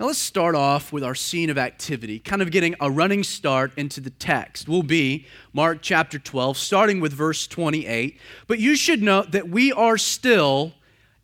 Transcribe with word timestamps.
Now, 0.00 0.06
let's 0.06 0.18
start 0.18 0.54
off 0.54 0.92
with 0.92 1.04
our 1.04 1.14
scene 1.14 1.50
of 1.50 1.58
activity, 1.58 2.18
kind 2.18 2.40
of 2.42 2.50
getting 2.50 2.74
a 2.80 2.90
running 2.90 3.22
start 3.22 3.72
into 3.76 4.00
the 4.00 4.10
text. 4.10 4.68
Will 4.68 4.82
be 4.82 5.26
Mark 5.52 5.78
chapter 5.82 6.18
12, 6.18 6.56
starting 6.56 6.98
with 6.98 7.12
verse 7.12 7.46
28. 7.46 8.18
But 8.46 8.58
you 8.58 8.74
should 8.74 9.02
note 9.02 9.32
that 9.32 9.48
we 9.48 9.70
are 9.70 9.98
still 9.98 10.72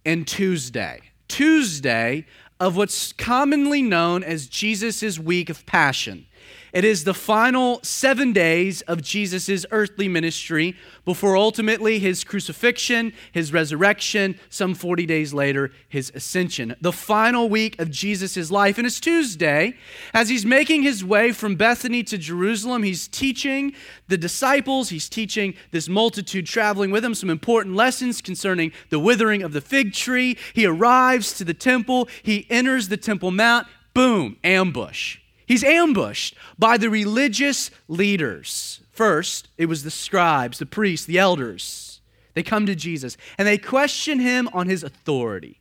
in 0.04 0.24
Tuesday. 0.24 1.00
Tuesday 1.28 2.26
of 2.60 2.76
what's 2.76 3.12
commonly 3.12 3.82
known 3.82 4.22
as 4.22 4.46
Jesus' 4.46 5.18
week 5.18 5.48
of 5.48 5.64
Passion. 5.64 6.26
It 6.72 6.84
is 6.84 7.04
the 7.04 7.14
final 7.14 7.80
seven 7.82 8.32
days 8.32 8.82
of 8.82 9.02
Jesus' 9.02 9.64
earthly 9.70 10.08
ministry 10.08 10.76
before 11.04 11.36
ultimately 11.36 11.98
his 11.98 12.24
crucifixion, 12.24 13.12
his 13.32 13.52
resurrection, 13.52 14.38
some 14.50 14.74
40 14.74 15.06
days 15.06 15.32
later, 15.32 15.70
his 15.88 16.12
ascension. 16.14 16.76
The 16.80 16.92
final 16.92 17.48
week 17.48 17.78
of 17.80 17.90
Jesus' 17.90 18.50
life. 18.50 18.76
And 18.76 18.86
it's 18.86 19.00
Tuesday. 19.00 19.74
As 20.12 20.28
he's 20.28 20.44
making 20.44 20.82
his 20.82 21.02
way 21.04 21.32
from 21.32 21.56
Bethany 21.56 22.02
to 22.04 22.18
Jerusalem, 22.18 22.82
he's 22.82 23.08
teaching 23.08 23.72
the 24.08 24.18
disciples, 24.18 24.90
he's 24.90 25.08
teaching 25.08 25.54
this 25.70 25.88
multitude 25.88 26.46
traveling 26.46 26.90
with 26.90 27.04
him 27.04 27.14
some 27.14 27.30
important 27.30 27.74
lessons 27.74 28.20
concerning 28.20 28.72
the 28.90 28.98
withering 28.98 29.42
of 29.42 29.52
the 29.52 29.60
fig 29.62 29.94
tree. 29.94 30.36
He 30.52 30.66
arrives 30.66 31.32
to 31.38 31.44
the 31.44 31.54
temple, 31.54 32.08
he 32.22 32.46
enters 32.50 32.88
the 32.88 32.96
Temple 32.98 33.30
Mount, 33.30 33.66
boom, 33.94 34.36
ambush. 34.44 35.18
He's 35.48 35.64
ambushed 35.64 36.36
by 36.58 36.76
the 36.76 36.90
religious 36.90 37.70
leaders. 37.88 38.80
First, 38.92 39.48
it 39.56 39.66
was 39.66 39.82
the 39.82 39.90
scribes, 39.90 40.58
the 40.58 40.66
priests, 40.66 41.06
the 41.06 41.18
elders. 41.18 42.02
They 42.34 42.42
come 42.42 42.66
to 42.66 42.74
Jesus 42.74 43.16
and 43.38 43.48
they 43.48 43.56
question 43.56 44.20
him 44.20 44.48
on 44.52 44.68
his 44.68 44.82
authority. 44.82 45.60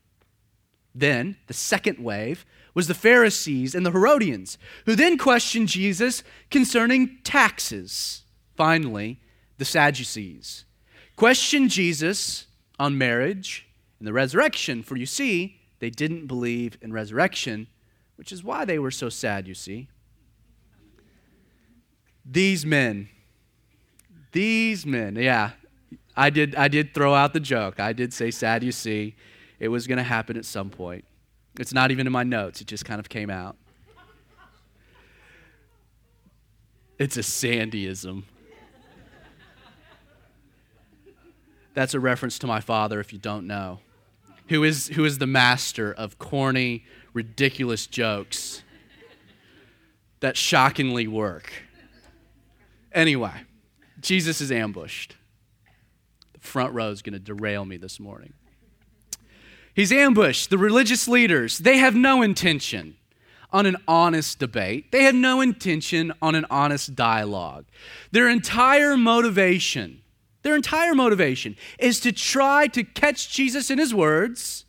Then, 0.94 1.38
the 1.48 1.54
second 1.54 2.00
wave 2.00 2.46
was 2.74 2.88
the 2.88 2.94
Pharisees 2.94 3.74
and 3.74 3.86
the 3.86 3.92
Herodians, 3.92 4.58
who 4.86 4.94
then 4.94 5.18
questioned 5.18 5.70
Jesus 5.70 6.22
concerning 6.52 7.20
taxes. 7.24 8.24
Finally, 8.56 9.22
the 9.58 9.66
Sadducees 9.66 10.66
questioned 11.16 11.70
Jesus 11.70 12.48
on 12.78 12.98
marriage 12.98 13.68
and 14.00 14.08
the 14.08 14.14
resurrection, 14.14 14.84
for 14.84 14.98
you 14.98 15.06
see, 15.06 15.62
they 15.80 15.90
didn't 15.90 16.28
believe 16.28 16.78
in 16.82 16.92
resurrection 16.92 17.68
which 18.18 18.32
is 18.32 18.44
why 18.44 18.66
they 18.66 18.78
were 18.78 18.92
so 18.92 19.08
sad, 19.10 19.48
you 19.48 19.54
see. 19.54 19.88
These 22.26 22.66
men, 22.66 23.08
these 24.34 24.86
men, 24.86 25.16
yeah, 25.16 25.52
I 26.16 26.30
did, 26.30 26.56
I 26.56 26.68
did 26.68 26.94
throw 26.94 27.14
out 27.14 27.34
the 27.34 27.40
joke. 27.40 27.80
I 27.80 27.94
did 27.94 28.12
say 28.12 28.32
sad, 28.32 28.64
you 28.64 28.72
see. 28.72 29.16
It 29.60 29.70
was 29.70 29.88
going 29.88 29.98
to 29.98 30.04
happen 30.04 30.36
at 30.36 30.46
some 30.46 30.70
point. 30.70 31.06
It's 31.60 31.74
not 31.74 31.92
even 31.92 32.06
in 32.06 32.14
my 32.14 32.24
notes, 32.24 32.60
it 32.60 32.68
just 32.68 32.86
kind 32.86 33.00
of 33.00 33.08
came 33.08 33.30
out. 33.30 33.56
It's 37.00 37.16
a 37.16 37.22
Sandyism. 37.22 38.24
That's 41.76 41.94
a 41.94 42.00
reference 42.00 42.40
to 42.40 42.48
my 42.48 42.60
father, 42.60 43.00
if 43.00 43.14
you 43.14 43.20
don't 43.20 43.46
know, 43.46 43.80
who 44.50 44.64
is, 44.64 44.88
who 44.90 45.06
is 45.06 45.18
the 45.18 45.28
master 45.28 45.94
of 45.94 46.20
corny, 46.20 46.86
ridiculous 47.14 47.88
jokes 47.88 48.64
that 50.20 50.38
shockingly 50.38 51.08
work. 51.08 51.52
Anyway, 52.92 53.34
Jesus 54.00 54.42
is 54.42 54.52
ambushed. 54.52 55.16
The 56.34 56.40
front 56.40 56.74
row 56.74 56.90
is 56.90 57.02
going 57.02 57.14
to 57.14 57.20
derail 57.20 57.66
me 57.66 57.78
this 57.78 58.00
morning. 58.00 58.34
He's 59.74 59.92
ambushed. 59.92 60.50
The 60.50 60.58
religious 60.58 61.08
leaders, 61.08 61.60
they 61.60 61.78
have 61.78 61.96
no 61.96 62.22
intention 62.24 62.96
on 63.52 63.66
an 63.66 63.78
honest 63.88 64.40
debate. 64.40 64.92
They 64.92 65.04
have 65.04 65.16
no 65.16 65.40
intention 65.42 66.14
on 66.22 66.36
an 66.36 66.46
honest 66.50 66.96
dialogue. 66.96 67.66
Their 68.12 68.28
entire 68.28 68.98
motivation, 68.98 70.02
their 70.48 70.56
entire 70.56 70.96
motivation 70.96 71.56
is 71.78 72.00
to 72.00 72.12
try 72.12 72.68
to 72.68 72.84
catch 72.84 73.32
Jesus 73.32 73.70
in 73.70 73.78
his 73.78 73.94
words 73.94 74.66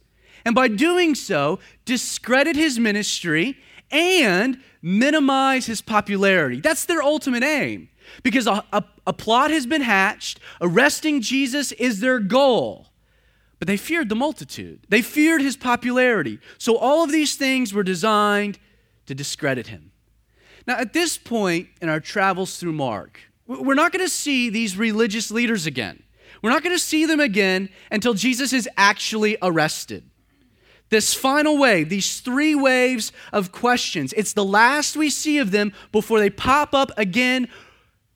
and 0.48 0.54
by 0.54 0.68
doing 0.68 1.14
so, 1.14 1.58
discredit 1.84 2.56
his 2.56 2.78
ministry 2.78 3.58
and 3.90 4.58
minimize 4.80 5.66
his 5.66 5.82
popularity. 5.82 6.60
That's 6.62 6.86
their 6.86 7.02
ultimate 7.02 7.42
aim. 7.42 7.90
Because 8.22 8.46
a, 8.46 8.64
a, 8.72 8.82
a, 9.06 9.12
plot 9.12 9.50
has 9.50 9.66
been 9.66 9.82
hatched, 9.82 10.40
arresting 10.62 11.20
Jesus 11.20 11.72
is 11.72 12.00
their 12.00 12.18
goal. 12.18 12.86
But 13.58 13.68
they 13.68 13.76
feared 13.76 14.08
the 14.08 14.14
multitude, 14.14 14.86
they 14.88 15.02
feared 15.02 15.42
his 15.42 15.56
popularity. 15.56 16.38
So 16.56 16.78
all 16.78 17.04
of 17.04 17.12
these 17.12 17.34
things 17.34 17.74
were 17.74 17.82
designed 17.82 18.58
to 19.04 19.14
discredit 19.14 19.66
him. 19.66 19.90
Now, 20.66 20.78
at 20.78 20.94
this 20.94 21.18
point 21.18 21.68
in 21.82 21.90
our 21.90 22.00
travels 22.00 22.56
through 22.56 22.72
Mark, 22.72 23.20
we're 23.48 23.74
not 23.74 23.92
going 23.92 24.04
to 24.04 24.10
see 24.10 24.50
these 24.50 24.76
religious 24.76 25.30
leaders 25.30 25.66
again. 25.66 26.02
We're 26.42 26.50
not 26.50 26.62
going 26.62 26.76
to 26.76 26.82
see 26.82 27.06
them 27.06 27.18
again 27.18 27.70
until 27.90 28.14
Jesus 28.14 28.52
is 28.52 28.68
actually 28.76 29.36
arrested. 29.42 30.08
This 30.90 31.14
final 31.14 31.58
wave, 31.58 31.88
these 31.88 32.20
three 32.20 32.54
waves 32.54 33.12
of 33.32 33.52
questions, 33.52 34.14
it's 34.16 34.32
the 34.32 34.44
last 34.44 34.96
we 34.96 35.10
see 35.10 35.38
of 35.38 35.50
them 35.50 35.72
before 35.92 36.18
they 36.18 36.30
pop 36.30 36.72
up 36.72 36.90
again, 36.96 37.48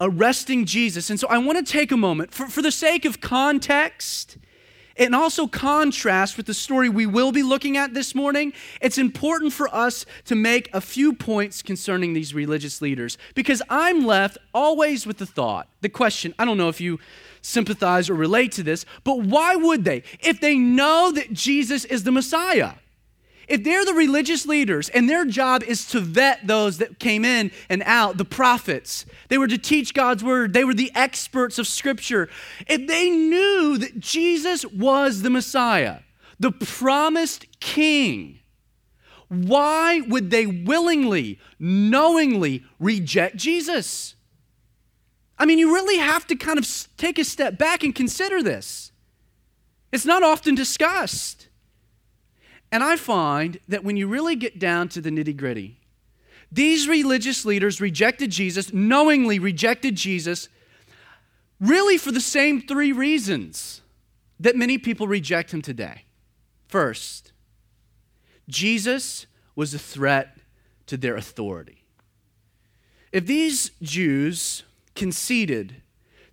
arresting 0.00 0.64
Jesus. 0.64 1.10
And 1.10 1.18
so 1.18 1.26
I 1.28 1.38
want 1.38 1.64
to 1.64 1.70
take 1.70 1.92
a 1.92 1.96
moment, 1.96 2.32
for, 2.32 2.46
for 2.46 2.62
the 2.62 2.70
sake 2.70 3.04
of 3.04 3.20
context 3.20 4.38
and 4.96 5.14
also 5.14 5.46
contrast 5.46 6.36
with 6.36 6.46
the 6.46 6.54
story 6.54 6.88
we 6.88 7.06
will 7.06 7.32
be 7.32 7.42
looking 7.42 7.76
at 7.76 7.94
this 7.94 8.14
morning, 8.14 8.52
it's 8.80 8.98
important 8.98 9.52
for 9.52 9.72
us 9.74 10.04
to 10.26 10.34
make 10.34 10.68
a 10.72 10.80
few 10.80 11.12
points 11.12 11.62
concerning 11.62 12.12
these 12.12 12.34
religious 12.34 12.82
leaders 12.82 13.18
because 13.34 13.62
I'm 13.68 14.04
left 14.04 14.38
always 14.52 15.06
with 15.06 15.18
the 15.18 15.26
thought, 15.26 15.68
the 15.80 15.88
question, 15.88 16.34
I 16.38 16.44
don't 16.44 16.58
know 16.58 16.68
if 16.68 16.80
you 16.80 16.98
sympathize 17.42 18.08
or 18.08 18.14
relate 18.14 18.52
to 18.52 18.62
this, 18.62 18.84
but 19.04 19.20
why 19.20 19.56
would 19.56 19.84
they? 19.84 20.02
If 20.20 20.40
they 20.40 20.56
know 20.56 21.10
that 21.12 21.32
Jesus 21.32 21.84
is 21.84 22.04
the 22.04 22.12
Messiah. 22.12 22.74
If 23.52 23.64
they're 23.64 23.84
the 23.84 23.92
religious 23.92 24.46
leaders 24.46 24.88
and 24.88 25.10
their 25.10 25.26
job 25.26 25.62
is 25.62 25.84
to 25.88 26.00
vet 26.00 26.46
those 26.46 26.78
that 26.78 26.98
came 26.98 27.22
in 27.22 27.50
and 27.68 27.82
out, 27.84 28.16
the 28.16 28.24
prophets, 28.24 29.04
they 29.28 29.36
were 29.36 29.46
to 29.46 29.58
teach 29.58 29.92
God's 29.92 30.24
word, 30.24 30.54
they 30.54 30.64
were 30.64 30.72
the 30.72 30.90
experts 30.94 31.58
of 31.58 31.66
Scripture. 31.66 32.30
If 32.66 32.86
they 32.86 33.10
knew 33.10 33.76
that 33.76 34.00
Jesus 34.00 34.64
was 34.64 35.20
the 35.20 35.28
Messiah, 35.28 35.98
the 36.40 36.50
promised 36.50 37.44
King, 37.60 38.38
why 39.28 40.00
would 40.00 40.30
they 40.30 40.46
willingly, 40.46 41.38
knowingly 41.58 42.64
reject 42.80 43.36
Jesus? 43.36 44.14
I 45.38 45.44
mean, 45.44 45.58
you 45.58 45.74
really 45.74 45.98
have 45.98 46.26
to 46.28 46.36
kind 46.36 46.58
of 46.58 46.66
take 46.96 47.18
a 47.18 47.24
step 47.24 47.58
back 47.58 47.84
and 47.84 47.94
consider 47.94 48.42
this. 48.42 48.92
It's 49.92 50.06
not 50.06 50.22
often 50.22 50.54
discussed. 50.54 51.48
And 52.72 52.82
I 52.82 52.96
find 52.96 53.60
that 53.68 53.84
when 53.84 53.98
you 53.98 54.08
really 54.08 54.34
get 54.34 54.58
down 54.58 54.88
to 54.88 55.02
the 55.02 55.10
nitty 55.10 55.36
gritty, 55.36 55.78
these 56.50 56.88
religious 56.88 57.44
leaders 57.44 57.80
rejected 57.82 58.30
Jesus, 58.30 58.72
knowingly 58.72 59.38
rejected 59.38 59.94
Jesus, 59.94 60.48
really 61.60 61.98
for 61.98 62.10
the 62.10 62.20
same 62.20 62.62
three 62.62 62.90
reasons 62.90 63.82
that 64.40 64.56
many 64.56 64.78
people 64.78 65.06
reject 65.06 65.52
him 65.52 65.60
today. 65.60 66.04
First, 66.66 67.32
Jesus 68.48 69.26
was 69.54 69.74
a 69.74 69.78
threat 69.78 70.38
to 70.86 70.96
their 70.96 71.16
authority. 71.16 71.84
If 73.12 73.26
these 73.26 73.70
Jews 73.82 74.62
conceded 74.94 75.82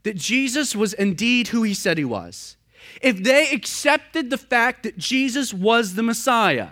that 0.03 0.15
Jesus 0.15 0.73
was 0.73 0.93
indeed 0.93 1.49
who 1.49 1.63
he 1.63 1.73
said 1.73 1.97
he 1.97 2.05
was, 2.05 2.55
if 3.01 3.23
they 3.23 3.51
accepted 3.51 4.29
the 4.29 4.37
fact 4.37 4.83
that 4.83 4.97
Jesus 4.97 5.53
was 5.53 5.95
the 5.95 6.03
Messiah, 6.03 6.69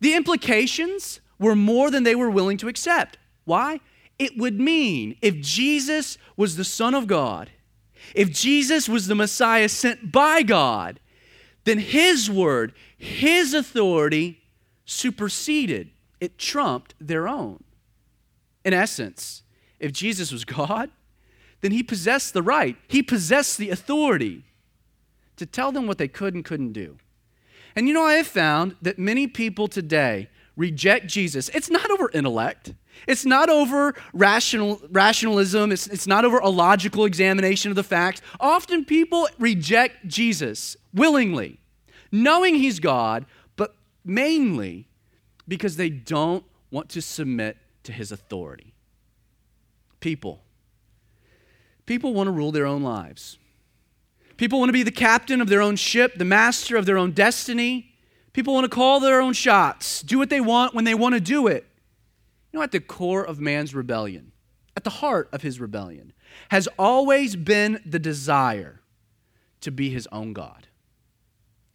the 0.00 0.14
implications 0.14 1.20
were 1.38 1.56
more 1.56 1.90
than 1.90 2.02
they 2.02 2.14
were 2.14 2.30
willing 2.30 2.56
to 2.58 2.68
accept. 2.68 3.18
Why? 3.44 3.80
It 4.18 4.36
would 4.36 4.58
mean 4.58 5.16
if 5.22 5.40
Jesus 5.40 6.18
was 6.36 6.56
the 6.56 6.64
Son 6.64 6.94
of 6.94 7.06
God, 7.06 7.50
if 8.14 8.30
Jesus 8.30 8.88
was 8.88 9.06
the 9.06 9.14
Messiah 9.14 9.68
sent 9.68 10.12
by 10.12 10.42
God, 10.42 11.00
then 11.64 11.78
his 11.78 12.30
word, 12.30 12.72
his 12.96 13.54
authority 13.54 14.40
superseded, 14.84 15.90
it 16.20 16.38
trumped 16.38 16.94
their 17.00 17.28
own. 17.28 17.62
In 18.64 18.72
essence, 18.72 19.42
if 19.78 19.92
Jesus 19.92 20.32
was 20.32 20.44
God, 20.44 20.90
then 21.60 21.72
he 21.72 21.82
possessed 21.82 22.34
the 22.34 22.42
right, 22.42 22.76
he 22.88 23.02
possessed 23.02 23.58
the 23.58 23.70
authority 23.70 24.44
to 25.38 25.46
tell 25.46 25.72
them 25.72 25.86
what 25.86 25.98
they 25.98 26.08
could 26.08 26.34
and 26.34 26.44
couldn't 26.44 26.72
do. 26.72 26.98
And 27.74 27.88
you 27.88 27.94
know, 27.94 28.04
I 28.04 28.14
have 28.14 28.26
found 28.26 28.76
that 28.82 28.98
many 28.98 29.26
people 29.26 29.68
today 29.68 30.28
reject 30.56 31.06
Jesus. 31.06 31.48
It's 31.50 31.70
not 31.70 31.90
over 31.90 32.10
intellect. 32.12 32.74
It's 33.06 33.24
not 33.24 33.48
over 33.48 33.94
rational, 34.12 34.80
rationalism. 34.90 35.70
It's, 35.70 35.86
it's 35.86 36.06
not 36.06 36.24
over 36.24 36.38
a 36.38 36.48
logical 36.48 37.04
examination 37.04 37.70
of 37.70 37.76
the 37.76 37.84
facts. 37.84 38.20
Often 38.40 38.86
people 38.86 39.28
reject 39.38 40.08
Jesus 40.08 40.76
willingly, 40.92 41.60
knowing 42.10 42.56
he's 42.56 42.80
God, 42.80 43.24
but 43.56 43.76
mainly 44.04 44.88
because 45.46 45.76
they 45.76 45.88
don't 45.88 46.44
want 46.70 46.88
to 46.90 47.00
submit 47.00 47.56
to 47.84 47.92
his 47.92 48.10
authority. 48.10 48.74
People. 50.00 50.42
People 51.86 52.12
want 52.12 52.26
to 52.26 52.32
rule 52.32 52.52
their 52.52 52.66
own 52.66 52.82
lives. 52.82 53.38
People 54.38 54.60
want 54.60 54.68
to 54.68 54.72
be 54.72 54.84
the 54.84 54.90
captain 54.90 55.40
of 55.40 55.48
their 55.48 55.60
own 55.60 55.76
ship, 55.76 56.14
the 56.16 56.24
master 56.24 56.76
of 56.76 56.86
their 56.86 56.96
own 56.96 57.10
destiny. 57.10 57.92
People 58.32 58.54
want 58.54 58.64
to 58.64 58.74
call 58.74 59.00
their 59.00 59.20
own 59.20 59.32
shots, 59.32 60.00
do 60.00 60.16
what 60.16 60.30
they 60.30 60.40
want 60.40 60.74
when 60.74 60.84
they 60.84 60.94
want 60.94 61.14
to 61.16 61.20
do 61.20 61.48
it. 61.48 61.66
You 62.52 62.58
know, 62.58 62.62
at 62.62 62.70
the 62.70 62.80
core 62.80 63.24
of 63.24 63.40
man's 63.40 63.74
rebellion, 63.74 64.30
at 64.76 64.84
the 64.84 64.90
heart 64.90 65.28
of 65.32 65.42
his 65.42 65.60
rebellion, 65.60 66.12
has 66.50 66.68
always 66.78 67.34
been 67.34 67.80
the 67.84 67.98
desire 67.98 68.80
to 69.60 69.72
be 69.72 69.90
his 69.90 70.06
own 70.12 70.32
God. 70.32 70.68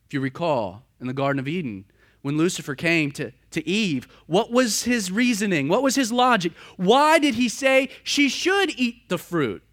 If 0.07 0.13
you 0.13 0.21
recall, 0.21 0.83
in 1.01 1.07
the 1.07 1.13
Garden 1.13 1.42
of 1.42 1.50
Eden, 1.50 1.83
when 2.21 2.38
Lucifer 2.38 2.75
came 2.75 3.12
to, 3.12 3.33
to 3.51 3.68
Eve, 3.68 4.07
what 4.25 4.51
was 4.51 4.83
his 4.83 5.12
reasoning? 5.12 5.68
What 5.68 5.83
was 5.83 5.95
his 5.95 6.13
logic? 6.13 6.54
Why 6.77 7.19
did 7.19 7.36
he 7.36 7.50
say 7.50 7.89
she 8.04 8.30
should 8.30 8.71
eat 8.80 9.09
the 9.09 9.18
fruit? 9.18 9.63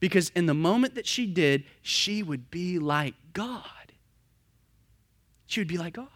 Because 0.00 0.30
in 0.34 0.46
the 0.46 0.54
moment 0.54 0.94
that 0.94 1.06
she 1.06 1.26
did, 1.26 1.64
she 1.82 2.22
would 2.22 2.50
be 2.50 2.78
like 2.78 3.14
God. 3.32 3.64
She 5.46 5.60
would 5.60 5.68
be 5.68 5.78
like 5.78 5.94
God. 5.94 6.06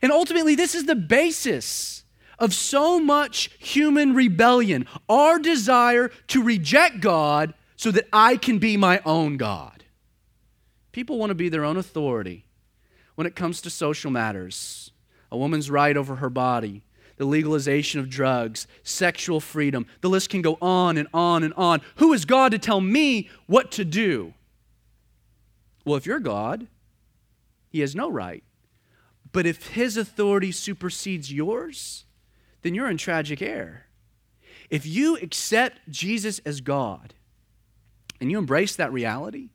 And 0.00 0.12
ultimately, 0.12 0.54
this 0.54 0.74
is 0.74 0.86
the 0.86 0.94
basis 0.94 2.04
of 2.38 2.54
so 2.54 2.98
much 2.98 3.50
human 3.58 4.14
rebellion 4.14 4.86
our 5.08 5.38
desire 5.38 6.10
to 6.28 6.42
reject 6.42 7.00
God 7.00 7.52
so 7.76 7.90
that 7.90 8.06
I 8.12 8.36
can 8.36 8.58
be 8.58 8.76
my 8.76 9.00
own 9.04 9.36
God. 9.36 9.84
People 10.92 11.18
want 11.18 11.30
to 11.30 11.34
be 11.34 11.48
their 11.48 11.64
own 11.64 11.76
authority 11.76 12.46
when 13.14 13.26
it 13.26 13.36
comes 13.36 13.60
to 13.62 13.70
social 13.70 14.10
matters 14.10 14.90
a 15.32 15.36
woman's 15.36 15.70
right 15.70 15.96
over 15.96 16.16
her 16.16 16.30
body, 16.30 16.82
the 17.20 17.26
legalization 17.26 18.00
of 18.00 18.08
drugs, 18.08 18.66
sexual 18.82 19.40
freedom. 19.40 19.86
The 20.00 20.08
list 20.08 20.30
can 20.30 20.40
go 20.40 20.56
on 20.62 20.96
and 20.96 21.06
on 21.12 21.42
and 21.42 21.52
on. 21.52 21.82
Who 21.96 22.14
is 22.14 22.24
God 22.24 22.50
to 22.52 22.58
tell 22.58 22.80
me 22.80 23.28
what 23.44 23.70
to 23.72 23.84
do? 23.84 24.32
Well, 25.84 25.98
if 25.98 26.06
you're 26.06 26.18
God, 26.18 26.66
He 27.68 27.80
has 27.80 27.94
no 27.94 28.10
right. 28.10 28.42
But 29.32 29.44
if 29.44 29.72
His 29.72 29.98
authority 29.98 30.50
supersedes 30.50 31.30
yours, 31.30 32.06
then 32.62 32.74
you're 32.74 32.88
in 32.88 32.96
tragic 32.96 33.42
error. 33.42 33.84
If 34.70 34.86
you 34.86 35.18
accept 35.18 35.90
Jesus 35.90 36.38
as 36.46 36.62
God 36.62 37.12
and 38.18 38.30
you 38.30 38.38
embrace 38.38 38.74
that 38.76 38.94
reality, 38.94 39.50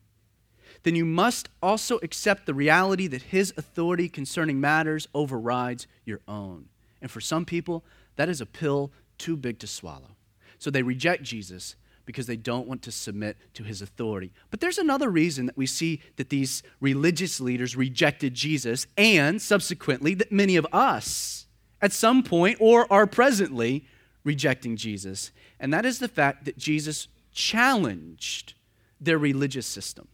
then 0.83 0.93
you 0.93 1.03
must 1.03 1.49
also 1.63 1.97
accept 2.03 2.45
the 2.45 2.53
reality 2.53 3.07
that 3.07 3.23
his 3.23 3.55
authority 3.57 4.07
concerning 4.07 4.61
matters 4.61 5.07
overrides 5.15 5.87
your 6.05 6.19
own. 6.27 6.67
And 7.05 7.11
for 7.11 7.21
some 7.21 7.45
people, 7.45 7.85
that 8.15 8.29
is 8.29 8.41
a 8.41 8.47
pill 8.47 8.91
too 9.19 9.37
big 9.37 9.59
to 9.59 9.67
swallow. 9.67 10.15
So 10.57 10.71
they 10.71 10.81
reject 10.81 11.21
Jesus 11.21 11.75
because 12.03 12.25
they 12.25 12.35
don't 12.35 12.67
want 12.67 12.81
to 12.81 12.91
submit 12.91 13.37
to 13.53 13.61
his 13.61 13.79
authority. 13.83 14.31
But 14.49 14.59
there's 14.59 14.79
another 14.79 15.11
reason 15.11 15.45
that 15.45 15.55
we 15.55 15.67
see 15.67 16.01
that 16.15 16.29
these 16.29 16.63
religious 16.81 17.39
leaders 17.39 17.75
rejected 17.75 18.33
Jesus, 18.33 18.87
and 18.97 19.39
subsequently, 19.39 20.15
that 20.15 20.31
many 20.31 20.55
of 20.55 20.65
us 20.73 21.45
at 21.79 21.91
some 21.91 22.23
point 22.23 22.57
or 22.59 22.91
are 22.91 23.05
presently 23.05 23.85
rejecting 24.23 24.75
Jesus. 24.75 25.29
And 25.59 25.71
that 25.75 25.85
is 25.85 25.99
the 25.99 26.07
fact 26.07 26.45
that 26.45 26.57
Jesus 26.57 27.07
challenged 27.31 28.55
their 28.99 29.19
religious 29.19 29.67
system. 29.67 30.07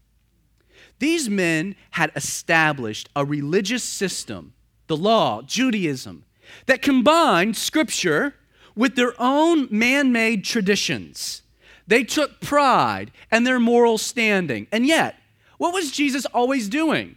These 0.99 1.29
men 1.29 1.77
had 1.91 2.11
established 2.17 3.07
a 3.15 3.23
religious 3.23 3.85
system, 3.85 4.51
the 4.87 4.97
law, 4.97 5.41
Judaism, 5.41 6.25
that 6.65 6.81
combined 6.81 7.57
scripture 7.57 8.35
with 8.75 8.95
their 8.95 9.13
own 9.19 9.67
man 9.69 10.11
made 10.11 10.43
traditions. 10.43 11.41
They 11.87 12.03
took 12.03 12.39
pride 12.41 13.11
in 13.31 13.43
their 13.43 13.59
moral 13.59 13.97
standing. 13.97 14.67
And 14.71 14.85
yet, 14.85 15.17
what 15.57 15.73
was 15.73 15.91
Jesus 15.91 16.25
always 16.27 16.69
doing? 16.69 17.15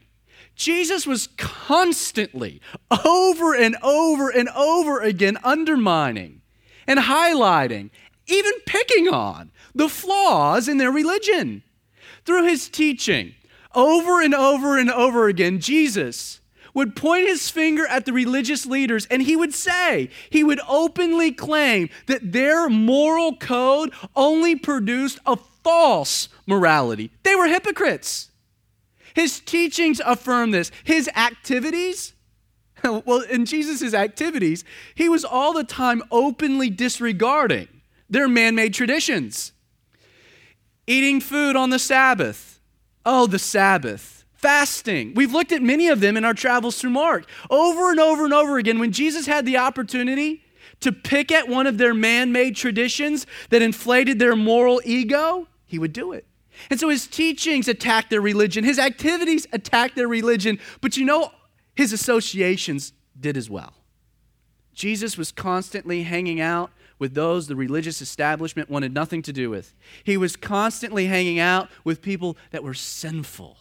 Jesus 0.56 1.06
was 1.06 1.28
constantly, 1.36 2.60
over 3.04 3.54
and 3.54 3.76
over 3.82 4.30
and 4.30 4.48
over 4.50 5.00
again, 5.00 5.38
undermining 5.42 6.42
and 6.86 7.00
highlighting, 7.00 7.90
even 8.26 8.52
picking 8.66 9.08
on 9.08 9.50
the 9.74 9.88
flaws 9.88 10.68
in 10.68 10.78
their 10.78 10.92
religion. 10.92 11.62
Through 12.24 12.46
his 12.46 12.68
teaching, 12.68 13.34
over 13.74 14.22
and 14.22 14.34
over 14.34 14.78
and 14.78 14.90
over 14.90 15.28
again, 15.28 15.60
Jesus 15.60 16.40
would 16.74 16.96
point 16.96 17.28
his 17.28 17.48
finger 17.50 17.86
at 17.86 18.04
the 18.04 18.12
religious 18.12 18.66
leaders 18.66 19.06
and 19.06 19.22
he 19.22 19.36
would 19.36 19.54
say, 19.54 20.10
he 20.28 20.44
would 20.44 20.60
openly 20.68 21.30
claim 21.32 21.88
that 22.06 22.32
their 22.32 22.68
moral 22.68 23.36
code 23.36 23.92
only 24.14 24.56
produced 24.56 25.18
a 25.24 25.36
false 25.62 26.28
morality. 26.46 27.10
They 27.22 27.34
were 27.34 27.46
hypocrites. 27.46 28.30
His 29.14 29.40
teachings 29.40 30.00
affirm 30.04 30.50
this. 30.50 30.72
His 30.82 31.08
activities, 31.16 32.14
well, 32.84 33.20
in 33.20 33.46
Jesus' 33.46 33.94
activities, 33.94 34.64
he 34.94 35.08
was 35.08 35.24
all 35.24 35.52
the 35.52 35.64
time 35.64 36.02
openly 36.10 36.68
disregarding 36.68 37.68
their 38.10 38.28
man 38.28 38.54
made 38.54 38.74
traditions. 38.74 39.52
Eating 40.86 41.20
food 41.20 41.56
on 41.56 41.70
the 41.70 41.78
Sabbath 41.78 42.54
Oh, 43.06 43.26
the 43.26 43.38
Sabbath, 43.38 44.13
fasting. 44.44 45.14
We've 45.14 45.32
looked 45.32 45.52
at 45.52 45.62
many 45.62 45.88
of 45.88 46.00
them 46.00 46.18
in 46.18 46.24
our 46.24 46.34
travels 46.34 46.78
through 46.78 46.90
Mark. 46.90 47.24
Over 47.48 47.90
and 47.90 47.98
over 47.98 48.26
and 48.26 48.34
over 48.34 48.58
again, 48.58 48.78
when 48.78 48.92
Jesus 48.92 49.24
had 49.24 49.46
the 49.46 49.56
opportunity 49.56 50.44
to 50.80 50.92
pick 50.92 51.32
at 51.32 51.48
one 51.48 51.66
of 51.66 51.78
their 51.78 51.94
man 51.94 52.30
made 52.30 52.54
traditions 52.54 53.26
that 53.48 53.62
inflated 53.62 54.18
their 54.18 54.36
moral 54.36 54.82
ego, 54.84 55.48
he 55.64 55.78
would 55.78 55.94
do 55.94 56.12
it. 56.12 56.26
And 56.68 56.78
so 56.78 56.90
his 56.90 57.06
teachings 57.06 57.68
attacked 57.68 58.10
their 58.10 58.20
religion, 58.20 58.64
his 58.64 58.78
activities 58.78 59.46
attacked 59.50 59.96
their 59.96 60.08
religion, 60.08 60.58
but 60.82 60.98
you 60.98 61.06
know, 61.06 61.32
his 61.74 61.94
associations 61.94 62.92
did 63.18 63.38
as 63.38 63.48
well. 63.48 63.72
Jesus 64.74 65.16
was 65.16 65.32
constantly 65.32 66.02
hanging 66.02 66.42
out 66.42 66.70
with 66.98 67.14
those 67.14 67.46
the 67.46 67.56
religious 67.56 68.02
establishment 68.02 68.68
wanted 68.68 68.92
nothing 68.92 69.22
to 69.22 69.32
do 69.32 69.48
with. 69.48 69.74
He 70.04 70.18
was 70.18 70.36
constantly 70.36 71.06
hanging 71.06 71.38
out 71.38 71.70
with 71.82 72.02
people 72.02 72.36
that 72.50 72.62
were 72.62 72.74
sinful, 72.74 73.56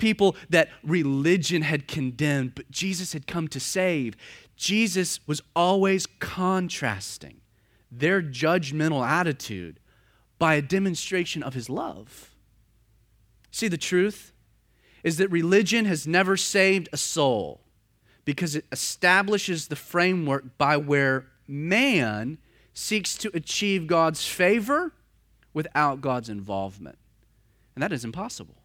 people 0.00 0.34
that 0.48 0.68
religion 0.82 1.62
had 1.62 1.86
condemned, 1.86 2.54
but 2.54 2.70
Jesus 2.70 3.12
had 3.12 3.26
come 3.26 3.46
to 3.48 3.60
save. 3.60 4.16
Jesus 4.56 5.20
was 5.26 5.40
always 5.54 6.06
contrasting 6.18 7.40
their 7.90 8.20
judgmental 8.22 9.06
attitude 9.06 9.78
by 10.38 10.54
a 10.54 10.62
demonstration 10.62 11.42
of 11.42 11.54
his 11.54 11.68
love. 11.68 12.34
See, 13.50 13.68
the 13.68 13.78
truth 13.78 14.32
is 15.02 15.16
that 15.18 15.30
religion 15.30 15.84
has 15.84 16.06
never 16.06 16.36
saved 16.36 16.88
a 16.92 16.96
soul 16.96 17.62
because 18.24 18.54
it 18.54 18.64
establishes 18.70 19.68
the 19.68 19.76
framework 19.76 20.58
by 20.58 20.76
where 20.76 21.26
man 21.48 22.38
seeks 22.74 23.16
to 23.18 23.30
achieve 23.34 23.86
God's 23.86 24.26
favor 24.26 24.92
without 25.52 26.00
God's 26.00 26.28
involvement. 26.28 26.98
And 27.74 27.82
that 27.82 27.92
is 27.92 28.04
impossible. 28.04 28.59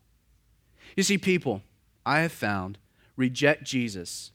You 0.95 1.03
see, 1.03 1.17
people, 1.17 1.61
I 2.05 2.19
have 2.19 2.31
found, 2.31 2.77
reject 3.15 3.63
Jesus. 3.63 4.31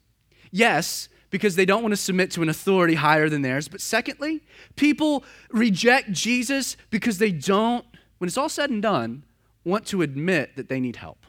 Yes, 0.51 1.09
because 1.31 1.57
they 1.57 1.65
don't 1.65 1.83
want 1.83 1.93
to 1.93 1.97
submit 1.97 2.31
to 2.33 2.43
an 2.43 2.49
authority 2.49 2.95
higher 2.95 3.29
than 3.29 3.43
theirs. 3.43 3.69
But 3.69 3.81
secondly, 3.81 4.43
people 4.77 5.25
reject 5.51 6.13
Jesus 6.13 6.77
because 6.91 7.19
they 7.19 7.31
don't, 7.31 7.85
when 8.19 8.29
it's 8.29 8.37
all 8.37 8.49
said 8.49 8.71
and 8.71 8.83
done, 8.83 9.25
want 9.65 9.87
to 9.87 10.03
admit 10.03 10.57
that 10.57 10.69
they 10.69 10.81
need 10.81 10.97
help. 10.97 11.25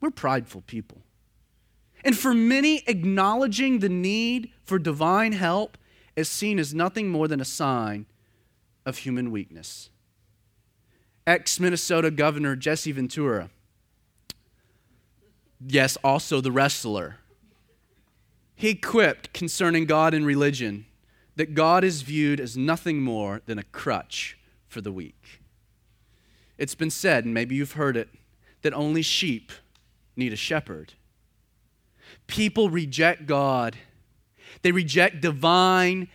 We're 0.00 0.10
prideful 0.10 0.62
people. 0.62 1.02
And 2.02 2.16
for 2.16 2.32
many, 2.32 2.82
acknowledging 2.86 3.80
the 3.80 3.88
need 3.88 4.50
for 4.64 4.78
divine 4.78 5.32
help 5.32 5.76
is 6.16 6.28
seen 6.28 6.58
as 6.58 6.72
nothing 6.72 7.08
more 7.08 7.28
than 7.28 7.40
a 7.40 7.44
sign 7.44 8.06
of 8.86 8.98
human 8.98 9.30
weakness. 9.30 9.89
Ex 11.30 11.60
Minnesota 11.60 12.10
Governor 12.10 12.56
Jesse 12.56 12.90
Ventura, 12.90 13.50
yes, 15.64 15.96
also 16.02 16.40
the 16.40 16.50
wrestler, 16.50 17.18
he 18.56 18.74
quipped 18.74 19.32
concerning 19.32 19.84
God 19.84 20.12
and 20.12 20.26
religion 20.26 20.86
that 21.36 21.54
God 21.54 21.84
is 21.84 22.02
viewed 22.02 22.40
as 22.40 22.56
nothing 22.56 23.00
more 23.00 23.42
than 23.46 23.60
a 23.60 23.62
crutch 23.62 24.40
for 24.66 24.80
the 24.80 24.90
weak. 24.90 25.40
It's 26.58 26.74
been 26.74 26.90
said, 26.90 27.24
and 27.24 27.32
maybe 27.32 27.54
you've 27.54 27.74
heard 27.74 27.96
it, 27.96 28.08
that 28.62 28.74
only 28.74 29.00
sheep 29.00 29.52
need 30.16 30.32
a 30.32 30.36
shepherd. 30.36 30.94
People 32.26 32.70
reject 32.70 33.26
God, 33.26 33.76
they 34.62 34.72
reject 34.72 35.20
divine 35.20 36.08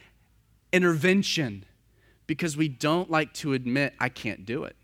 intervention 0.74 1.64
because 2.28 2.58
we 2.58 2.68
don't 2.68 3.10
like 3.10 3.34
to 3.36 3.54
admit, 3.54 3.94
I 3.98 4.10
can't 4.10 4.46
do 4.46 4.66
it. 4.66 4.76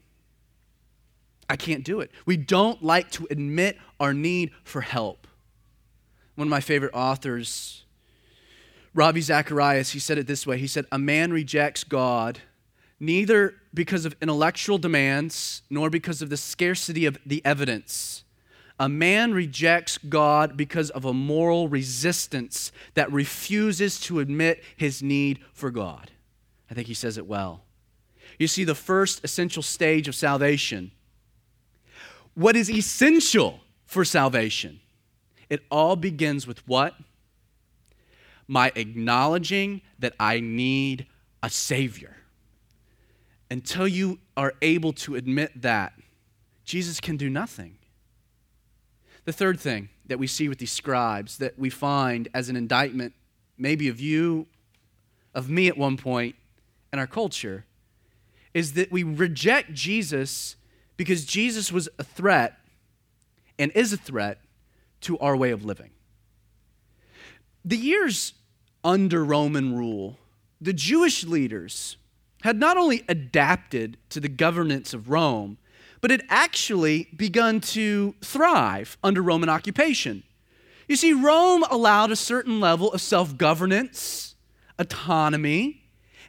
I 1.51 1.57
can't 1.57 1.83
do 1.83 1.99
it. 1.99 2.11
We 2.25 2.37
don't 2.37 2.81
like 2.81 3.11
to 3.11 3.27
admit 3.29 3.77
our 3.99 4.13
need 4.13 4.51
for 4.63 4.79
help. 4.79 5.27
One 6.35 6.47
of 6.47 6.49
my 6.49 6.61
favorite 6.61 6.93
authors 6.93 7.83
Ravi 8.93 9.21
Zacharias, 9.21 9.91
he 9.91 9.99
said 9.99 10.17
it 10.17 10.27
this 10.27 10.47
way 10.47 10.57
He 10.57 10.67
said, 10.67 10.85
A 10.91 10.97
man 10.97 11.33
rejects 11.33 11.83
God 11.83 12.39
neither 13.01 13.55
because 13.73 14.05
of 14.05 14.15
intellectual 14.21 14.77
demands 14.77 15.63
nor 15.69 15.89
because 15.89 16.21
of 16.21 16.29
the 16.29 16.37
scarcity 16.37 17.05
of 17.05 17.17
the 17.25 17.43
evidence. 17.43 18.23
A 18.79 18.87
man 18.87 19.33
rejects 19.33 19.97
God 19.97 20.55
because 20.55 20.89
of 20.89 21.03
a 21.03 21.13
moral 21.13 21.67
resistance 21.67 22.71
that 22.93 23.11
refuses 23.11 23.99
to 24.01 24.19
admit 24.19 24.63
his 24.77 25.03
need 25.03 25.39
for 25.51 25.69
God. 25.69 26.11
I 26.69 26.73
think 26.73 26.87
he 26.87 26.93
says 26.93 27.17
it 27.17 27.27
well. 27.27 27.63
You 28.39 28.47
see, 28.47 28.63
the 28.63 28.73
first 28.73 29.23
essential 29.23 29.61
stage 29.61 30.07
of 30.07 30.15
salvation, 30.15 30.91
what 32.33 32.55
is 32.55 32.69
essential 32.69 33.59
for 33.85 34.05
salvation, 34.05 34.79
it 35.49 35.61
all 35.69 35.95
begins 35.95 36.47
with 36.47 36.65
what? 36.67 36.95
My 38.47 38.71
acknowledging 38.75 39.81
that 39.99 40.13
I 40.19 40.39
need 40.39 41.07
a 41.43 41.49
Savior. 41.49 42.15
Until 43.49 43.87
you 43.87 44.19
are 44.37 44.53
able 44.61 44.93
to 44.93 45.15
admit 45.15 45.61
that, 45.61 45.93
Jesus 46.63 47.01
can 47.01 47.17
do 47.17 47.29
nothing. 47.29 47.77
The 49.25 49.33
third 49.33 49.59
thing 49.59 49.89
that 50.05 50.19
we 50.19 50.27
see 50.27 50.47
with 50.47 50.59
these 50.59 50.71
scribes 50.71 51.37
that 51.37 51.59
we 51.59 51.69
find 51.69 52.29
as 52.33 52.49
an 52.49 52.55
indictment, 52.55 53.13
maybe 53.57 53.87
of 53.87 53.99
you, 53.99 54.47
of 55.33 55.49
me 55.49 55.67
at 55.67 55.77
one 55.77 55.97
point, 55.97 56.35
and 56.91 56.99
our 56.99 57.07
culture, 57.07 57.65
is 58.53 58.73
that 58.73 58.91
we 58.91 59.03
reject 59.03 59.73
Jesus 59.73 60.55
because 61.01 61.25
Jesus 61.25 61.71
was 61.71 61.89
a 61.97 62.03
threat 62.03 62.59
and 63.57 63.71
is 63.73 63.91
a 63.91 63.97
threat 63.97 64.37
to 65.01 65.17
our 65.17 65.35
way 65.35 65.49
of 65.49 65.65
living. 65.65 65.89
The 67.65 67.75
years 67.75 68.33
under 68.83 69.25
Roman 69.25 69.75
rule, 69.75 70.19
the 70.61 70.73
Jewish 70.73 71.23
leaders 71.23 71.97
had 72.43 72.59
not 72.59 72.77
only 72.77 73.03
adapted 73.09 73.97
to 74.11 74.19
the 74.19 74.29
governance 74.29 74.93
of 74.93 75.09
Rome, 75.09 75.57
but 76.01 76.11
had 76.11 76.21
actually 76.29 77.07
begun 77.15 77.61
to 77.61 78.13
thrive 78.21 78.95
under 79.03 79.23
Roman 79.23 79.49
occupation. 79.49 80.21
You 80.87 80.95
see, 80.95 81.13
Rome 81.13 81.65
allowed 81.71 82.11
a 82.11 82.15
certain 82.15 82.59
level 82.59 82.93
of 82.93 83.01
self 83.01 83.35
governance, 83.37 84.35
autonomy, 84.77 85.80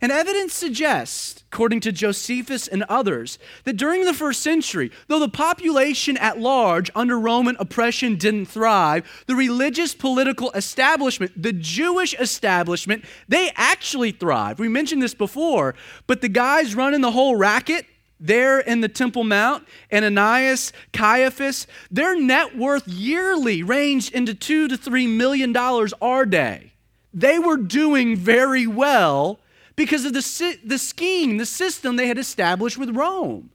and 0.03 0.11
evidence 0.11 0.53
suggests, 0.53 1.45
according 1.53 1.79
to 1.81 1.93
Josephus 1.93 2.67
and 2.67 2.83
others, 2.89 3.39
that 3.63 3.77
during 3.77 4.05
the 4.05 4.13
first 4.13 4.43
century, 4.43 4.91
though 5.07 5.21
the 5.21 5.29
population 5.29 6.17
at 6.17 6.41
large 6.41 6.91
under 6.97 7.17
Roman 7.17 7.57
oppression 7.61 8.17
didn't 8.17 8.47
thrive, 8.47 9.25
the 9.29 9.37
religious 9.37 9.95
political 9.95 10.51
establishment, 10.51 11.41
the 11.41 11.53
Jewish 11.53 12.15
establishment, 12.19 13.05
they 13.29 13.53
actually 13.55 14.11
thrived. 14.11 14.59
We 14.59 14.69
mentioned 14.69 15.01
this 15.01 15.15
before, 15.15 15.77
but 16.09 16.21
the 16.21 16.29
guys 16.29 16.75
running 16.75 17.01
the 17.01 17.13
whole 17.13 17.37
racket, 17.37 17.87
there 18.19 18.59
in 18.59 18.81
the 18.81 18.89
Temple 18.89 19.23
Mount, 19.23 19.67
Ananias, 19.93 20.73
Caiaphas, 20.93 21.69
their 21.93 22.19
net 22.21 22.57
worth 22.57 22.89
yearly 22.89 23.63
ranged 23.63 24.13
into 24.13 24.35
two 24.35 24.67
to 24.67 24.77
three 24.77 25.07
million 25.07 25.53
dollars 25.53 25.95
our 26.01 26.27
day. 26.27 26.73
They 27.15 27.39
were 27.39 27.57
doing 27.57 28.17
very 28.17 28.67
well 28.67 29.39
because 29.83 30.05
of 30.05 30.13
the, 30.13 30.59
the 30.65 30.79
scheme, 30.79 31.39
the 31.39 31.45
system 31.45 31.97
they 31.97 32.07
had 32.07 32.17
established 32.17 32.79
with 32.79 32.91
Rome. 32.91 33.51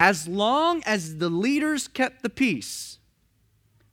As 0.00 0.26
long 0.26 0.82
as 0.84 1.18
the 1.18 1.28
leaders 1.28 1.86
kept 1.86 2.24
the 2.24 2.28
peace, 2.28 2.98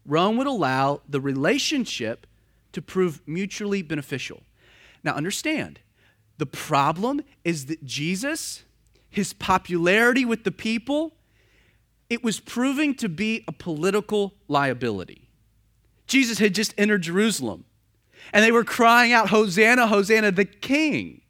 Rome 0.08 0.38
would 0.38 0.48
allow 0.48 1.02
the 1.08 1.22
relationship 1.22 2.26
to 2.72 2.82
prove 2.82 3.22
mutually 3.28 3.84
beneficial. 3.84 4.42
Now, 5.04 5.14
understand, 5.14 5.80
the 6.40 6.48
problem 6.48 7.22
is 7.44 7.68
that 7.68 7.86
Jesus, 7.86 8.64
his 9.08 9.34
popularity 9.34 10.26
with 10.26 10.44
the 10.44 10.52
people, 10.52 11.14
it 12.10 12.24
was 12.24 12.40
proving 12.40 12.96
to 12.96 13.08
be 13.08 13.44
a 13.48 13.52
political 13.52 14.34
liability. 14.48 15.30
Jesus 16.08 16.40
had 16.40 16.56
just 16.56 16.74
entered 16.76 17.04
Jerusalem 17.04 17.66
and 18.32 18.44
they 18.44 18.52
were 18.52 18.64
crying 18.64 19.12
out, 19.12 19.30
Hosanna, 19.30 19.88
Hosanna, 19.88 20.32
the 20.32 20.46
King. 20.46 21.22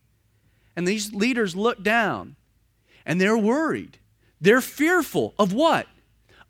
And 0.75 0.87
these 0.87 1.13
leaders 1.13 1.55
look 1.55 1.83
down 1.83 2.35
and 3.05 3.19
they're 3.19 3.37
worried. 3.37 3.99
They're 4.39 4.61
fearful 4.61 5.33
of 5.39 5.53
what? 5.53 5.87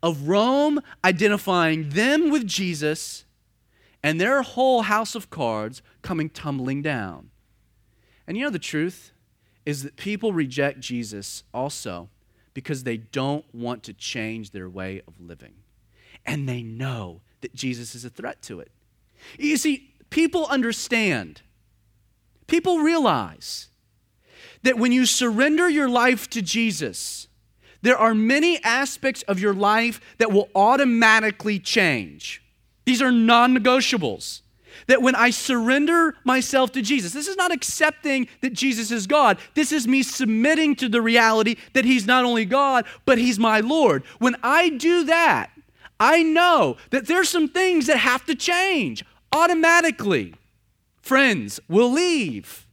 Of 0.02 0.28
Rome 0.28 0.82
identifying 1.04 1.90
them 1.90 2.30
with 2.30 2.48
Jesus 2.48 3.26
and 4.02 4.20
their 4.20 4.42
whole 4.42 4.84
house 4.84 5.16
of 5.16 5.30
cards 5.30 5.82
coming 6.02 6.30
tumbling 6.30 6.82
down. 6.82 7.30
And 8.28 8.38
you 8.38 8.44
know 8.44 8.50
the 8.50 8.60
truth 8.60 9.12
is 9.66 9.84
that 9.84 9.96
people 9.96 10.34
reject 10.34 10.80
Jesus 10.80 11.44
also 11.54 12.10
because 12.54 12.84
they 12.84 12.98
don't 12.98 13.46
want 13.54 13.84
to 13.84 13.94
change 13.94 14.52
their 14.52 14.70
way 14.70 15.02
of 15.08 15.20
living. 15.20 15.54
And 16.26 16.48
they 16.48 16.62
know 16.62 17.22
that 17.42 17.54
Jesus 17.54 17.96
is 17.96 18.06
a 18.06 18.10
threat 18.10 18.42
to 18.44 18.60
it. 18.60 18.72
You 19.38 19.58
see, 19.58 19.93
people 20.13 20.46
understand, 20.46 21.41
people 22.46 22.77
realize 22.77 23.70
that 24.62 24.77
when 24.77 24.91
you 24.91 25.08
surrender 25.08 25.67
your 25.67 25.89
life 25.89 26.29
to 26.29 26.39
Jesus, 26.39 27.27
there 27.82 27.98
are 27.98 28.13
many 28.13 28.63
aspects 28.63 29.24
of 29.24 29.39
your 29.39 29.55
life 29.55 30.00
that 30.20 30.32
will 30.32 30.50
automatically 30.53 31.58
change. 31.58 32.43
These 32.86 33.01
are 33.01 33.12
non 33.12 33.58
negotiables. 33.58 34.41
That 34.86 35.01
when 35.01 35.15
I 35.15 35.32
surrender 35.32 36.15
myself 36.24 36.72
to 36.74 36.82
Jesus, 36.84 37.12
this 37.13 37.27
is 37.27 37.38
not 37.38 37.51
accepting 37.51 38.27
that 38.41 38.53
Jesus 38.53 38.91
is 38.91 39.08
God. 39.08 39.39
This 39.55 39.72
is 39.72 39.88
me 39.88 40.03
submitting 40.03 40.75
to 40.75 40.89
the 40.89 41.01
reality 41.01 41.55
that 41.74 41.86
He's 41.86 42.05
not 42.05 42.24
only 42.24 42.46
God, 42.46 42.86
but 43.05 43.17
He's 43.17 43.39
my 43.39 43.62
Lord. 43.62 44.03
When 44.20 44.36
I 44.43 44.70
do 44.70 45.05
that, 45.05 45.50
I 46.00 46.22
know 46.22 46.77
that 46.91 47.08
there's 47.08 47.29
some 47.29 47.48
things 47.48 47.88
that 47.88 47.98
have 47.98 48.25
to 48.25 48.36
change 48.36 49.05
automatically. 49.34 50.36
Friends 51.02 51.60
will 51.68 51.92
leave, 51.92 52.66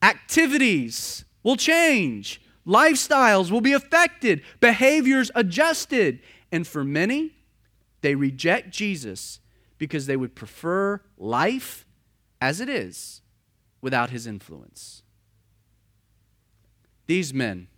activities 0.00 1.24
will 1.42 1.56
change, 1.56 2.40
lifestyles 2.64 3.50
will 3.50 3.60
be 3.60 3.72
affected, 3.72 4.42
behaviors 4.60 5.30
adjusted. 5.34 6.20
And 6.52 6.64
for 6.66 6.84
many, 6.84 7.32
they 8.02 8.14
reject 8.14 8.70
Jesus 8.70 9.40
because 9.78 10.06
they 10.06 10.16
would 10.16 10.36
prefer 10.36 11.00
life 11.18 11.84
as 12.40 12.60
it 12.60 12.68
is 12.68 13.22
without 13.80 14.10
his 14.10 14.26
influence. 14.26 15.02
These 17.06 17.34
men, 17.34 17.68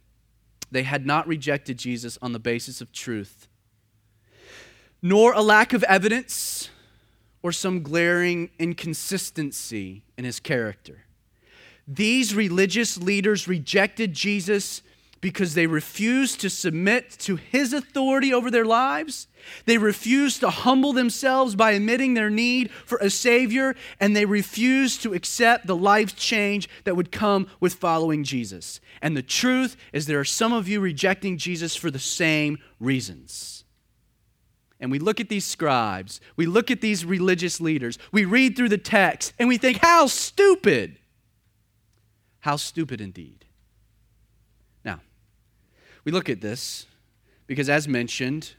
they 0.71 0.83
had 0.83 1.07
not 1.07 1.27
rejected 1.27 1.79
Jesus 1.79 2.19
on 2.21 2.33
the 2.33 2.39
basis 2.39 2.81
of 2.81 2.93
truth, 2.93 3.49
nor 5.01 5.33
a 5.33 5.41
lack 5.41 5.73
of 5.73 5.83
evidence 5.85 6.71
or 7.43 7.53
some 7.53 7.83
glaring 7.83 8.51
inconsistency 8.59 10.03
in 10.17 10.25
his 10.25 10.41
character. 10.41 11.05
These 11.87 12.35
religious 12.35 12.99
leaders 12.99 13.49
rejected 13.49 14.13
Jesus 14.13 14.83
because 15.21 15.55
they 15.55 15.67
refused 15.67 16.41
to 16.41 16.51
submit 16.51 17.11
to 17.11 17.37
his 17.37 17.73
authority 17.73 18.33
over 18.33 18.51
their 18.51 18.65
lives. 18.65 19.27
They 19.65 19.79
refused 19.79 20.41
to 20.41 20.51
humble 20.51 20.93
themselves 20.93 21.57
by 21.57 21.73
admitting 21.73 22.15
their 22.15 22.31
need 22.31 22.71
for 22.71 22.99
a 22.99 23.11
Savior, 23.11 23.75
and 23.99 24.15
they 24.15 24.27
refused 24.27 25.03
to 25.03 25.15
accept 25.15 25.67
the 25.67 25.77
life 25.77 26.15
change 26.15 26.69
that 26.85 26.95
would 26.95 27.11
come 27.11 27.49
with 27.59 27.75
following 27.75 28.23
Jesus. 28.23 28.81
And 29.03 29.17
the 29.17 29.23
truth 29.23 29.77
is, 29.93 30.07
there 30.07 30.21
are 30.21 30.25
some 30.25 30.53
of 30.53 30.69
you 30.69 30.81
rejecting 30.81 31.39
Jesus 31.39 31.75
for 31.75 31.91
the 31.91 31.99
same 31.99 32.59
reasons 32.79 33.58
and 34.81 34.91
we 34.91 34.99
look 34.99 35.21
at 35.21 35.29
these 35.29 35.45
scribes, 35.45 36.21
we 36.37 36.47
look 36.47 36.71
at 36.71 36.81
these 36.81 37.05
religious 37.05 37.61
leaders, 37.61 37.99
we 38.13 38.25
read 38.25 38.57
through 38.57 38.69
the 38.69 38.79
text, 38.79 39.33
and 39.39 39.49
we 39.49 39.59
think, 39.59 39.79
how 39.79 40.07
stupid! 40.07 40.99
How 42.41 42.57
stupid 42.57 43.01
indeed. 43.01 43.45
Now, 44.85 45.01
we 46.05 46.13
look 46.13 46.29
at 46.29 46.41
this 46.41 46.87
because, 47.47 47.69
as 47.69 47.89
mentioned, 47.89 48.55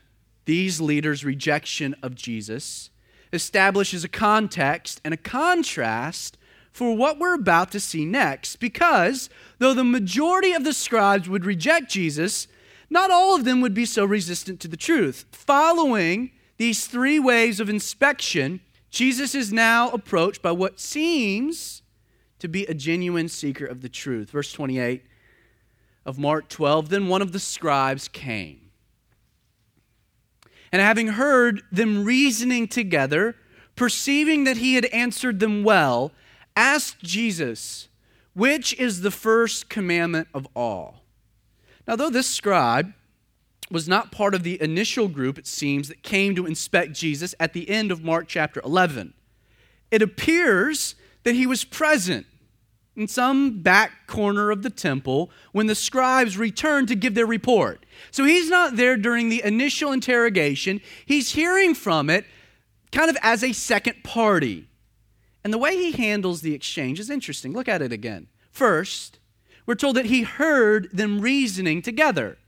these 0.45 0.81
leaders' 0.81 1.23
rejection 1.23 1.95
of 2.03 2.15
Jesus 2.15 2.89
establishes 3.31 4.03
a 4.03 4.09
context 4.09 4.99
and 5.05 5.13
a 5.13 5.17
contrast 5.17 6.37
for 6.71 6.95
what 6.95 7.19
we're 7.19 7.35
about 7.35 7.71
to 7.71 7.79
see 7.79 8.05
next. 8.05 8.57
Because 8.57 9.29
though 9.59 9.73
the 9.73 9.83
majority 9.83 10.51
of 10.53 10.63
the 10.63 10.73
scribes 10.73 11.29
would 11.29 11.45
reject 11.45 11.89
Jesus, 11.89 12.47
not 12.89 13.11
all 13.11 13.35
of 13.35 13.45
them 13.45 13.61
would 13.61 13.73
be 13.73 13.85
so 13.85 14.05
resistant 14.05 14.59
to 14.61 14.67
the 14.67 14.77
truth. 14.77 15.25
Following 15.31 16.31
these 16.57 16.87
three 16.87 17.19
waves 17.19 17.59
of 17.59 17.69
inspection, 17.69 18.61
Jesus 18.89 19.35
is 19.35 19.53
now 19.53 19.89
approached 19.91 20.41
by 20.41 20.51
what 20.51 20.79
seems 20.79 21.83
to 22.39 22.47
be 22.47 22.65
a 22.65 22.73
genuine 22.73 23.29
seeker 23.29 23.65
of 23.65 23.81
the 23.81 23.89
truth. 23.89 24.31
Verse 24.31 24.51
28 24.51 25.03
of 26.05 26.17
Mark 26.17 26.49
12 26.49 26.89
Then 26.89 27.07
one 27.07 27.21
of 27.21 27.31
the 27.31 27.39
scribes 27.39 28.07
came. 28.07 28.71
And 30.71 30.81
having 30.81 31.09
heard 31.09 31.61
them 31.71 32.03
reasoning 32.03 32.67
together, 32.67 33.35
perceiving 33.75 34.43
that 34.43 34.57
he 34.57 34.75
had 34.75 34.85
answered 34.85 35.39
them 35.39 35.63
well, 35.63 36.11
asked 36.55 36.99
Jesus, 36.99 37.89
Which 38.33 38.73
is 38.79 39.01
the 39.01 39.11
first 39.11 39.69
commandment 39.69 40.27
of 40.33 40.47
all? 40.55 40.98
Now, 41.89 41.95
though 41.95 42.11
this 42.11 42.29
scribe 42.29 42.93
was 43.71 43.87
not 43.87 44.11
part 44.11 44.35
of 44.35 44.43
the 44.43 44.61
initial 44.61 45.07
group, 45.07 45.39
it 45.39 45.47
seems, 45.47 45.87
that 45.87 46.03
came 46.03 46.35
to 46.35 46.45
inspect 46.45 46.93
Jesus 46.93 47.33
at 47.39 47.53
the 47.53 47.67
end 47.67 47.91
of 47.91 48.03
Mark 48.03 48.27
chapter 48.27 48.61
11, 48.63 49.15
it 49.89 50.03
appears 50.03 50.93
that 51.23 51.33
he 51.33 51.47
was 51.47 51.63
present 51.63 52.27
in 52.95 53.07
some 53.07 53.63
back 53.63 54.05
corner 54.05 54.51
of 54.51 54.61
the 54.61 54.69
temple 54.69 55.31
when 55.51 55.65
the 55.65 55.73
scribes 55.73 56.37
returned 56.37 56.89
to 56.89 56.95
give 56.95 57.15
their 57.15 57.25
report. 57.25 57.87
So 58.11 58.23
he's 58.23 58.51
not 58.51 58.75
there 58.75 58.95
during 58.95 59.29
the 59.29 59.43
initial 59.43 59.91
interrogation, 59.91 60.81
he's 61.07 61.31
hearing 61.31 61.73
from 61.73 62.11
it 62.11 62.23
kind 62.91 63.09
of 63.09 63.17
as 63.23 63.43
a 63.43 63.51
second 63.51 64.03
party. 64.03 64.67
And 65.43 65.51
the 65.51 65.57
way 65.57 65.75
he 65.75 65.93
handles 65.93 66.41
the 66.41 66.53
exchange 66.53 66.99
is 66.99 67.09
interesting. 67.09 67.51
Look 67.51 67.67
at 67.67 67.81
it 67.81 67.91
again. 67.91 68.27
First, 68.51 69.18
we're 69.69 69.75
told 69.75 69.97
that 69.97 70.07
he 70.07 70.23
heard 70.23 70.89
them 70.91 71.21
reasoning 71.21 71.83
together. 71.83 72.39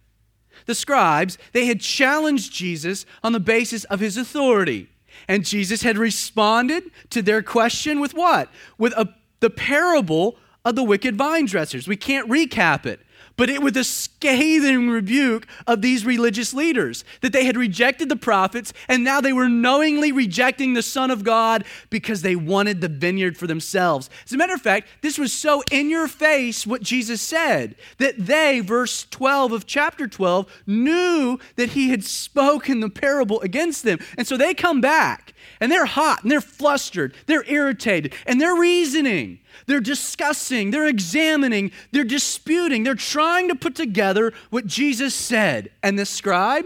The 0.65 0.73
scribes, 0.73 1.37
they 1.53 1.67
had 1.67 1.79
challenged 1.79 2.51
Jesus 2.51 3.05
on 3.23 3.31
the 3.31 3.39
basis 3.39 3.83
of 3.83 3.99
his 3.99 4.17
authority. 4.17 4.89
And 5.27 5.45
Jesus 5.45 5.83
had 5.83 5.99
responded 5.99 6.85
to 7.11 7.21
their 7.21 7.43
question 7.43 7.99
with 7.99 8.15
what? 8.15 8.49
With 8.79 8.93
a, 8.93 9.13
the 9.39 9.51
parable 9.51 10.35
of 10.65 10.75
the 10.75 10.83
wicked 10.83 11.15
vine 11.15 11.45
dressers. 11.45 11.87
We 11.87 11.95
can't 11.95 12.27
recap 12.27 12.87
it 12.87 12.99
but 13.37 13.49
it 13.49 13.61
was 13.61 13.75
a 13.75 13.83
scathing 13.83 14.89
rebuke 14.89 15.47
of 15.67 15.81
these 15.81 16.05
religious 16.05 16.53
leaders 16.53 17.03
that 17.21 17.33
they 17.33 17.45
had 17.45 17.57
rejected 17.57 18.09
the 18.09 18.15
prophets 18.15 18.73
and 18.87 19.03
now 19.03 19.21
they 19.21 19.33
were 19.33 19.49
knowingly 19.49 20.11
rejecting 20.11 20.73
the 20.73 20.81
Son 20.81 21.11
of 21.11 21.23
God 21.23 21.63
because 21.89 22.21
they 22.21 22.35
wanted 22.35 22.81
the 22.81 22.87
vineyard 22.87 23.37
for 23.37 23.47
themselves. 23.47 24.09
As 24.25 24.33
a 24.33 24.37
matter 24.37 24.53
of 24.53 24.61
fact, 24.61 24.87
this 25.01 25.17
was 25.17 25.33
so 25.33 25.63
in 25.71 25.89
your 25.89 26.07
face 26.07 26.65
what 26.67 26.81
Jesus 26.81 27.21
said 27.21 27.75
that 27.97 28.17
they, 28.17 28.59
verse 28.59 29.05
12 29.09 29.51
of 29.51 29.65
chapter 29.65 30.07
12, 30.07 30.63
knew 30.67 31.39
that 31.55 31.69
he 31.69 31.89
had 31.89 32.03
spoken 32.03 32.79
the 32.79 32.89
parable 32.89 33.41
against 33.41 33.83
them. 33.83 33.99
And 34.17 34.27
so 34.27 34.37
they 34.37 34.53
come 34.53 34.81
back 34.81 35.33
and 35.61 35.71
they're 35.71 35.85
hot 35.85 36.23
and 36.23 36.31
they're 36.31 36.41
flustered, 36.41 37.15
they're 37.27 37.49
irritated, 37.49 38.15
and 38.25 38.41
they're 38.41 38.55
reasoning. 38.55 39.39
They're 39.67 39.79
discussing, 39.79 40.71
they're 40.71 40.87
examining, 40.87 41.71
they're 41.91 42.03
disputing, 42.03 42.83
they're 42.83 42.95
trying 42.95 43.47
to 43.47 43.55
put 43.55 43.75
together 43.75 44.33
what 44.49 44.65
Jesus 44.65 45.13
said. 45.13 45.69
And 45.83 45.97
this 45.97 46.09
scribe, 46.09 46.65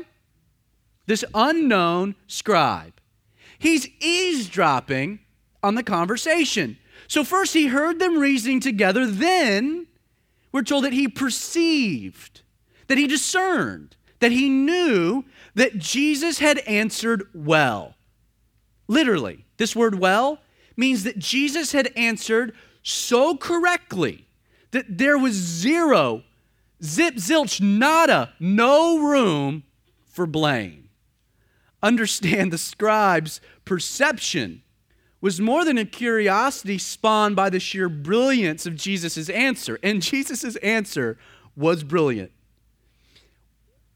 this 1.06 1.26
unknown 1.34 2.16
scribe, 2.26 2.94
he's 3.60 3.88
eavesdropping 4.00 5.20
on 5.62 5.76
the 5.76 5.84
conversation. 5.84 6.78
So, 7.08 7.24
first 7.24 7.54
he 7.54 7.68
heard 7.68 8.00
them 8.00 8.18
reasoning 8.18 8.62
together, 8.62 9.06
then 9.06 9.88
we're 10.52 10.64
told 10.64 10.86
that 10.86 10.94
he 10.94 11.10
perceived, 11.10 12.42
that 12.88 12.98
he 12.98 13.08
discerned, 13.08 13.98
that 14.20 14.32
he 14.32 14.48
knew 14.48 15.26
that 15.54 15.78
Jesus 15.78 16.40
had 16.40 16.60
answered 16.60 17.28
well. 17.34 17.95
Literally, 18.88 19.46
this 19.58 19.76
word 19.76 19.96
well 20.00 20.40
means 20.78 21.04
that 21.04 21.18
Jesus 21.18 21.72
had 21.72 21.92
answered 21.96 22.54
so 22.84 23.36
correctly 23.36 24.28
that 24.72 24.98
there 24.98 25.18
was 25.18 25.34
zero, 25.34 26.24
zip, 26.84 27.16
zilch, 27.16 27.62
nada, 27.62 28.34
no 28.40 29.00
room 29.00 29.64
for 30.06 30.28
blame. 30.28 30.90
Understand 31.82 32.52
the 32.52 32.58
scribe's 32.58 33.42
perception 33.64 34.64
was 35.22 35.42
more 35.42 35.66
than 35.66 35.78
a 35.78 35.86
curiosity 35.86 36.78
spawned 36.78 37.36
by 37.36 37.50
the 37.50 37.60
sheer 37.60 37.90
brilliance 37.90 38.66
of 38.66 38.76
Jesus' 38.76 39.30
answer. 39.30 39.80
And 39.82 40.02
Jesus' 40.02 40.56
answer 40.58 41.18
was 41.56 41.84
brilliant. 41.84 42.32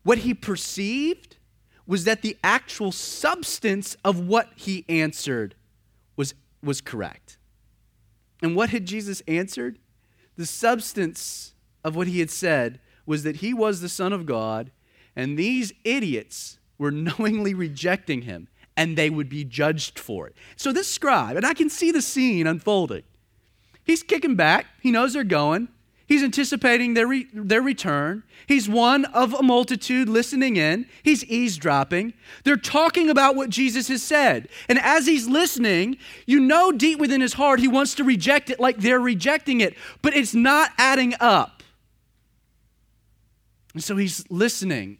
What 0.04 0.20
he 0.20 0.34
perceived 0.34 1.36
was 1.90 2.04
that 2.04 2.22
the 2.22 2.38
actual 2.44 2.92
substance 2.92 3.98
of 4.06 4.28
what 4.28 4.48
he 4.56 4.86
answered 4.88 5.56
was, 6.16 6.36
was 6.62 6.82
correct. 6.82 7.40
And 8.44 8.56
what 8.56 8.70
had 8.70 8.86
Jesus 8.86 9.24
answered? 9.28 9.80
The 10.38 10.46
substance 10.46 11.56
of 11.84 11.96
what 11.96 12.06
he 12.06 12.20
had 12.20 12.30
said 12.30 12.80
was 13.08 13.24
that 13.24 13.38
he 13.38 13.56
was 13.56 13.82
the 13.82 13.90
Son 13.90 14.14
of 14.14 14.28
God, 14.28 14.70
and 15.16 15.36
these 15.36 15.74
idiots 15.84 16.60
were 16.78 16.92
knowingly 16.92 17.56
rejecting 17.56 18.22
him, 18.22 18.50
and 18.78 18.96
they 18.96 19.10
would 19.10 19.28
be 19.28 19.44
judged 19.44 19.98
for 19.98 20.28
it. 20.28 20.36
So, 20.58 20.72
this 20.72 20.88
scribe, 20.88 21.38
and 21.38 21.46
I 21.46 21.56
can 21.56 21.72
see 21.72 21.92
the 21.92 22.04
scene 22.04 22.46
unfolding, 22.46 23.04
he's 23.84 24.04
kicking 24.04 24.36
back, 24.36 24.68
he 24.80 24.92
knows 24.92 25.14
they're 25.14 25.24
going. 25.24 25.70
He's 26.10 26.24
anticipating 26.24 26.96
their, 26.96 27.06
re- 27.06 27.28
their 27.32 27.62
return. 27.62 28.24
He's 28.48 28.68
one 28.68 29.06
of 29.06 29.36
a 29.36 29.44
multitude 29.44 30.10
listening 30.10 30.58
in. 30.58 30.88
He's 31.04 31.24
eavesdropping. 31.26 32.14
They're 32.44 32.58
talking 32.58 33.12
about 33.12 33.36
what 33.36 33.52
Jesus 33.52 33.90
has 33.90 34.02
said. 34.02 34.50
And 34.68 34.80
as 34.80 35.06
he's 35.06 35.28
listening, 35.28 35.98
you 36.26 36.40
know 36.40 36.72
deep 36.72 36.98
within 36.98 37.22
his 37.22 37.34
heart 37.34 37.60
he 37.60 37.68
wants 37.68 37.94
to 37.94 38.04
reject 38.04 38.50
it 38.50 38.60
like 38.60 38.78
they're 38.78 39.00
rejecting 39.00 39.62
it, 39.62 39.76
but 40.02 40.16
it's 40.16 40.34
not 40.34 40.72
adding 40.80 41.14
up. 41.20 41.62
And 43.76 43.84
so 43.84 43.96
he's 43.96 44.26
listening 44.32 44.98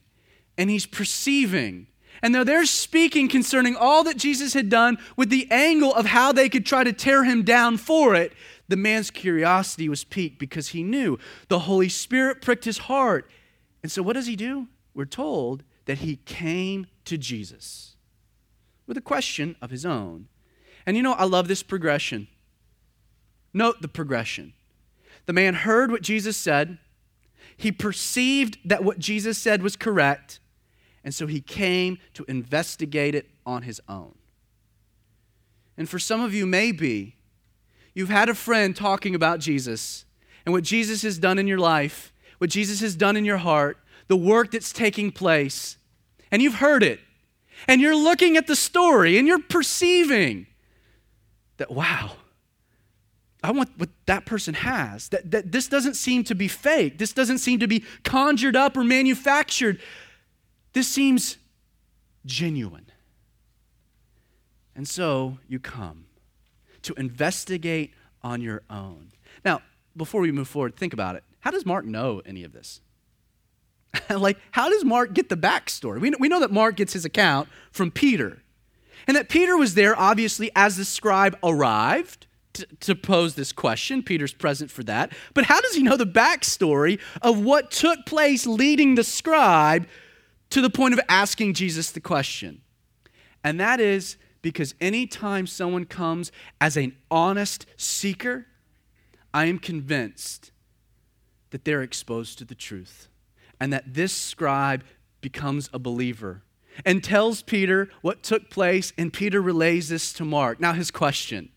and 0.60 0.70
he's 0.70 0.86
perceiving. 0.86 1.88
And 2.22 2.36
though 2.36 2.44
they're 2.44 2.68
speaking 2.68 3.30
concerning 3.30 3.76
all 3.76 4.04
that 4.04 4.18
Jesus 4.18 4.54
had 4.54 4.70
done 4.70 5.00
with 5.18 5.32
the 5.32 5.48
angle 5.50 5.92
of 5.92 6.06
how 6.06 6.32
they 6.32 6.50
could 6.50 6.68
try 6.68 6.84
to 6.84 6.94
tear 6.94 7.24
him 7.24 7.42
down 7.42 7.78
for 7.78 8.14
it, 8.14 8.32
the 8.70 8.78
man's 8.78 9.12
curiosity 9.12 9.90
was 9.90 10.04
piqued 10.04 10.40
because 10.40 10.70
he 10.70 10.84
knew 10.84 11.18
the 11.50 11.60
Holy 11.60 11.90
Spirit 11.90 12.42
pricked 12.42 12.66
his 12.66 12.78
heart. 12.78 13.30
And 13.84 13.92
so, 13.92 14.02
what 14.02 14.14
does 14.14 14.28
he 14.28 14.36
do? 14.36 14.68
We're 14.94 15.06
told 15.06 15.64
that 15.86 16.00
he 16.00 16.18
came 16.18 16.88
to 17.06 17.18
Jesus 17.18 17.96
with 18.88 18.96
a 18.96 19.02
question 19.02 19.56
of 19.62 19.72
his 19.72 19.86
own. 19.86 20.28
And 20.86 20.96
you 20.96 21.04
know, 21.04 21.14
I 21.14 21.26
love 21.26 21.48
this 21.48 21.64
progression. 21.64 22.28
Note 23.54 23.82
the 23.82 23.88
progression. 23.88 24.54
The 25.26 25.34
man 25.34 25.56
heard 25.56 25.92
what 25.92 26.02
Jesus 26.02 26.38
said, 26.38 26.78
he 27.58 27.72
perceived 27.72 28.58
that 28.64 28.84
what 28.84 29.00
Jesus 29.00 29.38
said 29.38 29.62
was 29.62 29.76
correct, 29.76 30.40
and 31.04 31.14
so 31.14 31.28
he 31.28 31.42
came 31.42 31.98
to 32.14 32.24
investigate 32.28 33.16
it 33.16 33.30
on 33.46 33.64
his 33.64 33.82
own. 33.90 34.16
And 35.78 35.90
for 35.90 36.00
some 36.00 36.22
of 36.22 36.34
you, 36.34 36.46
maybe 36.46 37.16
You've 38.00 38.08
had 38.08 38.30
a 38.30 38.34
friend 38.34 38.74
talking 38.74 39.14
about 39.14 39.42
Jesus 39.42 40.06
and 40.46 40.54
what 40.54 40.64
Jesus 40.64 41.02
has 41.02 41.18
done 41.18 41.38
in 41.38 41.48
your 41.48 41.58
life, 41.58 42.14
what 42.38 42.50
Jesus 42.50 42.80
has 42.80 42.96
done 42.96 43.18
in 43.18 43.26
your 43.26 43.40
heart, 43.40 43.78
the 44.08 44.16
work 44.16 44.52
that's 44.52 44.72
taking 44.72 45.12
place, 45.12 45.76
and 46.32 46.42
you've 46.42 46.56
heard 46.56 46.82
it. 46.82 47.02
And 47.68 47.82
you're 47.82 47.98
looking 47.98 48.38
at 48.38 48.48
the 48.48 48.56
story 48.56 49.18
and 49.18 49.28
you're 49.28 49.42
perceiving 49.42 50.48
that, 51.58 51.72
wow, 51.72 52.14
I 53.44 53.52
want 53.52 53.70
what 53.76 53.90
that 54.06 54.26
person 54.26 54.54
has. 54.54 55.10
That, 55.10 55.30
that 55.32 55.52
this 55.52 55.68
doesn't 55.68 55.96
seem 55.96 56.24
to 56.24 56.36
be 56.36 56.48
fake. 56.48 57.00
This 57.00 57.12
doesn't 57.12 57.40
seem 57.40 57.60
to 57.60 57.68
be 57.68 57.84
conjured 58.06 58.56
up 58.56 58.78
or 58.78 58.86
manufactured. 58.86 59.82
This 60.72 60.88
seems 60.88 61.36
genuine. 62.26 62.86
And 64.74 64.88
so 64.88 65.40
you 65.50 65.60
come 65.60 66.06
to 66.90 67.00
investigate 67.00 67.94
on 68.24 68.42
your 68.42 68.64
own. 68.70 69.12
Now, 69.46 69.62
before 69.96 70.22
we 70.22 70.32
move 70.32 70.48
forward, 70.48 70.76
think 70.76 70.92
about 70.92 71.16
it. 71.16 71.24
How 71.40 71.52
does 71.52 71.66
Mark 71.66 71.86
know 71.86 72.22
any 72.26 72.44
of 72.44 72.52
this? 72.52 72.82
like, 74.10 74.38
how 74.52 74.70
does 74.70 74.84
Mark 74.84 75.14
get 75.14 75.30
the 75.30 75.38
backstory? 75.38 76.02
We 76.02 76.12
we 76.20 76.28
know 76.28 76.40
that 76.40 76.52
Mark 76.52 76.76
gets 76.76 76.94
his 76.94 77.06
account 77.06 77.48
from 77.72 77.92
Peter, 77.92 78.42
and 79.08 79.16
that 79.16 79.30
Peter 79.30 79.56
was 79.56 79.76
there, 79.76 79.98
obviously, 79.98 80.52
as 80.56 80.78
the 80.78 80.86
scribe 80.86 81.38
arrived 81.44 82.26
to, 82.54 82.66
to 82.82 82.96
pose 82.96 83.36
this 83.36 83.52
question. 83.52 84.02
Peter's 84.02 84.34
present 84.34 84.72
for 84.72 84.84
that. 84.84 85.14
But 85.34 85.46
how 85.46 85.62
does 85.62 85.76
he 85.76 85.84
know 85.84 85.96
the 85.96 86.06
backstory 86.06 87.00
of 87.22 87.40
what 87.40 87.72
took 87.72 88.06
place 88.06 88.48
leading 88.48 88.96
the 88.96 89.04
scribe 89.04 89.88
to 90.50 90.62
the 90.62 90.70
point 90.70 90.94
of 90.96 91.00
asking 91.08 91.54
Jesus 91.54 91.92
the 91.92 92.02
question? 92.02 92.62
And 93.44 93.60
that 93.60 93.80
is 93.80 94.18
because 94.42 94.76
anytime 94.80 95.48
someone 95.48 95.86
comes 95.86 96.32
as 96.62 96.78
an 96.78 96.96
honest 97.12 97.66
seeker, 97.78 98.48
I 99.34 99.46
am 99.46 99.60
convinced 99.60 100.52
that 101.52 101.66
they're 101.66 101.82
exposed 101.82 102.38
to 102.40 102.46
the 102.46 102.56
truth 102.56 103.08
and 103.60 103.74
that 103.74 103.94
this 103.94 104.14
scribe 104.14 104.84
becomes 105.22 105.70
a 105.74 105.80
believer 105.80 106.44
and 106.86 107.04
tells 107.04 107.42
Peter 107.42 107.90
what 108.02 108.24
took 108.24 108.50
place, 108.50 108.94
and 108.98 109.12
Peter 109.12 109.42
relays 109.42 109.90
this 109.90 110.14
to 110.14 110.24
Mark. 110.24 110.60
Now, 110.60 110.74
his 110.74 110.92
question. 110.92 111.50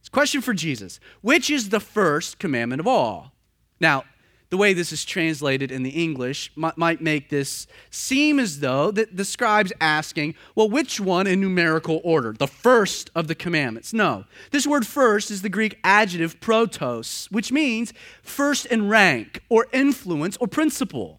His 0.00 0.08
question 0.08 0.40
for 0.40 0.54
Jesus 0.54 1.00
Which 1.20 1.50
is 1.50 1.68
the 1.68 1.80
first 1.80 2.38
commandment 2.38 2.80
of 2.80 2.86
all? 2.86 3.32
Now, 3.80 4.04
the 4.52 4.58
way 4.58 4.74
this 4.74 4.92
is 4.92 5.02
translated 5.02 5.72
in 5.72 5.82
the 5.82 6.04
English 6.04 6.52
might, 6.56 7.00
make 7.00 7.30
this 7.30 7.66
seem 7.88 8.38
as 8.38 8.60
though 8.60 8.90
that 8.90 9.16
the 9.16 9.24
scribe's 9.24 9.72
asking, 9.80 10.34
well, 10.54 10.68
which 10.68 11.00
one 11.00 11.26
in 11.26 11.40
numerical 11.40 12.02
order? 12.04 12.34
The 12.34 12.46
first 12.46 13.10
of 13.14 13.28
the 13.28 13.34
commandments. 13.34 13.94
No. 13.94 14.26
This 14.50 14.66
word 14.66 14.86
first 14.86 15.30
is 15.30 15.40
the 15.40 15.48
Greek 15.48 15.78
adjective 15.82 16.38
protos, 16.38 17.32
which 17.32 17.50
means 17.50 17.94
first 18.22 18.66
in 18.66 18.90
rank 18.90 19.40
or 19.48 19.68
influence 19.72 20.36
or 20.36 20.46
principle. 20.46 21.18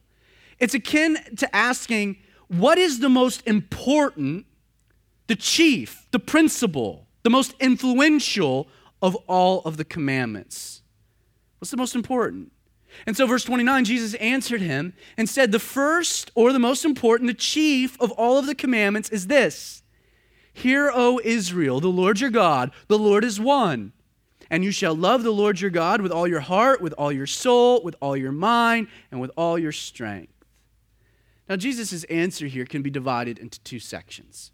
It's 0.59 0.75
akin 0.75 1.17
to 1.37 1.55
asking, 1.55 2.17
what 2.49 2.77
is 2.77 2.99
the 2.99 3.09
most 3.09 3.41
important, 3.47 4.45
the 5.25 5.35
chief, 5.35 6.05
the 6.11 6.19
principal, 6.19 7.07
the 7.23 7.31
most 7.31 7.55
influential 7.59 8.67
of 9.01 9.15
all 9.27 9.63
of 9.65 9.77
the 9.77 9.85
commandments? 9.85 10.83
What's 11.57 11.71
the 11.71 11.77
most 11.77 11.95
important? 11.95 12.51
And 13.05 13.17
so, 13.17 13.27
verse 13.27 13.43
29, 13.43 13.85
Jesus 13.85 14.13
answered 14.15 14.61
him 14.61 14.93
and 15.17 15.27
said, 15.27 15.51
The 15.51 15.59
first 15.59 16.31
or 16.35 16.53
the 16.53 16.59
most 16.59 16.85
important, 16.85 17.27
the 17.27 17.33
chief 17.33 17.99
of 17.99 18.11
all 18.11 18.37
of 18.37 18.45
the 18.45 18.55
commandments 18.55 19.09
is 19.09 19.27
this 19.27 19.83
Hear, 20.53 20.91
O 20.93 21.19
Israel, 21.23 21.79
the 21.79 21.87
Lord 21.87 22.19
your 22.19 22.29
God, 22.29 22.71
the 22.87 22.99
Lord 22.99 23.23
is 23.23 23.39
one. 23.39 23.93
And 24.49 24.63
you 24.63 24.71
shall 24.71 24.93
love 24.93 25.23
the 25.23 25.31
Lord 25.31 25.59
your 25.59 25.71
God 25.71 26.01
with 26.01 26.11
all 26.11 26.27
your 26.27 26.41
heart, 26.41 26.79
with 26.79 26.93
all 26.93 27.11
your 27.11 27.25
soul, 27.25 27.81
with 27.83 27.95
all 27.99 28.15
your 28.15 28.31
mind, 28.31 28.87
and 29.09 29.19
with 29.19 29.31
all 29.35 29.57
your 29.57 29.71
strength. 29.71 30.31
Now, 31.49 31.55
Jesus' 31.55 32.03
answer 32.05 32.47
here 32.47 32.65
can 32.65 32.81
be 32.81 32.89
divided 32.89 33.39
into 33.39 33.59
two 33.61 33.79
sections. 33.79 34.52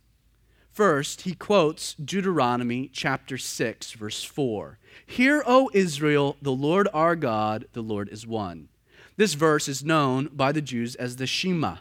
First, 0.80 1.24
he 1.24 1.34
quotes 1.34 1.94
Deuteronomy 1.96 2.90
chapter 2.94 3.38
6, 3.38 3.92
verse 3.92 4.24
4. 4.24 4.80
Hear, 5.06 5.44
O 5.46 5.70
Israel, 5.74 6.38
the 6.42 6.54
Lord 6.54 6.88
our 6.94 7.18
God, 7.18 7.66
the 7.74 7.82
Lord 7.82 8.08
is 8.08 8.26
one. 8.26 8.70
This 9.18 9.34
verse 9.34 9.68
is 9.68 9.84
known 9.84 10.30
by 10.32 10.54
the 10.54 10.62
Jews 10.62 10.96
as 10.96 11.18
the 11.18 11.28
Shema. 11.28 11.80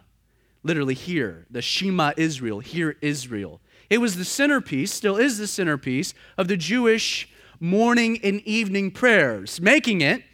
Literally, 0.65 0.95
hear, 0.95 1.47
the 1.49 1.63
Shema 1.63 2.11
Israel, 2.17 2.59
hear 2.59 2.97
Israel. 3.01 3.61
It 3.89 3.99
was 3.99 4.17
the 4.17 4.25
centerpiece, 4.25 4.93
still 4.93 5.17
is 5.17 5.39
the 5.39 5.47
centerpiece, 5.47 6.13
of 6.37 6.49
the 6.49 6.57
Jewish 6.57 7.29
morning 7.61 8.19
and 8.25 8.41
evening 8.41 8.91
prayers, 8.91 9.61
making 9.61 10.01
it, 10.01 10.25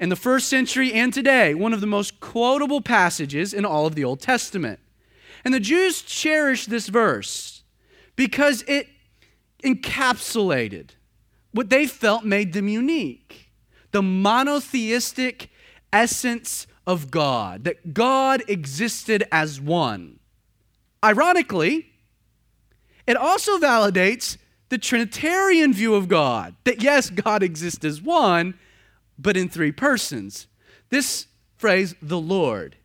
in 0.00 0.08
the 0.08 0.16
first 0.16 0.48
century 0.48 0.92
and 0.92 1.14
today, 1.14 1.54
one 1.54 1.72
of 1.72 1.80
the 1.80 1.86
most 1.86 2.18
quotable 2.18 2.80
passages 2.80 3.54
in 3.54 3.64
all 3.64 3.86
of 3.86 3.94
the 3.94 4.02
Old 4.02 4.18
Testament. 4.18 4.80
And 5.44 5.54
the 5.54 5.60
Jews 5.60 6.02
cherished 6.02 6.68
this 6.68 6.88
verse 6.88 7.57
because 8.18 8.64
it 8.66 8.88
encapsulated 9.62 10.90
what 11.52 11.70
they 11.70 11.86
felt 11.86 12.24
made 12.24 12.52
them 12.52 12.68
unique 12.68 13.52
the 13.92 14.02
monotheistic 14.02 15.48
essence 15.94 16.66
of 16.86 17.10
God, 17.10 17.64
that 17.64 17.94
God 17.94 18.42
existed 18.46 19.24
as 19.32 19.58
one. 19.58 20.18
Ironically, 21.02 21.86
it 23.06 23.16
also 23.16 23.56
validates 23.56 24.36
the 24.68 24.76
Trinitarian 24.76 25.72
view 25.72 25.94
of 25.94 26.06
God 26.06 26.54
that 26.64 26.82
yes, 26.82 27.08
God 27.08 27.42
exists 27.42 27.82
as 27.82 28.02
one, 28.02 28.58
but 29.18 29.38
in 29.38 29.48
three 29.48 29.72
persons. 29.72 30.48
This 30.90 31.28
phrase, 31.56 31.94
the 32.02 32.20
Lord, 32.20 32.76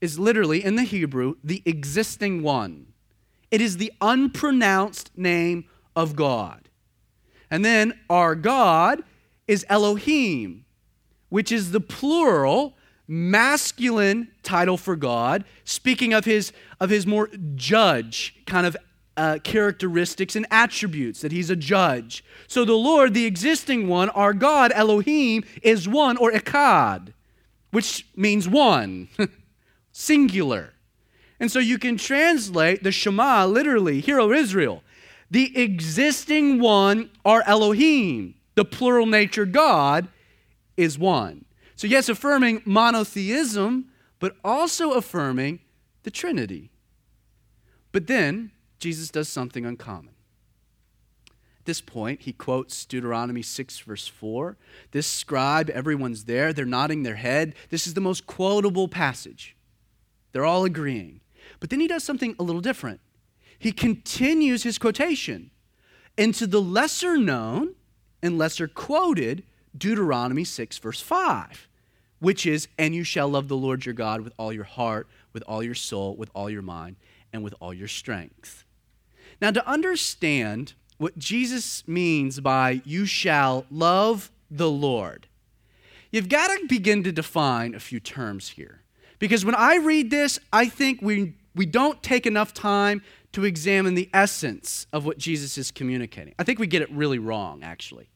is 0.00 0.18
literally 0.18 0.64
in 0.64 0.76
the 0.76 0.84
Hebrew 0.84 1.34
the 1.42 1.62
existing 1.64 2.44
one. 2.44 2.91
It 3.52 3.60
is 3.60 3.76
the 3.76 3.92
unpronounced 4.00 5.10
name 5.16 5.66
of 5.94 6.16
God. 6.16 6.70
And 7.50 7.62
then 7.62 7.92
our 8.08 8.34
God 8.34 9.04
is 9.46 9.66
Elohim, 9.68 10.64
which 11.28 11.52
is 11.52 11.70
the 11.70 11.80
plural 11.80 12.74
masculine 13.06 14.28
title 14.42 14.78
for 14.78 14.96
God, 14.96 15.44
speaking 15.64 16.14
of 16.14 16.24
his, 16.24 16.52
of 16.80 16.88
his 16.88 17.06
more 17.06 17.28
judge 17.54 18.36
kind 18.46 18.66
of 18.66 18.74
uh, 19.18 19.38
characteristics 19.44 20.34
and 20.34 20.46
attributes, 20.50 21.20
that 21.20 21.30
he's 21.30 21.50
a 21.50 21.56
judge. 21.56 22.24
So 22.46 22.64
the 22.64 22.72
Lord, 22.72 23.12
the 23.12 23.26
existing 23.26 23.86
one, 23.86 24.08
our 24.10 24.32
God, 24.32 24.72
Elohim, 24.74 25.44
is 25.62 25.86
one 25.86 26.16
or 26.16 26.32
Echad, 26.32 27.12
which 27.70 28.06
means 28.16 28.48
one, 28.48 29.08
singular. 29.92 30.72
And 31.42 31.50
so 31.50 31.58
you 31.58 31.76
can 31.76 31.96
translate 31.96 32.84
the 32.84 32.92
Shema 32.92 33.46
literally, 33.46 33.98
Hear, 33.98 34.20
O 34.20 34.30
Israel. 34.30 34.84
The 35.28 35.60
existing 35.60 36.60
one, 36.60 37.10
our 37.24 37.42
Elohim, 37.44 38.36
the 38.54 38.64
plural 38.64 39.06
nature 39.06 39.44
God, 39.44 40.06
is 40.76 41.00
one. 41.00 41.44
So, 41.74 41.88
yes, 41.88 42.08
affirming 42.08 42.62
monotheism, 42.64 43.86
but 44.20 44.36
also 44.44 44.92
affirming 44.92 45.58
the 46.04 46.12
Trinity. 46.12 46.70
But 47.90 48.06
then 48.06 48.52
Jesus 48.78 49.10
does 49.10 49.28
something 49.28 49.66
uncommon. 49.66 50.14
At 51.26 51.64
this 51.64 51.80
point, 51.80 52.20
he 52.20 52.32
quotes 52.32 52.84
Deuteronomy 52.84 53.42
6, 53.42 53.80
verse 53.80 54.06
4. 54.06 54.56
This 54.92 55.08
scribe, 55.08 55.70
everyone's 55.70 56.26
there, 56.26 56.52
they're 56.52 56.64
nodding 56.64 57.02
their 57.02 57.16
head. 57.16 57.56
This 57.68 57.88
is 57.88 57.94
the 57.94 58.00
most 58.00 58.28
quotable 58.28 58.86
passage. 58.86 59.56
They're 60.30 60.44
all 60.44 60.64
agreeing. 60.64 61.18
But 61.60 61.70
then 61.70 61.80
he 61.80 61.88
does 61.88 62.04
something 62.04 62.34
a 62.38 62.42
little 62.42 62.60
different. 62.60 63.00
He 63.58 63.72
continues 63.72 64.62
his 64.62 64.78
quotation 64.78 65.50
into 66.18 66.46
the 66.46 66.60
lesser 66.60 67.16
known 67.16 67.74
and 68.22 68.38
lesser 68.38 68.68
quoted 68.68 69.44
Deuteronomy 69.76 70.44
6, 70.44 70.78
verse 70.78 71.00
5, 71.00 71.68
which 72.18 72.46
is, 72.46 72.68
And 72.78 72.94
you 72.94 73.04
shall 73.04 73.28
love 73.28 73.48
the 73.48 73.56
Lord 73.56 73.86
your 73.86 73.94
God 73.94 74.20
with 74.20 74.32
all 74.38 74.52
your 74.52 74.64
heart, 74.64 75.08
with 75.32 75.42
all 75.46 75.62
your 75.62 75.74
soul, 75.74 76.16
with 76.16 76.30
all 76.34 76.50
your 76.50 76.62
mind, 76.62 76.96
and 77.32 77.42
with 77.42 77.54
all 77.60 77.72
your 77.72 77.88
strength. 77.88 78.64
Now, 79.40 79.50
to 79.50 79.66
understand 79.66 80.74
what 80.98 81.18
Jesus 81.18 81.86
means 81.88 82.40
by 82.40 82.82
you 82.84 83.06
shall 83.06 83.66
love 83.70 84.30
the 84.50 84.70
Lord, 84.70 85.26
you've 86.10 86.28
got 86.28 86.48
to 86.48 86.66
begin 86.68 87.02
to 87.04 87.12
define 87.12 87.74
a 87.74 87.80
few 87.80 87.98
terms 87.98 88.50
here. 88.50 88.81
Because 89.22 89.44
when 89.44 89.54
I 89.54 89.76
read 89.76 90.10
this, 90.10 90.40
I 90.52 90.66
think 90.66 91.00
we 91.00 91.34
we 91.54 91.64
don't 91.64 92.02
take 92.02 92.26
enough 92.26 92.52
time 92.52 93.02
to 93.30 93.44
examine 93.44 93.94
the 93.94 94.10
essence 94.12 94.88
of 94.92 95.06
what 95.06 95.16
Jesus 95.16 95.56
is 95.56 95.70
communicating. 95.70 96.34
I 96.40 96.42
think 96.42 96.58
we 96.58 96.66
get 96.66 96.82
it 96.82 96.90
really 96.90 97.20
wrong, 97.20 97.62
actually. 97.62 98.08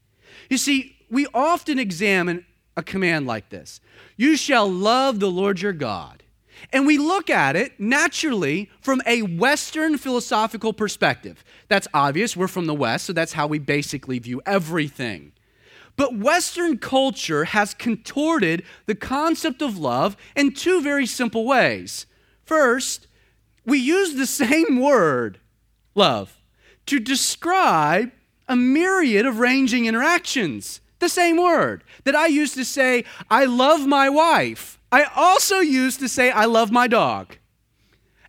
You 0.51 0.59
see, 0.59 0.97
we 1.09 1.29
often 1.33 1.79
examine 1.79 2.45
a 2.77 2.83
command 2.83 3.25
like 3.25 3.51
this 3.51 3.81
You 4.17 4.37
shall 4.37 4.69
love 4.69 5.21
the 5.21 5.31
Lord 5.31 5.61
your 5.61 5.73
God. 5.73 6.25
And 6.73 6.89
we 6.89 6.99
look 6.99 7.31
at 7.31 7.55
it 7.55 7.79
naturally 7.79 8.69
from 8.81 9.01
a 9.07 9.23
Western 9.23 9.99
philosophical 9.99 10.73
perspective. 10.73 11.45
That's 11.69 11.87
obvious. 11.95 12.37
We're 12.37 12.49
from 12.49 12.67
the 12.67 12.75
West, 12.75 13.07
so 13.07 13.13
that's 13.13 13.35
how 13.35 13.47
we 13.47 13.61
basically 13.61 14.19
view 14.19 14.43
everything. 14.45 15.31
But 15.97 16.17
Western 16.17 16.77
culture 16.79 17.45
has 17.45 17.73
contorted 17.75 18.63
the 18.85 18.95
concept 18.95 19.63
of 19.63 19.79
love 19.79 20.17
in 20.37 20.53
two 20.53 20.83
very 20.83 21.07
simple 21.07 21.47
ways. 21.47 22.07
First, 22.45 23.07
we 23.65 23.79
use 23.79 24.15
the 24.15 24.27
same 24.27 24.81
word, 24.81 25.39
love, 25.95 26.41
to 26.87 27.01
describe 27.01 28.13
a 28.47 28.55
myriad 28.55 29.27
of 29.27 29.41
ranging 29.41 29.87
interactions. 29.87 30.81
The 30.99 31.09
same 31.09 31.37
word 31.37 31.83
that 32.05 32.15
I 32.15 32.27
used 32.27 32.55
to 32.55 32.65
say, 32.65 33.05
I 33.31 33.45
love 33.45 33.87
my 33.87 34.09
wife. 34.09 34.79
I 34.93 35.05
also 35.15 35.59
used 35.59 36.01
to 36.01 36.09
say, 36.09 36.31
I 36.31 36.45
love 36.45 36.71
my 36.71 36.87
dog. 36.87 37.37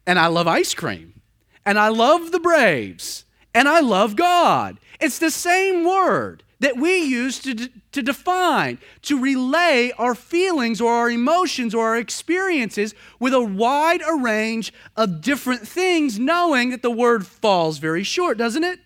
And 0.05 0.17
I 0.17 0.27
love 0.27 0.47
ice 0.47 0.73
cream. 0.73 1.21
And 1.65 1.77
I 1.77 1.89
love 1.89 2.31
the 2.31 2.39
Braves. 2.39 3.25
And 3.53 3.67
I 3.67 3.79
love 3.79 4.15
God. 4.15 4.79
It's 4.99 5.19
the 5.19 5.31
same 5.31 5.85
word 5.85 6.43
that 6.59 6.77
we 6.77 6.99
use 6.99 7.39
to, 7.39 7.69
to 7.91 8.01
define, 8.01 8.79
to 9.03 9.19
relay 9.19 9.91
our 9.97 10.15
feelings 10.15 10.81
or 10.81 10.91
our 10.91 11.09
emotions 11.09 11.75
or 11.75 11.87
our 11.87 11.97
experiences 11.97 12.95
with 13.19 13.33
a 13.33 13.41
wide 13.41 14.01
range 14.19 14.73
of 14.95 15.21
different 15.21 15.67
things, 15.67 16.19
knowing 16.19 16.69
that 16.71 16.81
the 16.81 16.91
word 16.91 17.27
falls 17.27 17.77
very 17.77 18.03
short, 18.03 18.37
doesn't 18.37 18.63
it? 18.63 18.79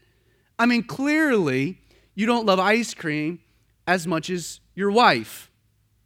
I 0.58 0.66
mean, 0.66 0.84
clearly, 0.84 1.80
you 2.16 2.26
don't 2.26 2.46
love 2.46 2.60
ice 2.60 2.94
cream 2.94 3.40
as 3.88 4.08
much 4.08 4.30
as 4.30 4.60
your 4.76 4.92
wife. 4.92 5.51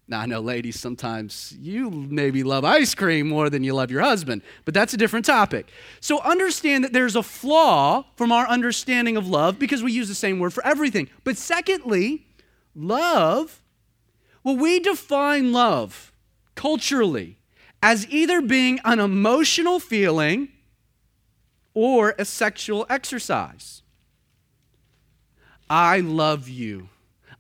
Now, 0.08 0.20
I 0.20 0.28
know, 0.28 0.39
ladies, 0.39 0.80
sometimes 0.80 1.56
you 1.60 1.89
maybe 1.89 2.44
love 2.44 2.63
ice 2.63 2.94
cream 2.94 3.28
more 3.28 3.50
than 3.50 3.63
you 3.63 3.74
love 3.74 3.89
your 3.89 4.04
husband, 4.04 4.44
but 4.63 4.76
that's 4.76 4.94
a 4.94 4.98
different 4.98 5.26
topic. 5.26 5.72
So 6.00 6.22
understand 6.22 6.84
that 6.84 6.94
there's 6.94 7.15
a 7.15 7.24
flaw 7.24 8.06
from 8.15 8.32
our 8.32 8.48
understanding 8.48 9.18
of 9.18 9.28
love 9.28 9.58
because 9.58 9.82
we 9.82 9.91
use 9.91 10.08
the 10.08 10.13
same 10.13 10.38
word 10.38 10.54
for 10.54 10.65
everything. 10.65 11.10
But 11.24 11.38
secondly, 11.38 12.28
love, 12.76 13.63
well, 14.44 14.56
we 14.56 14.80
define 14.80 15.52
love 15.52 16.12
culturally 16.54 17.39
as 17.82 18.08
either 18.10 18.41
being 18.41 18.80
an 18.86 19.00
emotional 19.00 19.80
feeling 19.80 20.50
or 21.74 22.13
a 22.20 22.26
sexual 22.26 22.86
exercise. 22.91 23.82
I 25.68 26.00
love 26.00 26.48
you. 26.48 26.89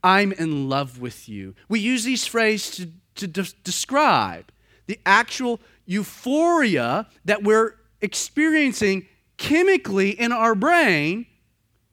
I'm 0.05 0.31
in 0.33 0.69
love 0.69 0.99
with 0.99 1.27
you. 1.27 1.55
We 1.67 1.79
use 1.79 2.03
these 2.03 2.27
phrases 2.27 2.75
to, 2.75 2.91
to 3.15 3.27
de- 3.27 3.55
describe 3.63 4.51
the 4.85 4.99
actual 5.03 5.59
euphoria 5.87 7.07
that 7.25 7.41
we're 7.41 7.73
experiencing 8.01 9.07
chemically 9.37 10.11
in 10.11 10.31
our 10.31 10.53
brain 10.53 11.25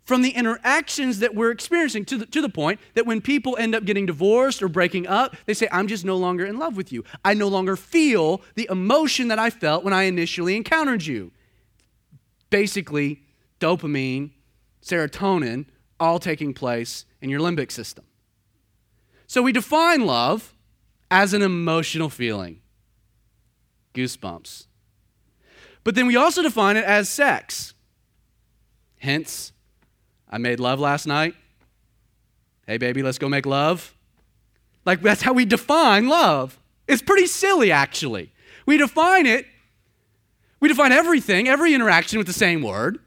from 0.05 0.21
the 0.21 0.29
interactions 0.29 1.21
that 1.21 1.35
we're 1.35 1.53
experiencing 1.53 2.05
to 2.05 2.19
the, 2.19 2.27
to 2.27 2.43
the 2.43 2.51
point 2.51 2.81
that 2.93 3.07
when 3.07 3.23
people 3.23 3.57
end 3.57 3.75
up 3.75 3.87
getting 3.87 4.05
divorced 4.05 4.63
or 4.63 4.69
breaking 4.69 5.07
up, 5.07 5.35
they 5.47 5.55
say, 5.55 5.67
I'm 5.73 5.87
just 5.87 6.05
no 6.05 6.19
longer 6.19 6.45
in 6.45 6.59
love 6.59 6.77
with 6.77 6.93
you. 6.93 7.05
I 7.25 7.33
no 7.33 7.49
longer 7.49 7.77
feel 7.77 8.43
the 8.57 8.69
emotion 8.71 9.29
that 9.29 9.39
I 9.39 9.49
felt 9.49 9.85
when 9.85 9.95
I 9.95 10.03
initially 10.03 10.55
encountered 10.55 11.07
you. 11.07 11.33
Basically, 12.51 13.23
dopamine, 13.59 14.33
serotonin, 14.83 15.65
all 15.99 16.19
taking 16.19 16.53
place 16.53 17.07
in 17.23 17.31
your 17.31 17.41
limbic 17.41 17.71
system. 17.71 18.05
So 19.27 19.41
we 19.41 19.53
define 19.53 20.05
love 20.05 20.55
as 21.11 21.33
an 21.33 21.41
emotional 21.41 22.11
feeling 22.11 22.61
goosebumps. 23.95 24.67
But 25.85 25.95
then 25.95 26.07
we 26.07 26.17
also 26.17 26.43
define 26.43 26.77
it 26.77 26.85
as 26.85 27.09
sex. 27.09 27.75
Hence, 28.99 29.53
I 30.29 30.39
made 30.39 30.61
love 30.61 30.81
last 30.81 31.07
night. 31.07 31.35
Hey, 32.67 32.79
baby, 32.79 33.03
let's 33.03 33.19
go 33.19 33.29
make 33.29 33.47
love. 33.47 33.95
Like, 34.85 35.01
that's 35.01 35.23
how 35.23 35.33
we 35.33 35.45
define 35.45 36.09
love. 36.09 36.59
It's 36.87 37.03
pretty 37.03 37.27
silly, 37.27 37.73
actually. 37.73 38.33
We 38.67 38.77
define 38.77 39.27
it, 39.27 39.47
we 40.61 40.69
define 40.69 40.93
everything, 40.93 41.49
every 41.49 41.75
interaction 41.75 42.19
with 42.19 42.29
the 42.29 42.33
same 42.33 42.63
word, 42.63 43.01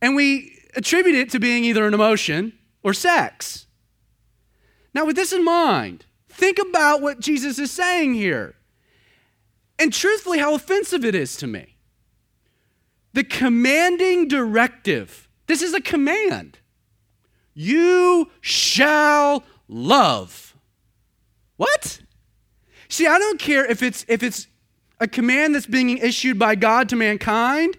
and 0.00 0.16
we 0.16 0.58
attribute 0.74 1.14
it 1.14 1.30
to 1.30 1.38
being 1.38 1.64
either 1.64 1.86
an 1.86 1.92
emotion 1.92 2.55
or 2.86 2.94
sex. 2.94 3.66
Now, 4.94 5.06
with 5.06 5.16
this 5.16 5.32
in 5.32 5.44
mind, 5.44 6.06
think 6.28 6.60
about 6.60 7.02
what 7.02 7.18
Jesus 7.18 7.58
is 7.58 7.72
saying 7.72 8.14
here. 8.14 8.54
And 9.76 9.92
truthfully, 9.92 10.38
how 10.38 10.54
offensive 10.54 11.04
it 11.04 11.16
is 11.16 11.36
to 11.38 11.48
me. 11.48 11.78
The 13.12 13.24
commanding 13.24 14.28
directive 14.28 15.28
this 15.48 15.62
is 15.62 15.74
a 15.74 15.80
command. 15.80 16.58
You 17.54 18.30
shall 18.40 19.44
love. 19.68 20.56
What? 21.56 22.00
See, 22.88 23.06
I 23.06 23.18
don't 23.18 23.38
care 23.38 23.64
if 23.64 23.82
it's 23.82 24.04
if 24.08 24.22
it's 24.22 24.46
a 25.00 25.08
command 25.08 25.54
that's 25.54 25.66
being 25.66 25.98
issued 25.98 26.38
by 26.38 26.54
God 26.54 26.88
to 26.90 26.96
mankind 26.96 27.76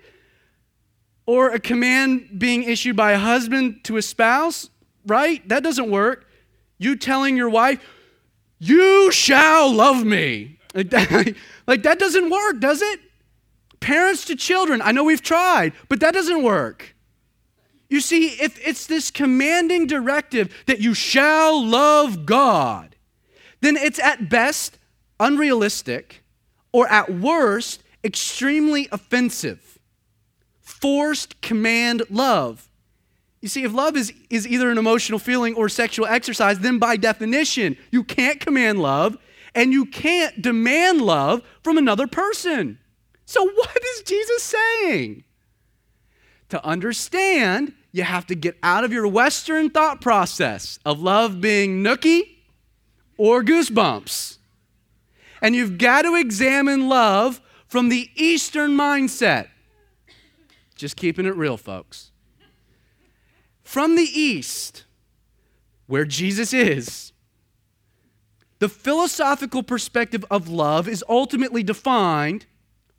or 1.25 1.49
a 1.49 1.59
command 1.59 2.37
being 2.37 2.63
issued 2.63 2.95
by 2.95 3.11
a 3.11 3.19
husband 3.19 3.83
to 3.83 3.97
a 3.97 4.01
spouse, 4.01 4.69
right? 5.07 5.47
That 5.49 5.63
doesn't 5.63 5.89
work. 5.89 6.25
You 6.77 6.95
telling 6.95 7.35
your 7.35 7.49
wife, 7.49 7.79
"You 8.59 9.11
shall 9.11 9.73
love 9.73 10.05
me." 10.05 10.59
Like 10.73 10.89
that, 10.91 11.35
like 11.67 11.83
that 11.83 11.99
doesn't 11.99 12.29
work, 12.29 12.59
does 12.59 12.81
it? 12.81 12.99
Parents 13.79 14.25
to 14.25 14.35
children, 14.35 14.81
I 14.81 14.91
know 14.91 15.03
we've 15.03 15.21
tried, 15.21 15.73
but 15.87 15.99
that 15.99 16.13
doesn't 16.13 16.43
work. 16.43 16.95
You 17.89 18.01
see, 18.01 18.27
if 18.27 18.59
it's 18.67 18.85
this 18.85 19.11
commanding 19.11 19.87
directive 19.87 20.53
that 20.65 20.79
you 20.79 20.93
shall 20.93 21.65
love 21.65 22.25
God, 22.25 22.95
then 23.61 23.77
it's 23.77 23.99
at 23.99 24.29
best 24.29 24.77
unrealistic 25.19 26.23
or 26.71 26.87
at 26.87 27.13
worst 27.13 27.81
extremely 28.03 28.87
offensive. 28.91 29.79
Forced 30.59 31.41
command 31.41 32.03
love. 32.09 32.66
You 33.41 33.49
see, 33.49 33.63
if 33.63 33.73
love 33.73 33.95
is, 33.95 34.11
is 34.29 34.47
either 34.47 34.71
an 34.71 34.77
emotional 34.77 35.19
feeling 35.19 35.55
or 35.55 35.69
sexual 35.69 36.07
exercise, 36.07 36.59
then 36.59 36.79
by 36.79 36.97
definition, 36.97 37.77
you 37.91 38.03
can't 38.03 38.39
command 38.39 38.81
love 38.81 39.17
and 39.53 39.71
you 39.71 39.85
can't 39.85 40.41
demand 40.41 41.01
love 41.01 41.41
from 41.63 41.77
another 41.77 42.07
person. 42.07 42.79
So, 43.25 43.45
what 43.55 43.83
is 43.95 44.03
Jesus 44.03 44.43
saying? 44.43 45.23
To 46.49 46.65
understand, 46.65 47.73
you 47.91 48.03
have 48.03 48.25
to 48.27 48.35
get 48.35 48.57
out 48.63 48.83
of 48.83 48.93
your 48.93 49.07
Western 49.07 49.69
thought 49.69 50.01
process 50.01 50.79
of 50.85 51.01
love 51.01 51.41
being 51.41 51.83
nookie 51.83 52.37
or 53.17 53.43
goosebumps. 53.43 54.37
And 55.41 55.55
you've 55.55 55.77
got 55.77 56.03
to 56.03 56.15
examine 56.15 56.89
love 56.89 57.41
from 57.67 57.89
the 57.89 58.09
Eastern 58.15 58.71
mindset. 58.71 59.47
Just 60.75 60.95
keeping 60.95 61.25
it 61.25 61.35
real, 61.35 61.57
folks. 61.57 62.11
From 63.67 63.97
the 63.97 64.09
East, 64.19 64.85
where 65.87 66.05
Jesus 66.05 66.53
is, 66.53 67.11
the 68.59 68.69
philosophical 68.69 69.61
perspective 69.61 70.23
of 70.31 70.47
love 70.47 70.87
is 70.87 71.03
ultimately 71.09 71.63
defined 71.63 72.45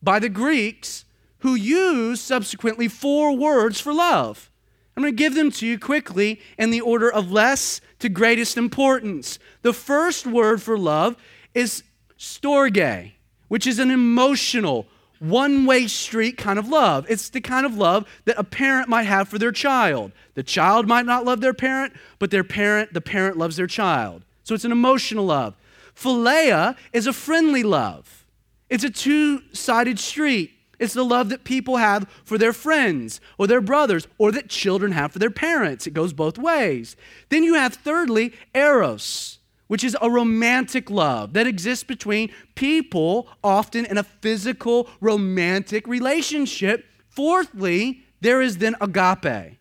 by 0.02 0.18
the 0.18 0.28
Greeks 0.28 1.06
who 1.38 1.54
use 1.54 2.20
subsequently 2.20 2.86
four 2.86 3.34
words 3.34 3.80
for 3.80 3.94
love. 3.94 4.50
I'm 4.94 5.02
going 5.02 5.10
to 5.10 5.16
give 5.16 5.34
them 5.34 5.50
to 5.52 5.66
you 5.66 5.78
quickly 5.78 6.38
in 6.58 6.70
the 6.70 6.82
order 6.82 7.10
of 7.10 7.32
less 7.32 7.80
to 8.00 8.10
greatest 8.10 8.58
importance. 8.58 9.38
The 9.62 9.72
first 9.72 10.26
word 10.26 10.60
for 10.60 10.78
love 10.78 11.16
is 11.54 11.82
storge, 12.18 13.12
which 13.48 13.66
is 13.66 13.78
an 13.78 13.90
emotional, 13.90 14.86
one 15.18 15.66
way 15.66 15.86
street 15.86 16.36
kind 16.36 16.58
of 16.58 16.68
love. 16.68 17.06
It's 17.08 17.28
the 17.30 17.40
kind 17.40 17.66
of 17.66 17.76
love 17.76 18.06
that 18.24 18.38
a 18.38 18.44
parent 18.44 18.88
might 18.88 19.04
have 19.04 19.28
for 19.28 19.38
their 19.38 19.52
child. 19.52 20.12
The 20.34 20.42
child 20.42 20.86
might 20.86 21.06
not 21.06 21.24
love 21.24 21.40
their 21.40 21.54
parent, 21.54 21.92
but 22.18 22.30
their 22.30 22.44
parent, 22.44 22.92
the 22.92 23.00
parent 23.00 23.36
loves 23.36 23.56
their 23.56 23.66
child. 23.66 24.22
So 24.44 24.54
it's 24.54 24.64
an 24.64 24.72
emotional 24.72 25.26
love. 25.26 25.54
Philia 25.94 26.76
is 26.92 27.06
a 27.06 27.12
friendly 27.12 27.62
love. 27.62 28.26
It's 28.70 28.84
a 28.84 28.90
two 28.90 29.42
sided 29.52 29.98
street. 29.98 30.52
It's 30.78 30.94
the 30.94 31.04
love 31.04 31.28
that 31.30 31.42
people 31.42 31.78
have 31.78 32.08
for 32.24 32.38
their 32.38 32.52
friends 32.52 33.20
or 33.36 33.46
their 33.46 33.60
brothers 33.60 34.06
or 34.16 34.30
that 34.32 34.48
children 34.48 34.92
have 34.92 35.12
for 35.12 35.18
their 35.18 35.30
parents. 35.30 35.86
It 35.86 35.94
goes 35.94 36.12
both 36.12 36.38
ways. 36.38 36.94
Then 37.30 37.42
you 37.42 37.54
have, 37.54 37.74
thirdly, 37.74 38.32
eros, 38.54 39.37
which 39.68 39.84
is 39.84 39.96
a 40.00 40.10
romantic 40.10 40.90
love 40.90 41.34
that 41.34 41.46
exists 41.46 41.84
between 41.84 42.30
people, 42.54 43.28
often 43.44 43.84
in 43.84 43.96
a 43.96 44.02
physical, 44.02 44.88
romantic 45.00 45.86
relationship. 45.86 46.84
Fourthly, 47.08 48.02
there 48.20 48.42
is 48.42 48.58
then 48.58 48.74
agape, 48.80 49.58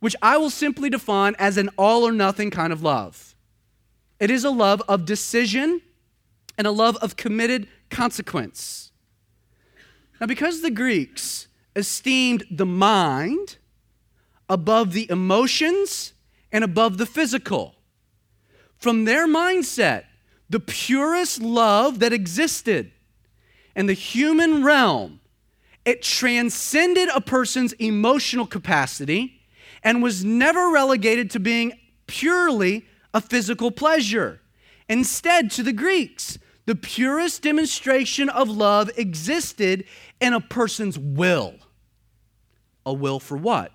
which 0.00 0.16
I 0.22 0.38
will 0.38 0.50
simply 0.50 0.88
define 0.88 1.34
as 1.38 1.58
an 1.58 1.70
all 1.76 2.04
or 2.04 2.12
nothing 2.12 2.50
kind 2.50 2.72
of 2.72 2.82
love. 2.82 3.34
It 4.18 4.30
is 4.30 4.44
a 4.44 4.50
love 4.50 4.82
of 4.88 5.04
decision 5.04 5.82
and 6.56 6.66
a 6.66 6.72
love 6.72 6.96
of 6.96 7.16
committed 7.16 7.68
consequence. 7.90 8.90
Now, 10.20 10.26
because 10.26 10.62
the 10.62 10.70
Greeks 10.70 11.46
esteemed 11.76 12.44
the 12.50 12.66
mind 12.66 13.56
above 14.48 14.92
the 14.92 15.08
emotions 15.10 16.12
and 16.50 16.64
above 16.64 16.98
the 16.98 17.06
physical, 17.06 17.76
from 18.78 19.04
their 19.04 19.26
mindset, 19.26 20.04
the 20.48 20.60
purest 20.60 21.42
love 21.42 21.98
that 21.98 22.12
existed 22.12 22.90
in 23.78 23.86
the 23.86 23.92
human 23.92 24.64
realm, 24.64 25.20
it 25.84 26.02
transcended 26.02 27.08
a 27.10 27.20
person's 27.20 27.72
emotional 27.74 28.44
capacity 28.44 29.40
and 29.84 30.02
was 30.02 30.24
never 30.24 30.70
relegated 30.70 31.30
to 31.30 31.38
being 31.38 31.72
purely 32.08 32.86
a 33.14 33.20
physical 33.20 33.70
pleasure. 33.70 34.40
Instead, 34.88 35.50
to 35.52 35.62
the 35.62 35.72
Greeks, 35.72 36.38
the 36.66 36.74
purest 36.74 37.42
demonstration 37.42 38.28
of 38.28 38.48
love 38.48 38.90
existed 38.96 39.84
in 40.20 40.32
a 40.32 40.40
person's 40.40 40.98
will. 40.98 41.54
A 42.84 42.92
will 42.92 43.20
for 43.20 43.36
what? 43.36 43.72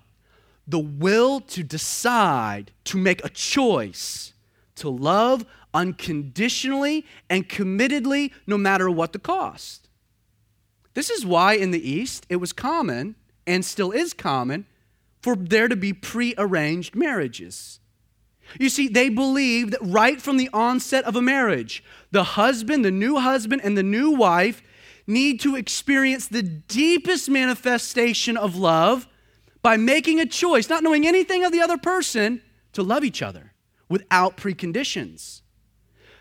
The 0.68 0.78
will 0.78 1.40
to 1.40 1.62
decide, 1.62 2.72
to 2.84 2.98
make 2.98 3.24
a 3.24 3.30
choice, 3.30 4.33
to 4.76 4.88
love 4.88 5.44
unconditionally 5.72 7.04
and 7.28 7.48
committedly, 7.48 8.30
no 8.46 8.56
matter 8.56 8.90
what 8.90 9.12
the 9.12 9.18
cost. 9.18 9.88
This 10.94 11.10
is 11.10 11.26
why 11.26 11.54
in 11.54 11.72
the 11.72 11.90
East 11.90 12.26
it 12.28 12.36
was 12.36 12.52
common, 12.52 13.16
and 13.46 13.64
still 13.64 13.90
is 13.90 14.14
common, 14.14 14.66
for 15.20 15.34
there 15.34 15.68
to 15.68 15.76
be 15.76 15.92
pre-arranged 15.92 16.94
marriages. 16.94 17.80
You 18.60 18.68
see, 18.68 18.88
they 18.88 19.08
believed 19.08 19.72
that 19.72 19.82
right 19.82 20.20
from 20.20 20.36
the 20.36 20.50
onset 20.52 21.04
of 21.04 21.16
a 21.16 21.22
marriage, 21.22 21.82
the 22.10 22.24
husband, 22.24 22.84
the 22.84 22.90
new 22.90 23.16
husband, 23.16 23.62
and 23.64 23.76
the 23.76 23.82
new 23.82 24.10
wife 24.10 24.62
need 25.06 25.40
to 25.40 25.56
experience 25.56 26.28
the 26.28 26.42
deepest 26.42 27.28
manifestation 27.28 28.36
of 28.36 28.56
love 28.56 29.08
by 29.62 29.76
making 29.76 30.20
a 30.20 30.26
choice, 30.26 30.68
not 30.68 30.82
knowing 30.82 31.06
anything 31.06 31.42
of 31.42 31.52
the 31.52 31.60
other 31.60 31.78
person, 31.78 32.42
to 32.72 32.82
love 32.82 33.02
each 33.02 33.22
other 33.22 33.53
without 33.88 34.36
preconditions. 34.36 35.42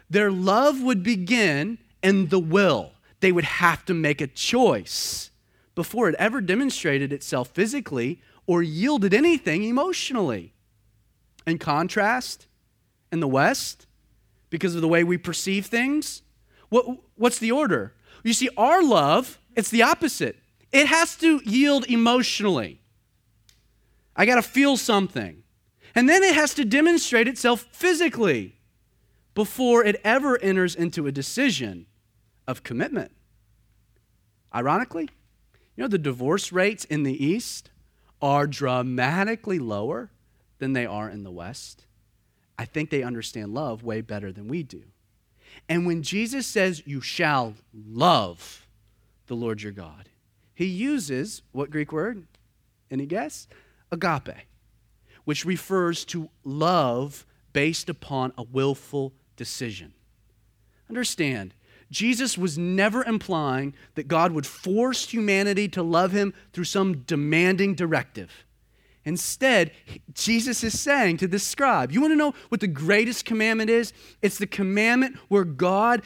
Their 0.09 0.31
love 0.31 0.81
would 0.81 1.03
begin 1.03 1.77
in 2.01 2.27
the 2.27 2.39
will. 2.39 2.91
They 3.19 3.31
would 3.31 3.45
have 3.45 3.85
to 3.85 3.93
make 3.93 4.21
a 4.21 4.27
choice 4.27 5.31
before 5.75 6.09
it 6.09 6.15
ever 6.19 6.41
demonstrated 6.41 7.11
itself 7.11 7.49
physically 7.49 8.21
or 8.45 8.61
yielded 8.61 9.13
anything 9.13 9.63
emotionally. 9.63 10.53
In 11.47 11.57
contrast, 11.57 12.47
in 13.11 13.19
the 13.19 13.27
West, 13.27 13.87
because 14.49 14.75
of 14.75 14.81
the 14.81 14.87
way 14.87 15.03
we 15.03 15.17
perceive 15.17 15.65
things? 15.65 16.21
What, 16.69 16.85
what's 17.15 17.39
the 17.39 17.51
order? 17.51 17.93
You 18.23 18.33
see, 18.33 18.49
our 18.57 18.83
love, 18.83 19.39
it's 19.55 19.69
the 19.69 19.83
opposite. 19.83 20.37
It 20.71 20.87
has 20.87 21.15
to 21.17 21.41
yield 21.43 21.85
emotionally. 21.85 22.81
I 24.15 24.25
got 24.25 24.35
to 24.35 24.41
feel 24.41 24.77
something. 24.77 25.42
And 25.95 26.09
then 26.09 26.23
it 26.23 26.35
has 26.35 26.53
to 26.55 26.65
demonstrate 26.65 27.27
itself 27.27 27.67
physically 27.71 28.55
before 29.35 29.83
it 29.83 29.99
ever 30.03 30.39
enters 30.41 30.75
into 30.75 31.07
a 31.07 31.11
decision 31.11 31.85
of 32.47 32.63
commitment. 32.63 33.11
Ironically, 34.53 35.09
you 35.75 35.83
know, 35.83 35.87
the 35.87 35.97
divorce 35.97 36.51
rates 36.51 36.85
in 36.85 37.03
the 37.03 37.23
East 37.23 37.71
are 38.21 38.47
dramatically 38.47 39.59
lower 39.59 40.11
than 40.59 40.73
they 40.73 40.85
are 40.85 41.09
in 41.09 41.23
the 41.23 41.31
West. 41.31 41.85
I 42.57 42.65
think 42.65 42.89
they 42.89 43.03
understand 43.03 43.53
love 43.53 43.83
way 43.83 44.01
better 44.01 44.31
than 44.31 44.47
we 44.47 44.63
do. 44.63 44.83
And 45.67 45.85
when 45.85 46.03
Jesus 46.03 46.45
says, 46.47 46.83
You 46.85 47.01
shall 47.01 47.55
love 47.73 48.67
the 49.27 49.35
Lord 49.35 49.61
your 49.61 49.71
God, 49.71 50.09
he 50.53 50.65
uses 50.65 51.41
what 51.51 51.71
Greek 51.71 51.91
word? 51.91 52.27
Any 52.91 53.05
guess? 53.05 53.47
Agape, 53.91 54.45
which 55.25 55.45
refers 55.45 56.05
to 56.05 56.29
love 56.43 57.25
based 57.53 57.89
upon 57.89 58.33
a 58.37 58.43
willful 58.43 59.13
decision. 59.35 59.93
Understand, 60.89 61.53
Jesus 61.91 62.37
was 62.37 62.57
never 62.57 63.03
implying 63.03 63.73
that 63.95 64.07
God 64.07 64.31
would 64.31 64.45
force 64.45 65.09
humanity 65.09 65.67
to 65.69 65.83
love 65.83 66.11
him 66.11 66.33
through 66.51 66.63
some 66.63 66.99
demanding 66.99 67.75
directive. 67.75 68.45
Instead, 69.05 69.71
Jesus 70.13 70.63
is 70.63 70.79
saying 70.79 71.17
to 71.17 71.27
this 71.27 71.45
scribe, 71.45 71.91
You 71.91 72.01
want 72.01 72.13
to 72.13 72.17
know 72.17 72.33
what 72.49 72.61
the 72.61 72.67
greatest 72.67 73.25
commandment 73.25 73.69
is? 73.69 73.93
It's 74.21 74.37
the 74.37 74.47
commandment 74.47 75.17
where 75.27 75.43
God 75.43 76.01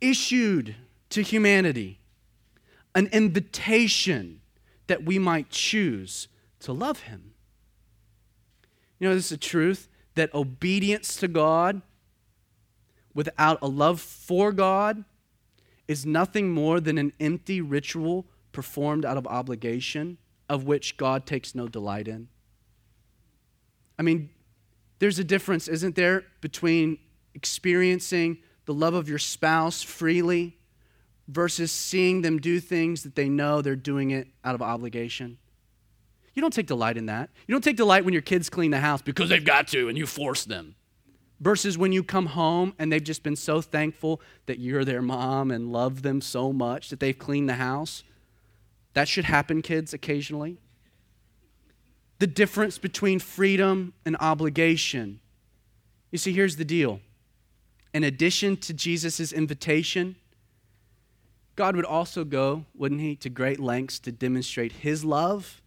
issued 0.00 0.76
to 1.10 1.22
humanity 1.22 1.98
an 2.94 3.08
invitation 3.12 4.40
that 4.86 5.04
we 5.04 5.18
might 5.18 5.50
choose 5.50 6.28
to 6.60 6.72
love 6.72 7.00
him. 7.00 7.29
You 9.00 9.08
know, 9.08 9.14
this 9.14 9.26
is 9.26 9.32
a 9.32 9.38
truth 9.38 9.88
that 10.14 10.32
obedience 10.34 11.16
to 11.16 11.26
God 11.26 11.82
without 13.14 13.58
a 13.62 13.66
love 13.66 14.00
for 14.00 14.52
God 14.52 15.04
is 15.88 16.06
nothing 16.06 16.52
more 16.52 16.78
than 16.78 16.98
an 16.98 17.12
empty 17.18 17.60
ritual 17.60 18.26
performed 18.52 19.04
out 19.04 19.16
of 19.16 19.26
obligation 19.26 20.18
of 20.48 20.64
which 20.64 20.96
God 20.96 21.26
takes 21.26 21.54
no 21.54 21.66
delight 21.66 22.06
in. 22.06 22.28
I 23.98 24.02
mean, 24.02 24.30
there's 24.98 25.18
a 25.18 25.24
difference, 25.24 25.66
isn't 25.66 25.96
there, 25.96 26.24
between 26.40 26.98
experiencing 27.34 28.38
the 28.66 28.74
love 28.74 28.94
of 28.94 29.08
your 29.08 29.18
spouse 29.18 29.82
freely 29.82 30.58
versus 31.26 31.72
seeing 31.72 32.22
them 32.22 32.38
do 32.38 32.60
things 32.60 33.02
that 33.02 33.14
they 33.14 33.28
know 33.28 33.62
they're 33.62 33.76
doing 33.76 34.10
it 34.10 34.28
out 34.44 34.54
of 34.54 34.62
obligation? 34.62 35.38
You 36.34 36.42
don't 36.42 36.52
take 36.52 36.66
delight 36.66 36.96
in 36.96 37.06
that. 37.06 37.30
You 37.46 37.54
don't 37.54 37.64
take 37.64 37.76
delight 37.76 38.04
when 38.04 38.12
your 38.12 38.22
kids 38.22 38.48
clean 38.48 38.70
the 38.70 38.80
house 38.80 39.02
because 39.02 39.28
they've 39.28 39.44
got 39.44 39.68
to 39.68 39.88
and 39.88 39.98
you 39.98 40.06
force 40.06 40.44
them 40.44 40.76
versus 41.40 41.78
when 41.78 41.90
you 41.90 42.04
come 42.04 42.26
home 42.26 42.74
and 42.78 42.92
they've 42.92 43.02
just 43.02 43.22
been 43.22 43.36
so 43.36 43.60
thankful 43.60 44.20
that 44.46 44.58
you're 44.58 44.84
their 44.84 45.02
mom 45.02 45.50
and 45.50 45.72
love 45.72 46.02
them 46.02 46.20
so 46.20 46.52
much 46.52 46.90
that 46.90 47.00
they've 47.00 47.18
cleaned 47.18 47.48
the 47.48 47.54
house. 47.54 48.04
That 48.92 49.08
should 49.08 49.24
happen, 49.24 49.62
kids, 49.62 49.94
occasionally. 49.94 50.58
The 52.18 52.26
difference 52.26 52.76
between 52.76 53.18
freedom 53.18 53.94
and 54.04 54.16
obligation. 54.20 55.20
You 56.10 56.18
see, 56.18 56.32
here's 56.32 56.56
the 56.56 56.64
deal. 56.64 57.00
In 57.94 58.04
addition 58.04 58.56
to 58.58 58.74
Jesus' 58.74 59.32
invitation, 59.32 60.16
God 61.56 61.76
would 61.76 61.86
also 61.86 62.24
go, 62.24 62.66
wouldn't 62.74 63.00
He, 63.00 63.16
to 63.16 63.30
great 63.30 63.58
lengths 63.58 63.98
to 64.00 64.12
demonstrate 64.12 64.72
His 64.72 65.04
love, 65.04 65.62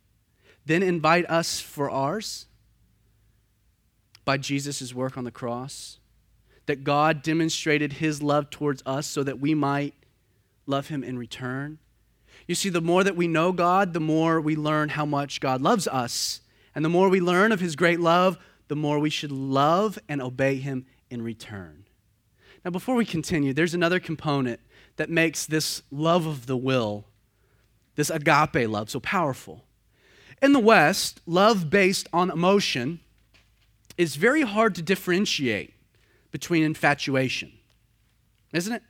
then 0.65 0.84
invite 0.84 1.30
us 1.30 1.60
for 1.60 1.89
ours 1.89 2.47
by 4.26 4.38
Jesus' 4.38 4.93
work 4.93 5.17
on 5.17 5.23
the 5.23 5.32
cross, 5.32 5.99
that 6.65 6.84
God 6.84 7.21
demonstrated 7.21 7.93
his 7.93 8.23
love 8.23 8.49
towards 8.49 8.82
us 8.86 9.06
so 9.06 9.23
that 9.23 9.39
we 9.39 9.54
might 9.54 9.93
love 10.65 10.88
him 10.88 11.04
in 11.04 11.17
return. 11.17 11.80
You 12.47 12.56
see, 12.56 12.69
the 12.69 12.82
more 12.82 13.04
that 13.04 13.15
we 13.15 13.28
know 13.28 13.52
God, 13.52 13.93
the 13.93 13.99
more 13.99 14.39
we 14.39 14.56
learn 14.56 14.89
how 14.89 15.06
much 15.06 15.41
God 15.41 15.62
loves 15.62 15.88
us. 15.88 16.41
And 16.76 16.84
the 16.84 16.89
more 16.89 17.10
we 17.10 17.21
learn 17.21 17.52
of 17.52 17.60
his 17.60 17.76
great 17.76 17.99
love, 17.99 18.38
the 18.67 18.76
more 18.76 18.99
we 18.99 19.10
should 19.10 19.32
love 19.32 19.99
and 20.10 20.21
obey 20.21 20.56
him 20.56 20.86
in 21.10 21.21
return. 21.21 21.86
Now, 22.63 22.71
before 22.71 22.95
we 22.95 23.06
continue, 23.06 23.54
there's 23.54 23.73
another 23.73 23.99
component 23.99 24.60
that 24.95 25.10
makes 25.10 25.45
this 25.45 25.84
love 25.91 26.26
of 26.26 26.45
the 26.45 26.58
will, 26.58 27.06
this 27.95 28.10
agape 28.10 28.69
love, 28.69 28.89
so 28.89 28.99
powerful. 28.99 29.65
In 30.43 30.51
the 30.51 30.60
West, 30.60 31.21
love 31.25 31.69
based 31.69 32.10
on 32.12 32.29
emotion 32.29 32.99
is 33.97 34.17
very 34.17 34.41
hard 34.41 34.75
to 34.75 34.82
differentiate 34.82 35.73
between 36.32 36.63
infatuation, 36.63 37.53
isn't 38.51 38.73
it? 38.73 38.84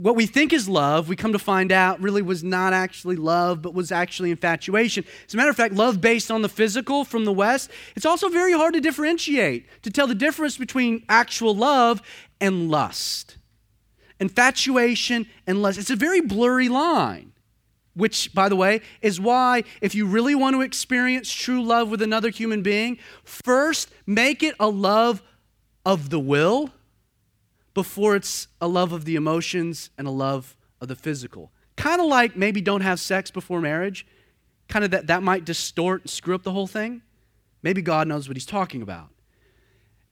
What 0.00 0.16
we 0.16 0.26
think 0.26 0.52
is 0.52 0.68
love, 0.68 1.08
we 1.08 1.14
come 1.14 1.32
to 1.32 1.38
find 1.38 1.70
out 1.70 2.00
really 2.00 2.22
was 2.22 2.42
not 2.42 2.72
actually 2.72 3.14
love, 3.14 3.62
but 3.62 3.72
was 3.72 3.92
actually 3.92 4.32
infatuation. 4.32 5.04
As 5.28 5.34
a 5.34 5.36
matter 5.36 5.50
of 5.50 5.54
fact, 5.54 5.74
love 5.74 6.00
based 6.00 6.28
on 6.28 6.42
the 6.42 6.48
physical 6.48 7.04
from 7.04 7.24
the 7.24 7.32
West, 7.32 7.70
it's 7.94 8.06
also 8.06 8.28
very 8.28 8.52
hard 8.52 8.74
to 8.74 8.80
differentiate, 8.80 9.68
to 9.82 9.92
tell 9.92 10.08
the 10.08 10.14
difference 10.14 10.58
between 10.58 11.04
actual 11.08 11.54
love 11.54 12.02
and 12.40 12.68
lust. 12.68 13.36
Infatuation 14.18 15.26
and 15.46 15.62
lust, 15.62 15.78
it's 15.78 15.90
a 15.90 15.94
very 15.94 16.20
blurry 16.20 16.68
line. 16.68 17.31
Which, 17.94 18.32
by 18.32 18.48
the 18.48 18.56
way, 18.56 18.80
is 19.02 19.20
why 19.20 19.64
if 19.80 19.94
you 19.94 20.06
really 20.06 20.34
want 20.34 20.54
to 20.54 20.62
experience 20.62 21.30
true 21.30 21.62
love 21.62 21.90
with 21.90 22.00
another 22.00 22.30
human 22.30 22.62
being, 22.62 22.98
first 23.22 23.90
make 24.06 24.42
it 24.42 24.54
a 24.58 24.68
love 24.68 25.22
of 25.84 26.10
the 26.10 26.20
will 26.20 26.70
before 27.74 28.16
it's 28.16 28.48
a 28.60 28.68
love 28.68 28.92
of 28.92 29.04
the 29.04 29.16
emotions 29.16 29.90
and 29.98 30.06
a 30.06 30.10
love 30.10 30.56
of 30.80 30.88
the 30.88 30.96
physical. 30.96 31.52
Kind 31.76 32.00
of 32.00 32.06
like 32.06 32.36
maybe 32.36 32.60
don't 32.60 32.82
have 32.82 33.00
sex 33.00 33.30
before 33.30 33.60
marriage. 33.60 34.06
Kind 34.68 34.84
of 34.84 34.90
that, 34.92 35.06
that 35.08 35.22
might 35.22 35.44
distort 35.44 36.02
and 36.02 36.10
screw 36.10 36.34
up 36.34 36.42
the 36.42 36.52
whole 36.52 36.66
thing. 36.66 37.02
Maybe 37.62 37.82
God 37.82 38.08
knows 38.08 38.28
what 38.28 38.36
he's 38.36 38.46
talking 38.46 38.82
about. 38.82 39.08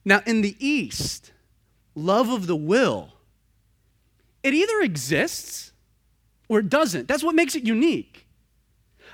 Now, 0.03 0.21
in 0.25 0.41
the 0.41 0.55
East, 0.59 1.31
love 1.95 2.29
of 2.29 2.47
the 2.47 2.55
will, 2.55 3.13
it 4.43 4.53
either 4.53 4.81
exists 4.81 5.70
or 6.51 6.59
it 6.59 6.67
doesn't. 6.67 7.07
That's 7.07 7.23
what 7.23 7.33
makes 7.33 7.55
it 7.55 7.63
unique. 7.63 8.27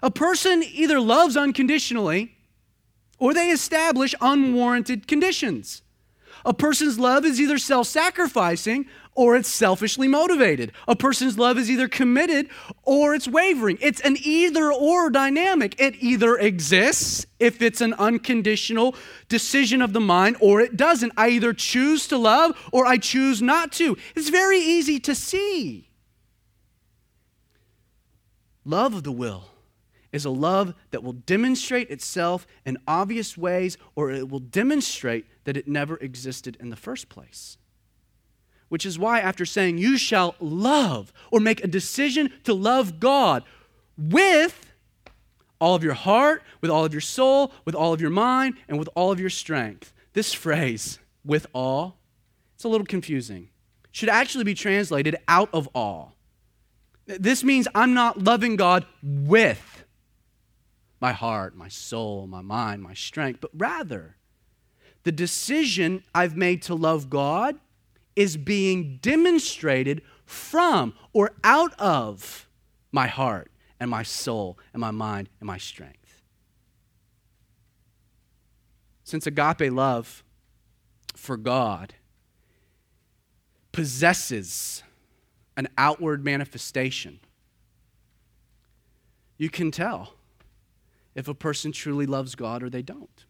A 0.02 0.10
person 0.10 0.64
either 0.64 1.00
loves 1.00 1.38
unconditionally 1.38 2.36
or 3.20 3.32
they 3.32 3.52
establish 3.52 4.16
unwarranted 4.20 5.08
conditions. 5.08 5.84
A 6.46 6.54
person's 6.54 6.98
love 6.98 7.26
is 7.26 7.40
either 7.40 7.60
self 7.60 7.86
sacrificing 7.86 8.88
or 9.14 9.36
it's 9.36 9.50
selfishly 9.50 10.08
motivated. 10.08 10.72
A 10.88 10.96
person's 10.96 11.38
love 11.38 11.60
is 11.60 11.70
either 11.70 11.88
committed 11.88 12.50
or 12.82 13.14
it's 13.14 13.28
wavering. 13.28 13.78
It's 13.82 14.02
an 14.02 14.18
either 14.24 14.74
or 14.74 15.12
dynamic. 15.12 15.80
It 15.80 15.94
either 16.02 16.38
exists 16.38 17.28
if 17.40 17.62
it's 17.62 17.82
an 17.82 17.94
unconditional 17.94 18.96
decision 19.30 19.84
of 19.84 19.94
the 19.94 20.00
mind 20.00 20.38
or 20.40 20.60
it 20.60 20.76
doesn't. 20.76 21.14
I 21.16 21.30
either 21.30 21.54
choose 21.54 22.08
to 22.08 22.18
love 22.18 22.58
or 22.72 22.88
I 22.88 22.98
choose 22.98 23.44
not 23.44 23.72
to. 23.74 23.96
It's 24.16 24.30
very 24.30 24.60
easy 24.60 25.00
to 25.02 25.14
see. 25.14 25.87
Love 28.68 28.94
of 28.94 29.04
the 29.04 29.14
will 29.14 29.46
is 30.12 30.26
a 30.26 30.30
love 30.30 30.74
that 30.92 31.02
will 31.02 31.14
demonstrate 31.14 31.90
itself 31.90 32.46
in 32.66 32.78
obvious 32.86 33.38
ways 33.38 33.78
or 33.96 34.12
it 34.12 34.28
will 34.28 34.42
demonstrate 34.42 35.26
that 35.46 35.56
it 35.56 35.70
never 35.70 35.96
existed 35.98 36.58
in 36.60 36.70
the 36.70 36.76
first 36.76 37.08
place. 37.08 37.58
Which 38.68 38.86
is 38.86 39.00
why, 39.00 39.22
after 39.22 39.46
saying, 39.46 39.78
You 39.78 39.98
shall 39.98 40.36
love 40.42 41.14
or 41.32 41.40
make 41.40 41.64
a 41.64 41.68
decision 41.68 42.34
to 42.44 42.54
love 42.54 43.00
God 43.00 43.46
with 43.98 44.74
all 45.62 45.74
of 45.76 45.84
your 45.84 45.94
heart, 45.94 46.44
with 46.60 46.70
all 46.70 46.84
of 46.84 46.94
your 46.94 47.00
soul, 47.00 47.54
with 47.64 47.74
all 47.74 47.94
of 47.94 48.02
your 48.02 48.10
mind, 48.10 48.56
and 48.68 48.78
with 48.78 48.90
all 48.96 49.14
of 49.14 49.20
your 49.22 49.30
strength. 49.30 49.94
This 50.12 50.34
phrase, 50.34 51.00
with 51.24 51.48
all, 51.54 52.00
it's 52.56 52.66
a 52.66 52.68
little 52.68 52.86
confusing. 52.86 53.48
Should 53.94 54.10
actually 54.10 54.44
be 54.44 54.54
translated 54.54 55.16
out 55.30 55.50
of 55.54 55.70
all. 55.74 56.17
This 57.08 57.44
means 57.44 57.68
I'm 57.74 57.94
not 57.94 58.22
loving 58.22 58.58
God 58.58 58.86
with 59.02 59.86
my 61.00 61.14
heart, 61.14 61.56
my 61.56 61.70
soul, 61.70 62.28
my 62.28 62.42
mind, 62.42 62.84
my 62.84 62.94
strength, 62.94 63.40
but 63.40 63.52
rather 63.54 64.18
the 65.04 65.12
decision 65.12 66.04
I've 66.14 66.36
made 66.36 66.62
to 66.64 66.76
love 66.76 67.10
God 67.10 67.58
is 68.16 68.36
being 68.36 68.98
demonstrated 69.02 70.02
from 70.26 70.94
or 71.14 71.32
out 71.44 71.74
of 71.80 72.50
my 72.92 73.08
heart 73.08 73.50
and 73.80 73.90
my 73.90 74.04
soul 74.04 74.58
and 74.74 74.82
my 74.82 74.92
mind 74.92 75.30
and 75.40 75.48
my 75.48 75.58
strength. 75.58 76.22
Since 79.04 79.26
agape 79.28 79.72
love 79.72 80.26
for 81.16 81.38
God 81.38 81.94
possesses 83.72 84.84
an 85.58 85.68
outward 85.78 86.24
manifestation, 86.24 87.20
you 89.38 89.50
can 89.50 89.72
tell 89.72 90.14
if 91.16 91.28
a 91.28 91.34
person 91.34 91.72
truly 91.72 92.06
loves 92.06 92.36
God 92.36 92.64
or 92.64 92.70
they 92.70 92.82
don't. 92.82 93.26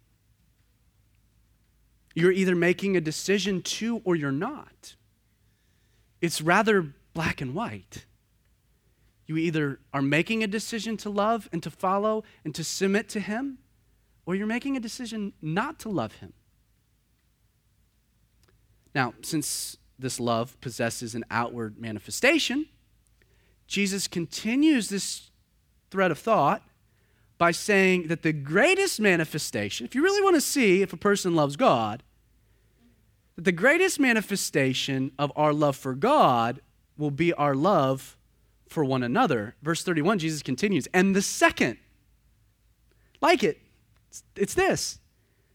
You're 2.13 2.31
either 2.31 2.55
making 2.55 2.97
a 2.97 3.01
decision 3.01 3.61
to 3.61 4.01
or 4.03 4.15
you're 4.15 4.31
not. 4.31 4.95
It's 6.21 6.41
rather 6.41 6.93
black 7.13 7.41
and 7.41 7.53
white. 7.53 8.05
You 9.25 9.37
either 9.37 9.79
are 9.93 10.01
making 10.01 10.43
a 10.43 10.47
decision 10.47 10.97
to 10.97 11.09
love 11.09 11.47
and 11.51 11.61
to 11.63 11.69
follow 11.69 12.23
and 12.43 12.55
to 12.55 12.63
submit 12.63 13.09
to 13.09 13.19
Him, 13.19 13.59
or 14.25 14.35
you're 14.35 14.47
making 14.47 14.75
a 14.75 14.79
decision 14.79 15.33
not 15.41 15.79
to 15.79 15.89
love 15.89 16.13
Him. 16.15 16.33
Now, 18.95 19.13
since 19.21 19.77
this 19.99 20.19
love 20.19 20.59
possesses 20.61 21.15
an 21.15 21.25
outward 21.31 21.77
manifestation, 21.79 22.67
Jesus 23.67 24.07
continues 24.07 24.89
this 24.89 25.29
thread 25.91 26.11
of 26.11 26.19
thought 26.19 26.63
by 27.37 27.51
saying 27.51 28.07
that 28.07 28.23
the 28.23 28.33
greatest 28.33 28.99
manifestation, 28.99 29.85
if 29.85 29.93
you 29.93 30.01
really 30.01 30.23
want 30.23 30.35
to 30.35 30.41
see 30.41 30.81
if 30.81 30.93
a 30.93 30.97
person 30.97 31.35
loves 31.35 31.55
God, 31.55 32.03
that 33.35 33.45
the 33.45 33.51
greatest 33.51 33.99
manifestation 33.99 35.11
of 35.19 35.31
our 35.35 35.53
love 35.53 35.75
for 35.75 35.93
God 35.93 36.61
will 36.97 37.11
be 37.11 37.33
our 37.33 37.53
love 37.53 38.17
for 38.67 38.83
one 38.83 39.03
another. 39.03 39.55
Verse 39.61 39.83
31, 39.83 40.19
Jesus 40.19 40.41
continues, 40.41 40.87
and 40.93 41.15
the 41.15 41.21
second, 41.21 41.77
like 43.21 43.43
it, 43.43 43.59
it's 44.35 44.53
this 44.53 44.99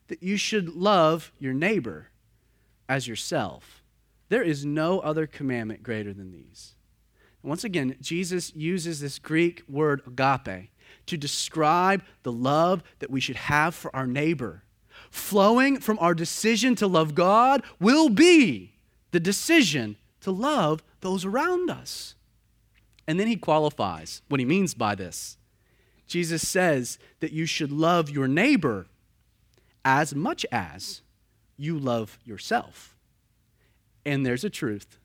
that 0.09 0.23
you 0.23 0.37
should 0.37 0.69
love 0.69 1.33
your 1.39 1.55
neighbor 1.55 2.09
as 2.89 3.09
yourself. 3.09 3.82
There 4.33 4.43
is 4.43 4.65
no 4.65 5.01
other 5.01 5.27
commandment 5.27 5.83
greater 5.83 6.15
than 6.15 6.33
these. 6.33 6.75
Once 7.43 7.65
again, 7.65 7.97
Jesus 8.01 8.51
uses 8.57 8.99
this 8.99 9.19
Greek 9.19 9.63
word 9.69 10.01
agape 10.07 10.71
to 11.05 11.19
describe 11.19 12.03
the 12.23 12.33
love 12.33 12.83
that 13.01 13.11
we 13.11 13.21
should 13.21 13.37
have 13.37 13.75
for 13.75 13.95
our 13.95 14.07
neighbor. 14.07 14.63
Flowing 15.11 15.79
from 15.81 15.99
our 15.99 16.15
decision 16.15 16.75
to 16.77 16.87
love 16.87 17.15
God 17.15 17.63
will 17.79 18.09
be 18.09 18.73
the 19.11 19.21
decision 19.21 19.97
to 20.23 20.31
love 20.31 20.83
those 21.03 21.27
around 21.27 21.69
us. 21.69 22.15
And 23.07 23.21
then 23.21 23.27
he 23.27 23.37
qualifies 23.37 24.23
what 24.31 24.41
he 24.41 24.47
means 24.47 24.73
by 24.73 24.95
this. 24.95 25.37
Jesus 26.07 26.49
says 26.49 26.99
that 27.21 27.33
you 27.33 27.45
should 27.45 27.71
love 27.71 28.09
your 28.09 28.29
neighbor 28.29 28.87
as 29.85 30.15
much 30.15 30.47
as 30.51 31.03
you 31.59 31.79
love 31.79 32.19
yourself. 32.25 32.92
And 34.05 34.27
there's 34.27 34.45
a 34.45 34.51
truth 34.51 34.99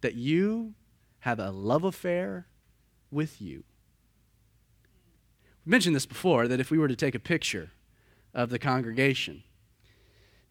that 0.00 0.14
you 0.14 0.74
have 1.20 1.38
a 1.38 1.50
love 1.50 1.84
affair 1.84 2.46
with 3.10 3.40
you. 3.40 3.64
We 5.64 5.70
mentioned 5.70 5.94
this 5.94 6.06
before 6.06 6.48
that 6.48 6.58
if 6.60 6.70
we 6.70 6.78
were 6.78 6.88
to 6.88 6.96
take 6.96 7.14
a 7.14 7.20
picture 7.20 7.70
of 8.34 8.50
the 8.50 8.58
congregation 8.58 9.42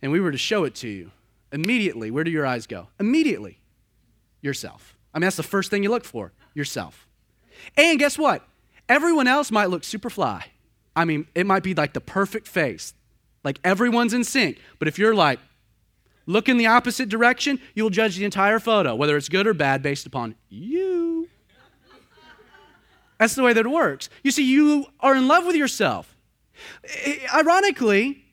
and 0.01 0.11
we 0.11 0.19
were 0.19 0.31
to 0.31 0.37
show 0.37 0.63
it 0.63 0.75
to 0.75 0.87
you, 0.87 1.11
immediately, 1.51 2.11
where 2.11 2.23
do 2.23 2.31
your 2.31 2.45
eyes 2.45 2.67
go? 2.67 2.87
Immediately, 2.99 3.59
yourself. 4.41 4.95
I 5.13 5.19
mean, 5.19 5.23
that's 5.23 5.35
the 5.35 5.43
first 5.43 5.69
thing 5.69 5.83
you 5.83 5.89
look 5.89 6.05
for 6.05 6.31
yourself. 6.53 7.07
And 7.75 7.99
guess 7.99 8.17
what? 8.17 8.47
Everyone 8.87 9.27
else 9.27 9.51
might 9.51 9.69
look 9.69 9.83
super 9.83 10.09
fly. 10.09 10.45
I 10.95 11.05
mean, 11.05 11.27
it 11.35 11.45
might 11.45 11.63
be 11.63 11.73
like 11.73 11.93
the 11.93 12.01
perfect 12.01 12.47
face, 12.47 12.93
like 13.43 13.59
everyone's 13.63 14.13
in 14.13 14.23
sync. 14.23 14.59
But 14.79 14.87
if 14.87 14.97
you're 14.97 15.15
like, 15.15 15.39
look 16.25 16.49
in 16.49 16.57
the 16.57 16.67
opposite 16.67 17.09
direction, 17.09 17.59
you'll 17.73 17.89
judge 17.89 18.17
the 18.17 18.25
entire 18.25 18.59
photo, 18.59 18.95
whether 18.95 19.17
it's 19.17 19.29
good 19.29 19.47
or 19.47 19.53
bad, 19.53 19.81
based 19.81 20.05
upon 20.05 20.35
you. 20.49 21.27
That's 23.17 23.35
the 23.35 23.43
way 23.43 23.53
that 23.53 23.65
it 23.65 23.69
works. 23.69 24.09
You 24.23 24.31
see, 24.31 24.43
you 24.43 24.87
are 24.99 25.15
in 25.15 25.27
love 25.27 25.45
with 25.45 25.55
yourself. 25.55 26.15
Ironically, 27.33 28.25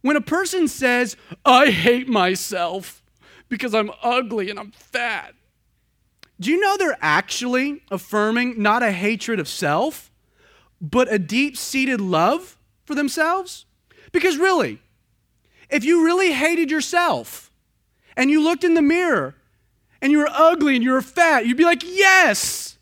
when 0.00 0.16
a 0.16 0.20
person 0.20 0.68
says, 0.68 1.16
I 1.44 1.70
hate 1.70 2.08
myself 2.08 3.02
because 3.48 3.74
I'm 3.74 3.90
ugly 4.02 4.50
and 4.50 4.58
I'm 4.58 4.70
fat, 4.70 5.34
do 6.40 6.50
you 6.50 6.58
know 6.58 6.76
they're 6.76 6.98
actually 7.00 7.82
affirming 7.90 8.60
not 8.60 8.82
a 8.82 8.90
hatred 8.90 9.38
of 9.38 9.48
self, 9.48 10.10
but 10.80 11.12
a 11.12 11.18
deep 11.18 11.56
seated 11.56 12.00
love 12.00 12.58
for 12.84 12.94
themselves? 12.94 13.66
Because 14.12 14.36
really, 14.36 14.80
if 15.70 15.84
you 15.84 16.04
really 16.04 16.32
hated 16.32 16.70
yourself 16.70 17.50
and 18.16 18.30
you 18.30 18.42
looked 18.42 18.64
in 18.64 18.74
the 18.74 18.82
mirror 18.82 19.34
and 20.00 20.12
you 20.12 20.18
were 20.18 20.30
ugly 20.30 20.74
and 20.74 20.84
you 20.84 20.92
were 20.92 21.02
fat, 21.02 21.46
you'd 21.46 21.56
be 21.56 21.64
like, 21.64 21.82
Yes, 21.84 22.78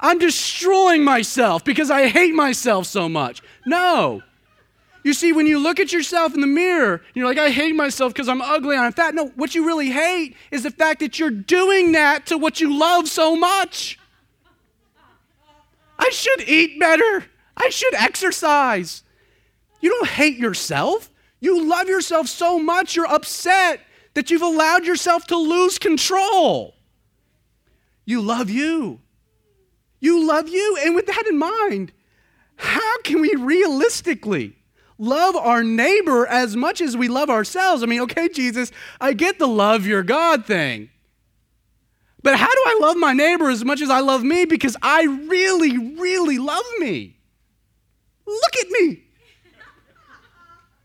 I'm 0.00 0.18
destroying 0.18 1.04
myself 1.04 1.64
because 1.64 1.90
I 1.90 2.08
hate 2.08 2.34
myself 2.34 2.86
so 2.86 3.08
much. 3.08 3.42
No. 3.66 4.22
You 5.02 5.12
see, 5.12 5.32
when 5.32 5.46
you 5.46 5.58
look 5.58 5.78
at 5.78 5.92
yourself 5.92 6.34
in 6.34 6.40
the 6.40 6.46
mirror, 6.46 7.02
you're 7.12 7.26
like, 7.26 7.38
I 7.38 7.50
hate 7.50 7.74
myself 7.74 8.14
because 8.14 8.28
I'm 8.28 8.40
ugly 8.40 8.74
and 8.74 8.84
I'm 8.84 8.92
fat. 8.92 9.14
No, 9.14 9.28
what 9.36 9.54
you 9.54 9.66
really 9.66 9.90
hate 9.90 10.34
is 10.50 10.62
the 10.62 10.70
fact 10.70 11.00
that 11.00 11.18
you're 11.18 11.30
doing 11.30 11.92
that 11.92 12.26
to 12.26 12.38
what 12.38 12.58
you 12.60 12.78
love 12.78 13.06
so 13.08 13.36
much. 13.36 13.98
I 15.98 16.08
should 16.10 16.48
eat 16.48 16.80
better. 16.80 17.26
I 17.56 17.68
should 17.68 17.94
exercise. 17.94 19.02
You 19.80 19.90
don't 19.90 20.08
hate 20.08 20.38
yourself. 20.38 21.10
You 21.44 21.68
love 21.68 21.88
yourself 21.88 22.26
so 22.26 22.58
much, 22.58 22.96
you're 22.96 23.06
upset 23.06 23.80
that 24.14 24.30
you've 24.30 24.40
allowed 24.40 24.86
yourself 24.86 25.26
to 25.26 25.36
lose 25.36 25.78
control. 25.78 26.74
You 28.06 28.22
love 28.22 28.48
you. 28.48 29.00
You 30.00 30.26
love 30.26 30.48
you. 30.48 30.78
And 30.80 30.94
with 30.94 31.04
that 31.04 31.26
in 31.28 31.36
mind, 31.36 31.92
how 32.56 33.02
can 33.02 33.20
we 33.20 33.34
realistically 33.34 34.56
love 34.96 35.36
our 35.36 35.62
neighbor 35.62 36.26
as 36.26 36.56
much 36.56 36.80
as 36.80 36.96
we 36.96 37.08
love 37.08 37.28
ourselves? 37.28 37.82
I 37.82 37.86
mean, 37.86 38.00
okay, 38.00 38.30
Jesus, 38.30 38.72
I 38.98 39.12
get 39.12 39.38
the 39.38 39.46
love 39.46 39.86
your 39.86 40.02
God 40.02 40.46
thing. 40.46 40.88
But 42.22 42.38
how 42.38 42.50
do 42.50 42.62
I 42.64 42.78
love 42.80 42.96
my 42.96 43.12
neighbor 43.12 43.50
as 43.50 43.66
much 43.66 43.82
as 43.82 43.90
I 43.90 44.00
love 44.00 44.24
me? 44.24 44.46
Because 44.46 44.78
I 44.80 45.02
really, 45.02 45.76
really 45.76 46.38
love 46.38 46.64
me. 46.78 47.18
Look 48.24 48.56
at 48.62 48.70
me. 48.70 49.03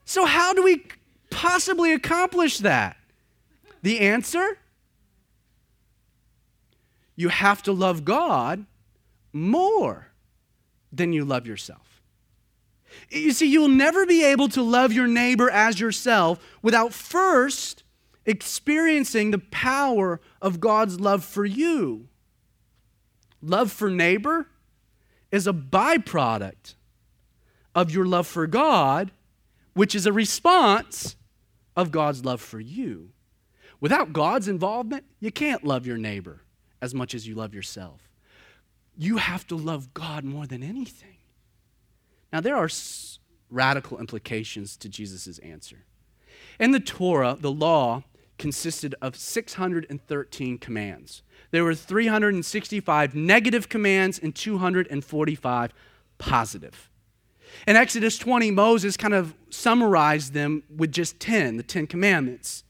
So, 0.10 0.26
how 0.26 0.54
do 0.54 0.64
we 0.64 0.82
possibly 1.30 1.94
accomplish 1.94 2.58
that? 2.58 2.98
The 3.84 4.00
answer? 4.00 4.58
You 7.16 7.30
have 7.30 7.62
to 7.62 7.72
love 7.72 8.06
God 8.06 8.66
more 9.32 10.08
than 10.92 11.14
you 11.14 11.26
love 11.26 11.46
yourself. 11.46 12.02
You 13.12 13.34
see, 13.34 13.46
you'll 13.46 13.68
never 13.68 14.08
be 14.08 14.26
able 14.26 14.50
to 14.50 14.64
love 14.64 14.92
your 14.92 15.06
neighbor 15.06 15.48
as 15.48 15.80
yourself 15.80 16.40
without 16.64 16.92
first 16.92 17.84
experiencing 18.26 19.30
the 19.30 19.38
power 19.38 20.20
of 20.42 20.60
God's 20.60 21.00
love 21.00 21.24
for 21.24 21.46
you. 21.46 22.08
Love 23.44 23.72
for 23.72 23.92
neighbor 23.92 24.48
is 25.32 25.46
a 25.46 25.54
byproduct 25.54 26.74
of 27.76 27.92
your 27.92 28.08
love 28.08 28.26
for 28.26 28.48
God, 28.48 29.12
which 29.80 29.96
is 29.96 30.06
a 30.06 30.14
response 30.14 31.16
of 31.76 31.92
God's 31.92 32.24
love 32.26 32.42
for 32.42 32.60
you. 32.60 33.10
Without 33.80 34.14
God's 34.14 34.48
involvement, 34.48 35.06
you 35.20 35.32
can't 35.32 35.64
love 35.64 35.88
your 35.88 35.98
neighbor 35.98 36.42
as 36.82 36.94
much 36.94 37.16
as 37.16 37.28
you 37.28 37.36
love 37.36 37.54
yourself 37.54 38.10
you 39.00 39.16
have 39.16 39.48
to 39.48 39.56
love 39.56 39.94
God 39.94 40.26
more 40.26 40.46
than 40.46 40.62
anything. 40.62 41.16
Now, 42.34 42.42
there 42.42 42.58
are 42.58 42.70
radical 43.50 43.98
implications 43.98 44.76
to 44.76 44.90
Jesus' 44.90 45.40
answer. 45.40 45.86
In 46.60 46.72
the 46.72 46.82
Torah, 46.82 47.38
the 47.40 47.52
law 47.52 48.04
consisted 48.38 48.94
of 49.02 49.16
613 49.16 50.58
commands. 50.58 51.24
There 51.52 51.64
were 51.64 51.74
365 51.74 53.16
negative 53.16 53.70
commands 53.70 54.20
and 54.20 54.36
245 54.36 55.74
positive. 56.18 56.90
In 57.68 57.76
Exodus 57.76 58.18
20, 58.18 58.52
Moses 58.52 58.98
kind 58.98 59.14
of 59.14 59.34
summarized 59.50 60.34
them 60.34 60.64
with 60.76 60.92
just 60.92 61.20
10, 61.20 61.58
the 61.58 61.64
10 61.64 61.88
commandments. 61.88 62.64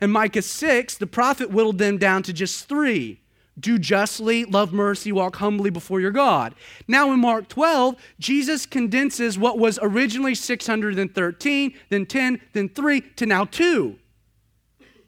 In 0.00 0.10
Micah 0.10 0.42
6, 0.42 0.96
the 0.98 1.06
prophet 1.06 1.50
whittled 1.50 1.78
them 1.78 1.98
down 1.98 2.22
to 2.24 2.32
just 2.32 2.68
three 2.68 3.20
do 3.58 3.78
justly, 3.78 4.44
love 4.44 4.72
mercy, 4.72 5.10
walk 5.12 5.36
humbly 5.36 5.70
before 5.70 6.00
your 6.00 6.10
God. 6.10 6.54
Now 6.86 7.12
in 7.12 7.20
Mark 7.20 7.48
12, 7.48 7.96
Jesus 8.20 8.66
condenses 8.66 9.38
what 9.38 9.58
was 9.58 9.78
originally 9.80 10.34
613, 10.34 11.74
then 11.88 12.06
10, 12.06 12.40
then 12.52 12.68
3 12.68 13.00
to 13.00 13.26
now 13.26 13.44
2. 13.46 13.98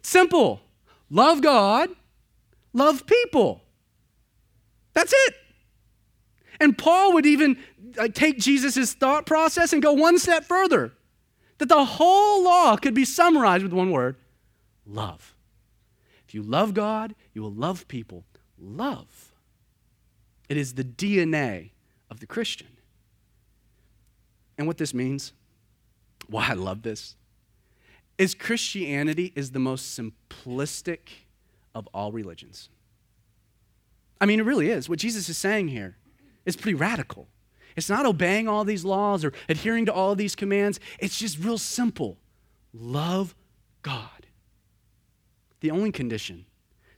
Simple. 0.02 0.60
Love 1.10 1.42
God, 1.42 1.90
love 2.72 3.06
people. 3.06 3.62
That's 4.94 5.12
it. 5.14 5.34
And 6.60 6.76
Paul 6.76 7.14
would 7.14 7.26
even 7.26 7.58
uh, 7.98 8.08
take 8.08 8.38
Jesus' 8.38 8.94
thought 8.94 9.26
process 9.26 9.72
and 9.72 9.82
go 9.82 9.92
one 9.92 10.18
step 10.18 10.44
further 10.44 10.92
that 11.58 11.68
the 11.68 11.84
whole 11.84 12.44
law 12.44 12.76
could 12.76 12.94
be 12.94 13.04
summarized 13.04 13.62
with 13.62 13.72
one 13.72 13.90
word 13.90 14.16
love. 14.86 15.34
If 16.26 16.34
you 16.34 16.42
love 16.42 16.74
God, 16.74 17.14
you 17.32 17.42
will 17.42 17.52
love 17.52 17.88
people. 17.88 18.24
Love. 18.58 19.32
It 20.48 20.56
is 20.56 20.74
the 20.74 20.84
DNA 20.84 21.70
of 22.10 22.20
the 22.20 22.26
Christian. 22.26 22.68
And 24.56 24.66
what 24.66 24.78
this 24.78 24.92
means, 24.92 25.32
why 26.28 26.48
I 26.50 26.54
love 26.54 26.82
this, 26.82 27.16
is 28.18 28.34
Christianity 28.34 29.32
is 29.36 29.52
the 29.52 29.58
most 29.58 29.98
simplistic 29.98 30.98
of 31.74 31.88
all 31.94 32.10
religions. 32.10 32.68
I 34.20 34.26
mean, 34.26 34.40
it 34.40 34.44
really 34.44 34.70
is. 34.70 34.88
What 34.88 34.98
Jesus 34.98 35.28
is 35.28 35.38
saying 35.38 35.68
here 35.68 35.96
is 36.44 36.56
pretty 36.56 36.74
radical. 36.74 37.28
It's 37.78 37.88
not 37.88 38.06
obeying 38.06 38.48
all 38.48 38.64
these 38.64 38.84
laws 38.84 39.24
or 39.24 39.32
adhering 39.48 39.86
to 39.86 39.92
all 39.92 40.16
these 40.16 40.34
commands, 40.34 40.80
it's 40.98 41.16
just 41.16 41.38
real 41.38 41.58
simple. 41.58 42.18
Love 42.74 43.36
God. 43.82 44.26
The 45.60 45.70
only 45.70 45.92
condition 45.92 46.46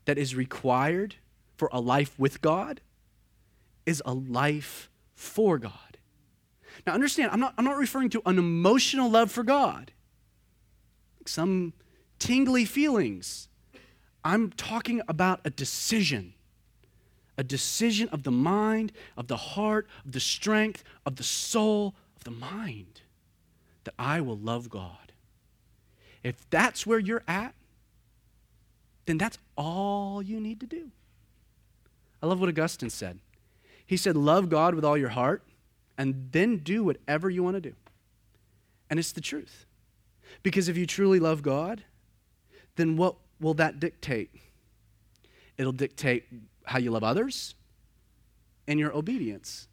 that 0.06 0.16
is 0.16 0.34
required 0.34 1.16
for 1.56 1.68
a 1.70 1.80
life 1.80 2.18
with 2.18 2.40
God 2.40 2.80
is 3.84 4.02
a 4.06 4.14
life 4.14 4.88
for 5.14 5.58
God. 5.58 5.98
Now, 6.86 6.94
understand, 6.94 7.30
I'm 7.32 7.40
not, 7.40 7.52
I'm 7.58 7.64
not 7.64 7.76
referring 7.76 8.08
to 8.10 8.22
an 8.24 8.38
emotional 8.38 9.10
love 9.10 9.30
for 9.30 9.42
God, 9.42 9.92
some 11.26 11.74
tingly 12.18 12.64
feelings. 12.64 13.48
I'm 14.24 14.50
talking 14.50 15.02
about 15.08 15.40
a 15.44 15.50
decision 15.50 16.32
a 17.40 17.42
decision 17.42 18.06
of 18.10 18.22
the 18.22 18.30
mind, 18.30 18.92
of 19.16 19.26
the 19.26 19.36
heart, 19.36 19.88
of 20.04 20.12
the 20.12 20.20
strength, 20.20 20.84
of 21.06 21.16
the 21.16 21.22
soul, 21.22 21.94
of 22.14 22.24
the 22.24 22.30
mind 22.30 23.00
that 23.84 23.94
I 23.98 24.20
will 24.20 24.36
love 24.36 24.68
God. 24.68 25.12
If 26.22 26.48
that's 26.50 26.86
where 26.86 26.98
you're 26.98 27.22
at, 27.26 27.54
then 29.06 29.16
that's 29.16 29.38
all 29.56 30.20
you 30.20 30.38
need 30.38 30.60
to 30.60 30.66
do. 30.66 30.90
I 32.22 32.26
love 32.26 32.40
what 32.40 32.50
Augustine 32.50 32.90
said. 32.90 33.18
He 33.86 33.96
said, 33.96 34.18
Love 34.18 34.50
God 34.50 34.74
with 34.74 34.84
all 34.84 34.98
your 34.98 35.08
heart, 35.08 35.42
and 35.96 36.28
then 36.32 36.58
do 36.58 36.84
whatever 36.84 37.30
you 37.30 37.42
want 37.42 37.56
to 37.56 37.62
do. 37.62 37.72
And 38.90 38.98
it's 38.98 39.12
the 39.12 39.22
truth. 39.22 39.64
Because 40.42 40.68
if 40.68 40.76
you 40.76 40.84
truly 40.84 41.18
love 41.18 41.40
God, 41.40 41.84
then 42.76 42.98
what 42.98 43.14
will 43.40 43.54
that 43.54 43.80
dictate? 43.80 44.30
It'll 45.56 45.72
dictate 45.72 46.24
how 46.70 46.78
you 46.78 46.92
love 46.92 47.02
others 47.02 47.56
and 48.68 48.78
your 48.78 48.94
obedience. 48.94 49.66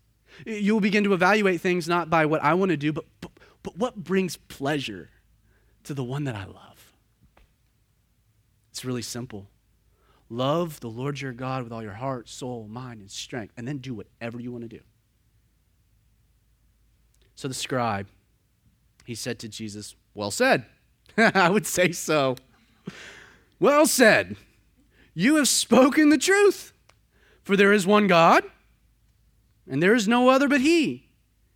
You 0.47 0.73
will 0.73 0.81
begin 0.81 1.03
to 1.03 1.13
evaluate 1.13 1.61
things 1.61 1.87
not 1.87 2.09
by 2.09 2.25
what 2.25 2.43
I 2.43 2.55
want 2.55 2.69
to 2.69 2.77
do, 2.77 2.91
but, 2.91 3.05
but, 3.21 3.31
but 3.61 3.77
what 3.77 3.95
brings 3.95 4.35
pleasure 4.35 5.09
to 5.83 5.93
the 5.93 6.03
one 6.03 6.23
that 6.23 6.35
I 6.35 6.45
love. 6.45 6.93
It's 8.71 8.83
really 8.83 9.03
simple. 9.03 9.47
Love 10.27 10.79
the 10.79 10.89
Lord 10.89 11.21
your 11.21 11.33
God 11.33 11.63
with 11.63 11.71
all 11.71 11.83
your 11.83 11.93
heart, 11.93 12.27
soul, 12.29 12.67
mind, 12.67 13.01
and 13.01 13.11
strength, 13.11 13.53
and 13.57 13.67
then 13.67 13.77
do 13.77 13.93
whatever 13.93 14.39
you 14.39 14.51
want 14.51 14.63
to 14.63 14.67
do. 14.67 14.81
So 17.35 17.47
the 17.47 17.53
scribe, 17.53 18.07
he 19.05 19.13
said 19.13 19.37
to 19.39 19.47
Jesus, 19.47 19.95
Well 20.15 20.31
said. 20.31 20.65
I 21.17 21.49
would 21.49 21.67
say 21.67 21.91
so. 21.91 22.37
Well 23.59 23.85
said. 23.85 24.35
You 25.13 25.35
have 25.35 25.47
spoken 25.47 26.09
the 26.09 26.17
truth. 26.17 26.73
For 27.47 27.55
there 27.55 27.71
is 27.71 27.87
one 27.87 28.07
God, 28.07 28.43
and 29.69 29.81
there 29.81 29.95
is 29.95 30.05
no 30.05 30.27
other 30.27 30.49
but 30.49 30.59
He. 30.59 31.07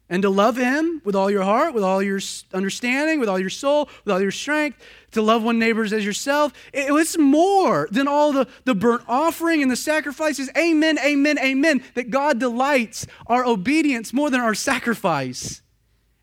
And 0.08 0.22
to 0.22 0.30
love 0.30 0.56
Him 0.56 1.02
with 1.04 1.18
all 1.18 1.30
your 1.30 1.44
heart, 1.44 1.74
with 1.74 1.84
all 1.84 2.02
your 2.02 2.22
understanding, 2.54 3.20
with 3.20 3.28
all 3.28 3.38
your 3.38 3.50
soul, 3.50 3.90
with 4.06 4.14
all 4.14 4.22
your 4.22 4.32
strength, 4.32 4.82
to 5.12 5.22
love 5.22 5.44
one 5.44 5.60
neighbors 5.60 5.92
as 5.92 6.06
yourself, 6.06 6.54
it's 6.72 7.18
more 7.18 7.90
than 7.92 8.08
all 8.08 8.32
the, 8.32 8.48
the 8.64 8.74
burnt 8.74 9.04
offering 9.06 9.62
and 9.62 9.70
the 9.70 9.76
sacrifices. 9.76 10.50
Amen, 10.58 10.98
amen, 11.00 11.38
amen. 11.40 11.84
That 11.96 12.10
God 12.10 12.40
delights 12.40 13.06
our 13.28 13.46
obedience 13.46 14.14
more 14.14 14.30
than 14.30 14.40
our 14.40 14.54
sacrifice. 14.54 15.62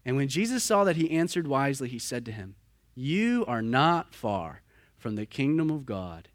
And 0.02 0.16
when 0.16 0.28
Jesus 0.28 0.64
saw 0.64 0.84
that 0.84 0.96
he 0.96 1.10
answered 1.10 1.46
wisely, 1.46 1.90
he 1.90 1.98
said 1.98 2.24
to 2.24 2.32
him, 2.32 2.54
You 2.94 3.44
are 3.46 3.60
not 3.60 4.14
far 4.14 4.62
from 4.96 5.16
the 5.16 5.26
kingdom 5.26 5.70
of 5.70 5.84
God. 5.84 6.28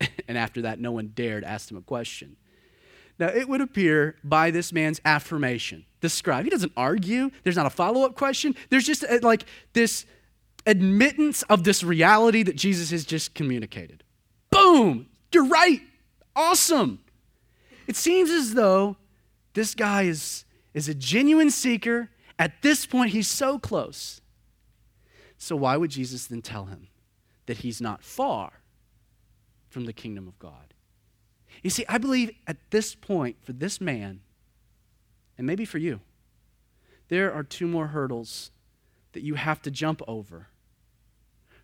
and 0.28 0.38
after 0.38 0.62
that, 0.62 0.78
no 0.78 0.92
one 0.92 1.08
dared 1.08 1.42
ask 1.42 1.68
him 1.68 1.76
a 1.76 1.82
question. 1.82 2.36
Now, 3.20 3.28
it 3.28 3.50
would 3.50 3.60
appear 3.60 4.16
by 4.24 4.50
this 4.50 4.72
man's 4.72 4.98
affirmation, 5.04 5.84
the 6.00 6.08
scribe, 6.08 6.44
he 6.44 6.50
doesn't 6.50 6.72
argue. 6.74 7.30
There's 7.44 7.54
not 7.54 7.66
a 7.66 7.70
follow 7.70 8.06
up 8.06 8.16
question. 8.16 8.56
There's 8.70 8.86
just 8.86 9.02
a, 9.02 9.16
uh, 9.16 9.18
like 9.22 9.44
this 9.74 10.06
admittance 10.66 11.42
of 11.42 11.62
this 11.62 11.84
reality 11.84 12.42
that 12.42 12.56
Jesus 12.56 12.90
has 12.90 13.04
just 13.04 13.34
communicated. 13.34 14.02
Boom! 14.50 15.06
You're 15.32 15.46
right. 15.46 15.82
Awesome. 16.34 17.00
It 17.86 17.94
seems 17.94 18.30
as 18.30 18.54
though 18.54 18.96
this 19.52 19.74
guy 19.74 20.04
is, 20.04 20.46
is 20.72 20.88
a 20.88 20.94
genuine 20.94 21.50
seeker. 21.50 22.08
At 22.38 22.62
this 22.62 22.86
point, 22.86 23.10
he's 23.10 23.28
so 23.28 23.58
close. 23.58 24.22
So, 25.36 25.56
why 25.56 25.76
would 25.76 25.90
Jesus 25.90 26.26
then 26.26 26.40
tell 26.40 26.64
him 26.64 26.88
that 27.44 27.58
he's 27.58 27.82
not 27.82 28.02
far 28.02 28.62
from 29.68 29.84
the 29.84 29.92
kingdom 29.92 30.26
of 30.26 30.38
God? 30.38 30.69
You 31.62 31.70
see, 31.70 31.84
I 31.88 31.98
believe 31.98 32.30
at 32.46 32.56
this 32.70 32.94
point, 32.94 33.36
for 33.42 33.52
this 33.52 33.80
man, 33.80 34.20
and 35.36 35.46
maybe 35.46 35.64
for 35.64 35.78
you, 35.78 36.00
there 37.08 37.32
are 37.32 37.42
two 37.42 37.66
more 37.66 37.88
hurdles 37.88 38.50
that 39.12 39.22
you 39.22 39.34
have 39.34 39.60
to 39.62 39.70
jump 39.70 40.00
over. 40.06 40.46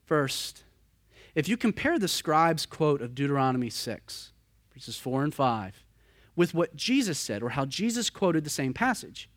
First, 0.04 0.64
if 1.34 1.48
you 1.48 1.56
compare 1.56 1.98
the 1.98 2.08
scribe's 2.08 2.66
quote 2.66 3.00
of 3.00 3.14
Deuteronomy 3.14 3.70
6, 3.70 4.32
verses 4.72 4.96
4 4.96 5.24
and 5.24 5.34
5, 5.34 5.84
with 6.34 6.54
what 6.54 6.76
Jesus 6.76 7.18
said, 7.18 7.42
or 7.42 7.50
how 7.50 7.64
Jesus 7.64 8.10
quoted 8.10 8.44
the 8.44 8.50
same 8.50 8.74
passage, 8.74 9.30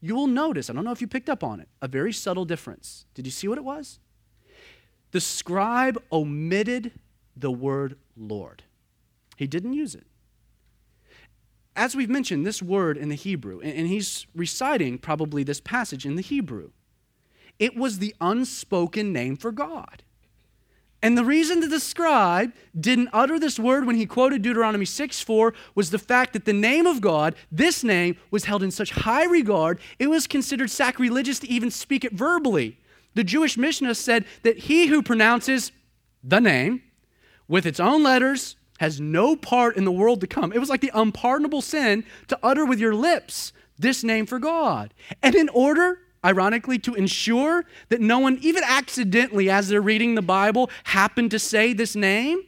you 0.00 0.14
will 0.14 0.26
notice, 0.26 0.68
I 0.68 0.72
don't 0.72 0.84
know 0.84 0.92
if 0.92 1.00
you 1.00 1.06
picked 1.06 1.30
up 1.30 1.44
on 1.44 1.60
it, 1.60 1.68
a 1.80 1.88
very 1.88 2.12
subtle 2.12 2.44
difference. 2.44 3.06
Did 3.14 3.26
you 3.26 3.30
see 3.30 3.48
what 3.48 3.58
it 3.58 3.64
was? 3.64 4.00
The 5.12 5.20
scribe 5.20 6.02
omitted 6.10 6.92
the 7.36 7.50
word 7.50 7.96
Lord. 8.16 8.64
He 9.42 9.48
didn't 9.48 9.72
use 9.72 9.96
it. 9.96 10.06
As 11.74 11.96
we've 11.96 12.08
mentioned, 12.08 12.46
this 12.46 12.62
word 12.62 12.96
in 12.96 13.08
the 13.08 13.16
Hebrew, 13.16 13.60
and 13.60 13.88
he's 13.88 14.24
reciting 14.36 14.98
probably 14.98 15.42
this 15.42 15.60
passage 15.60 16.06
in 16.06 16.14
the 16.14 16.22
Hebrew, 16.22 16.70
it 17.58 17.76
was 17.76 17.98
the 17.98 18.14
unspoken 18.20 19.12
name 19.12 19.36
for 19.36 19.50
God. 19.50 20.04
And 21.02 21.18
the 21.18 21.24
reason 21.24 21.58
that 21.58 21.70
the 21.70 21.80
scribe 21.80 22.52
didn't 22.78 23.08
utter 23.12 23.36
this 23.36 23.58
word 23.58 23.84
when 23.84 23.96
he 23.96 24.06
quoted 24.06 24.42
Deuteronomy 24.42 24.84
6 24.84 25.20
4 25.20 25.52
was 25.74 25.90
the 25.90 25.98
fact 25.98 26.34
that 26.34 26.44
the 26.44 26.52
name 26.52 26.86
of 26.86 27.00
God, 27.00 27.34
this 27.50 27.82
name, 27.82 28.16
was 28.30 28.44
held 28.44 28.62
in 28.62 28.70
such 28.70 28.92
high 28.92 29.24
regard, 29.24 29.80
it 29.98 30.06
was 30.06 30.28
considered 30.28 30.70
sacrilegious 30.70 31.40
to 31.40 31.50
even 31.50 31.72
speak 31.72 32.04
it 32.04 32.12
verbally. 32.12 32.78
The 33.14 33.24
Jewish 33.24 33.58
Mishnah 33.58 33.96
said 33.96 34.24
that 34.44 34.58
he 34.58 34.86
who 34.86 35.02
pronounces 35.02 35.72
the 36.22 36.40
name 36.40 36.82
with 37.48 37.66
its 37.66 37.80
own 37.80 38.04
letters, 38.04 38.56
has 38.82 39.00
no 39.00 39.36
part 39.36 39.76
in 39.76 39.84
the 39.84 39.92
world 39.92 40.20
to 40.20 40.26
come. 40.26 40.52
It 40.52 40.58
was 40.58 40.68
like 40.68 40.80
the 40.80 40.90
unpardonable 40.92 41.62
sin 41.62 42.04
to 42.26 42.36
utter 42.42 42.66
with 42.66 42.80
your 42.80 42.96
lips 42.96 43.52
this 43.78 44.02
name 44.02 44.26
for 44.26 44.40
God. 44.40 44.92
And 45.22 45.36
in 45.36 45.48
order, 45.50 46.00
ironically, 46.24 46.80
to 46.80 46.94
ensure 46.96 47.64
that 47.90 48.00
no 48.00 48.18
one, 48.18 48.40
even 48.42 48.64
accidentally, 48.66 49.48
as 49.48 49.68
they're 49.68 49.80
reading 49.80 50.16
the 50.16 50.20
Bible, 50.20 50.68
happened 50.82 51.30
to 51.30 51.38
say 51.38 51.72
this 51.72 51.94
name, 51.94 52.42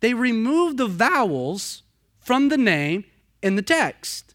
they 0.00 0.14
removed 0.14 0.78
the 0.78 0.86
vowels 0.86 1.82
from 2.18 2.48
the 2.48 2.56
name 2.56 3.04
in 3.42 3.54
the 3.54 3.60
text. 3.60 4.34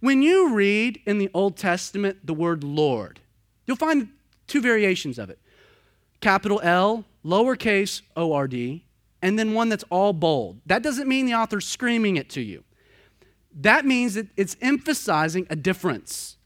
When 0.00 0.20
you 0.20 0.52
read 0.52 1.00
in 1.06 1.16
the 1.16 1.30
Old 1.32 1.56
Testament 1.56 2.26
the 2.26 2.34
word 2.34 2.62
Lord, 2.62 3.20
you'll 3.64 3.78
find 3.78 4.10
two 4.46 4.60
variations 4.60 5.18
of 5.18 5.30
it 5.30 5.38
capital 6.20 6.60
L, 6.62 7.06
lowercase 7.24 8.02
O 8.14 8.34
R 8.34 8.46
D, 8.46 8.84
and 9.24 9.36
then 9.38 9.54
one 9.54 9.70
that's 9.70 9.84
all 9.88 10.12
bold. 10.12 10.60
That 10.66 10.82
doesn't 10.82 11.08
mean 11.08 11.24
the 11.24 11.32
author's 11.32 11.66
screaming 11.66 12.18
it 12.18 12.28
to 12.30 12.42
you. 12.42 12.62
That 13.58 13.86
means 13.86 14.12
that 14.14 14.26
it's 14.36 14.54
emphasizing 14.60 15.46
a 15.48 15.56
difference. 15.56 16.36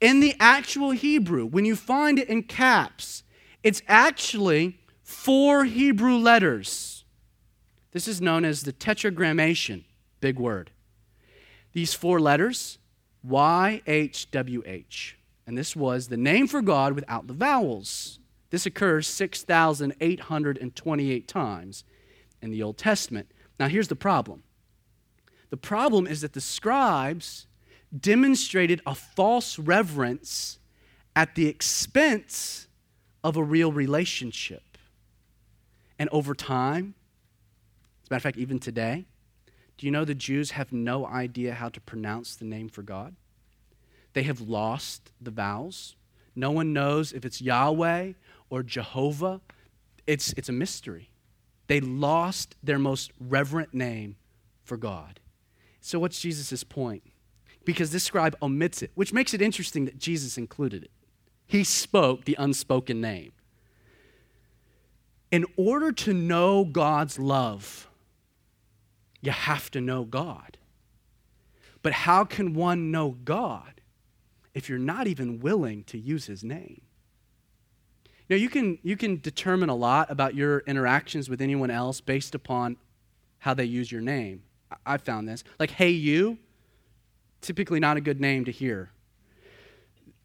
In 0.00 0.18
the 0.18 0.34
actual 0.40 0.90
Hebrew, 0.90 1.46
when 1.46 1.64
you 1.64 1.76
find 1.76 2.18
it 2.18 2.28
in 2.28 2.42
caps, 2.42 3.22
it's 3.62 3.82
actually 3.86 4.80
four 5.04 5.64
Hebrew 5.64 6.16
letters. 6.16 7.04
This 7.92 8.08
is 8.08 8.20
known 8.20 8.44
as 8.44 8.62
the 8.62 8.72
tetragrammaton, 8.72 9.84
big 10.20 10.40
word. 10.40 10.72
These 11.72 11.94
four 11.94 12.18
letters, 12.18 12.78
YHWH. 13.24 15.12
And 15.46 15.56
this 15.56 15.76
was 15.76 16.08
the 16.08 16.16
name 16.16 16.48
for 16.48 16.62
God 16.62 16.94
without 16.94 17.28
the 17.28 17.32
vowels. 17.32 18.18
This 18.50 18.66
occurs 18.66 19.06
6,828 19.06 21.28
times 21.28 21.84
in 22.42 22.50
the 22.50 22.62
Old 22.62 22.78
Testament. 22.78 23.30
Now, 23.58 23.68
here's 23.68 23.88
the 23.88 23.96
problem 23.96 24.42
the 25.50 25.56
problem 25.56 26.06
is 26.06 26.20
that 26.20 26.34
the 26.34 26.40
scribes 26.40 27.46
demonstrated 27.98 28.82
a 28.86 28.94
false 28.94 29.58
reverence 29.58 30.58
at 31.16 31.34
the 31.34 31.46
expense 31.46 32.68
of 33.24 33.36
a 33.36 33.42
real 33.42 33.72
relationship. 33.72 34.78
And 35.98 36.08
over 36.10 36.34
time, 36.34 36.94
As 38.02 38.10
a 38.10 38.14
matter 38.14 38.18
of 38.18 38.22
fact, 38.22 38.38
even 38.38 38.58
today, 38.58 39.06
do 39.76 39.86
you 39.86 39.90
know 39.90 40.04
the 40.04 40.14
Jews 40.14 40.52
have 40.52 40.72
no 40.72 41.06
idea 41.06 41.54
how 41.54 41.68
to 41.70 41.80
pronounce 41.80 42.36
the 42.36 42.44
name 42.44 42.68
for 42.68 42.82
God? 42.82 43.16
They 44.12 44.22
have 44.24 44.40
lost 44.40 45.10
the 45.20 45.30
vowels. 45.30 45.96
No 46.34 46.50
one 46.50 46.72
knows 46.72 47.12
if 47.12 47.24
it's 47.24 47.40
Yahweh 47.40 48.12
or 48.50 48.62
Jehovah. 48.62 49.40
It's, 50.06 50.32
it's 50.36 50.48
a 50.48 50.52
mystery. 50.52 51.07
They 51.68 51.80
lost 51.80 52.56
their 52.62 52.78
most 52.78 53.12
reverent 53.20 53.72
name 53.72 54.16
for 54.64 54.76
God. 54.76 55.20
So, 55.80 55.98
what's 55.98 56.20
Jesus' 56.20 56.64
point? 56.64 57.02
Because 57.64 57.92
this 57.92 58.04
scribe 58.04 58.36
omits 58.42 58.82
it, 58.82 58.90
which 58.94 59.12
makes 59.12 59.32
it 59.32 59.42
interesting 59.42 59.84
that 59.84 59.98
Jesus 59.98 60.36
included 60.36 60.84
it. 60.84 60.90
He 61.46 61.64
spoke 61.64 62.24
the 62.24 62.36
unspoken 62.38 63.00
name. 63.00 63.32
In 65.30 65.44
order 65.56 65.92
to 65.92 66.14
know 66.14 66.64
God's 66.64 67.18
love, 67.18 67.88
you 69.20 69.30
have 69.30 69.70
to 69.72 69.80
know 69.80 70.04
God. 70.04 70.56
But 71.82 71.92
how 71.92 72.24
can 72.24 72.54
one 72.54 72.90
know 72.90 73.16
God 73.24 73.80
if 74.54 74.68
you're 74.68 74.78
not 74.78 75.06
even 75.06 75.38
willing 75.38 75.84
to 75.84 75.98
use 75.98 76.26
his 76.26 76.42
name? 76.42 76.82
Now, 78.28 78.36
you 78.36 78.50
can, 78.50 78.78
you 78.82 78.96
can 78.96 79.20
determine 79.20 79.70
a 79.70 79.74
lot 79.74 80.10
about 80.10 80.34
your 80.34 80.60
interactions 80.60 81.30
with 81.30 81.40
anyone 81.40 81.70
else 81.70 82.00
based 82.00 82.34
upon 82.34 82.76
how 83.38 83.54
they 83.54 83.64
use 83.64 83.90
your 83.90 84.02
name. 84.02 84.42
I 84.84 84.98
found 84.98 85.26
this. 85.26 85.44
Like, 85.58 85.70
hey, 85.70 85.90
you, 85.90 86.38
typically 87.40 87.80
not 87.80 87.96
a 87.96 88.00
good 88.02 88.20
name 88.20 88.44
to 88.44 88.52
hear. 88.52 88.90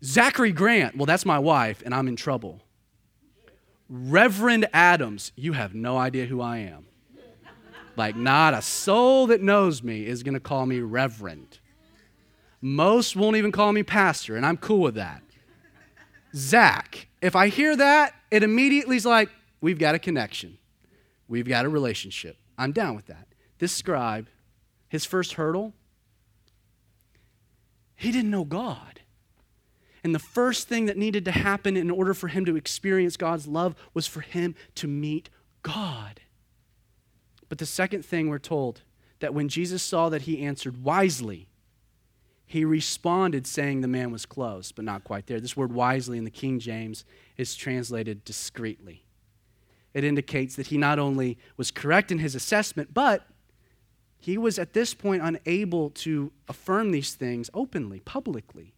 Zachary 0.04 0.52
Grant, 0.52 0.98
well, 0.98 1.06
that's 1.06 1.26
my 1.26 1.40
wife, 1.40 1.82
and 1.86 1.96
I'm 1.96 2.10
in 2.10 2.18
trouble. 2.18 2.62
Reverend 3.88 4.68
Adams, 4.74 5.32
you 5.38 5.54
have 5.54 5.74
no 5.74 5.98
idea 5.98 6.26
who 6.26 6.42
I 6.42 6.58
am. 6.58 6.88
Like, 7.96 8.18
not 8.18 8.54
a 8.54 8.62
soul 8.62 9.28
that 9.28 9.42
knows 9.42 9.82
me 9.82 10.06
is 10.06 10.24
going 10.24 10.34
to 10.34 10.42
call 10.42 10.66
me 10.66 10.82
Reverend. 10.82 11.60
Most 12.60 13.16
won't 13.16 13.38
even 13.38 13.52
call 13.52 13.72
me 13.72 13.84
Pastor, 13.84 14.36
and 14.36 14.46
I'm 14.46 14.58
cool 14.58 14.80
with 14.80 14.96
that. 14.96 15.23
Zach, 16.36 17.08
if 17.22 17.36
I 17.36 17.48
hear 17.48 17.76
that, 17.76 18.16
it 18.32 18.44
immediately 18.44 18.96
is 18.96 19.06
like, 19.06 19.30
we've 19.62 19.80
got 19.80 19.96
a 19.96 20.00
connection. 20.00 20.58
We've 21.28 21.48
got 21.48 21.66
a 21.66 21.70
relationship. 21.70 22.38
I'm 22.58 22.72
down 22.72 22.96
with 22.96 23.08
that. 23.08 23.28
This 23.60 23.72
scribe, 23.72 24.28
his 24.88 25.06
first 25.06 25.34
hurdle, 25.34 25.74
he 27.96 28.12
didn't 28.12 28.32
know 28.32 28.44
God. 28.44 29.02
And 30.04 30.14
the 30.14 30.20
first 30.20 30.68
thing 30.68 30.88
that 30.88 30.98
needed 30.98 31.24
to 31.26 31.32
happen 31.32 31.78
in 31.78 31.90
order 31.90 32.14
for 32.14 32.28
him 32.28 32.44
to 32.46 32.58
experience 32.58 33.16
God's 33.16 33.48
love 33.48 33.76
was 33.94 34.06
for 34.06 34.20
him 34.20 34.56
to 34.76 34.88
meet 34.88 35.30
God. 35.62 36.20
But 37.48 37.58
the 37.60 37.66
second 37.66 38.04
thing 38.04 38.28
we're 38.28 38.40
told 38.40 38.82
that 39.20 39.34
when 39.34 39.48
Jesus 39.48 39.82
saw 39.82 40.10
that 40.10 40.24
he 40.24 40.42
answered 40.42 40.84
wisely, 40.84 41.48
he 42.54 42.64
responded 42.64 43.48
saying 43.48 43.82
the 43.82 43.88
man 43.88 44.12
was 44.12 44.28
close, 44.28 44.72
but 44.72 44.86
not 44.86 45.04
quite 45.04 45.26
there. 45.26 45.40
This 45.40 45.58
word 45.58 45.74
wisely 45.74 46.20
in 46.20 46.24
the 46.24 46.30
King 46.30 46.60
James 46.60 47.04
is 47.36 47.56
translated 47.56 48.24
discreetly. 48.24 49.06
It 49.96 50.04
indicates 50.04 50.56
that 50.58 50.68
he 50.68 50.78
not 50.78 51.00
only 51.00 51.40
was 51.58 51.72
correct 51.72 52.12
in 52.12 52.20
his 52.20 52.36
assessment, 52.36 52.94
but 52.94 53.26
he 54.20 54.38
was 54.38 54.60
at 54.60 54.74
this 54.74 54.94
point 54.94 55.24
unable 55.24 55.90
to 55.90 56.32
affirm 56.48 56.92
these 56.92 57.16
things 57.16 57.50
openly, 57.56 58.02
publicly. 58.02 58.76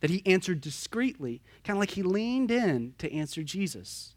That 0.00 0.08
he 0.08 0.22
answered 0.24 0.62
discreetly, 0.62 1.42
kind 1.62 1.76
of 1.76 1.80
like 1.80 1.90
he 1.90 2.02
leaned 2.02 2.50
in 2.50 2.94
to 2.96 3.12
answer 3.12 3.42
Jesus. 3.42 4.14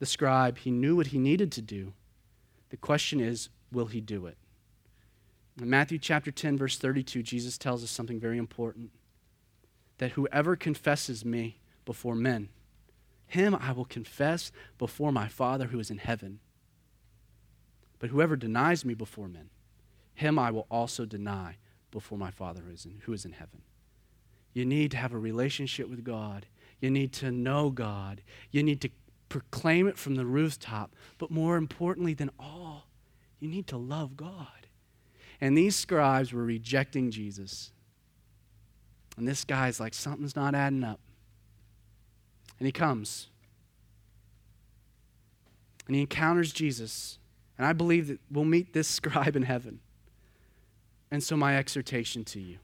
The 0.00 0.04
scribe, 0.04 0.58
he 0.58 0.70
knew 0.70 0.96
what 0.96 1.06
he 1.06 1.18
needed 1.18 1.50
to 1.52 1.62
do. 1.62 1.94
The 2.68 2.76
question 2.76 3.20
is, 3.20 3.48
will 3.72 3.86
he 3.86 4.02
do 4.02 4.26
it? 4.26 4.36
In 5.60 5.70
Matthew 5.70 5.98
chapter 5.98 6.30
10, 6.30 6.56
verse 6.56 6.78
32, 6.78 7.22
Jesus 7.22 7.58
tells 7.58 7.82
us 7.82 7.90
something 7.90 8.20
very 8.20 8.38
important 8.38 8.90
that 9.98 10.12
whoever 10.12 10.54
confesses 10.54 11.24
me 11.24 11.58
before 11.84 12.14
men, 12.14 12.48
him 13.26 13.54
I 13.54 13.72
will 13.72 13.84
confess 13.84 14.52
before 14.78 15.12
my 15.12 15.26
Father 15.26 15.66
who 15.66 15.80
is 15.80 15.90
in 15.90 15.98
heaven. 15.98 16.38
But 17.98 18.10
whoever 18.10 18.36
denies 18.36 18.84
me 18.84 18.94
before 18.94 19.28
men, 19.28 19.50
him 20.14 20.38
I 20.38 20.50
will 20.50 20.66
also 20.70 21.04
deny 21.04 21.56
before 21.90 22.18
my 22.18 22.30
Father 22.30 22.62
who 22.66 22.72
is 22.72 22.84
in, 22.84 23.00
who 23.04 23.12
is 23.12 23.24
in 23.24 23.32
heaven. 23.32 23.62
You 24.52 24.64
need 24.64 24.92
to 24.92 24.96
have 24.96 25.12
a 25.12 25.18
relationship 25.18 25.88
with 25.88 26.04
God. 26.04 26.46
You 26.80 26.90
need 26.90 27.12
to 27.14 27.30
know 27.30 27.70
God. 27.70 28.22
You 28.50 28.62
need 28.62 28.80
to 28.82 28.90
proclaim 29.28 29.88
it 29.88 29.98
from 29.98 30.14
the 30.14 30.26
rooftop. 30.26 30.94
But 31.18 31.30
more 31.30 31.56
importantly 31.56 32.14
than 32.14 32.30
all, 32.38 32.86
you 33.40 33.48
need 33.48 33.66
to 33.68 33.76
love 33.76 34.16
God. 34.16 34.57
And 35.40 35.56
these 35.56 35.76
scribes 35.76 36.32
were 36.32 36.44
rejecting 36.44 37.10
Jesus. 37.10 37.70
And 39.16 39.26
this 39.26 39.44
guy's 39.44 39.78
like, 39.80 39.94
something's 39.94 40.36
not 40.36 40.54
adding 40.54 40.84
up. 40.84 41.00
And 42.58 42.66
he 42.66 42.72
comes. 42.72 43.28
And 45.86 45.94
he 45.94 46.02
encounters 46.02 46.52
Jesus. 46.52 47.18
And 47.56 47.66
I 47.66 47.72
believe 47.72 48.08
that 48.08 48.20
we'll 48.30 48.44
meet 48.44 48.72
this 48.72 48.88
scribe 48.88 49.36
in 49.36 49.42
heaven. 49.42 49.80
And 51.10 51.22
so, 51.22 51.36
my 51.36 51.56
exhortation 51.56 52.24
to 52.24 52.40
you 52.40 52.58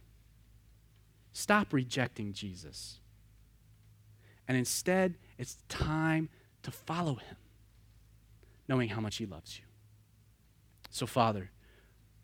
stop 1.33 1.72
rejecting 1.72 2.33
Jesus. 2.33 3.01
And 4.47 4.57
instead, 4.57 5.14
it's 5.39 5.57
time 5.68 6.29
to 6.62 6.70
follow 6.70 7.14
him, 7.14 7.37
knowing 8.68 8.91
how 8.91 9.01
much 9.01 9.16
he 9.16 9.25
loves 9.27 9.59
you. 9.59 9.64
So, 10.91 11.07
Father, 11.07 11.51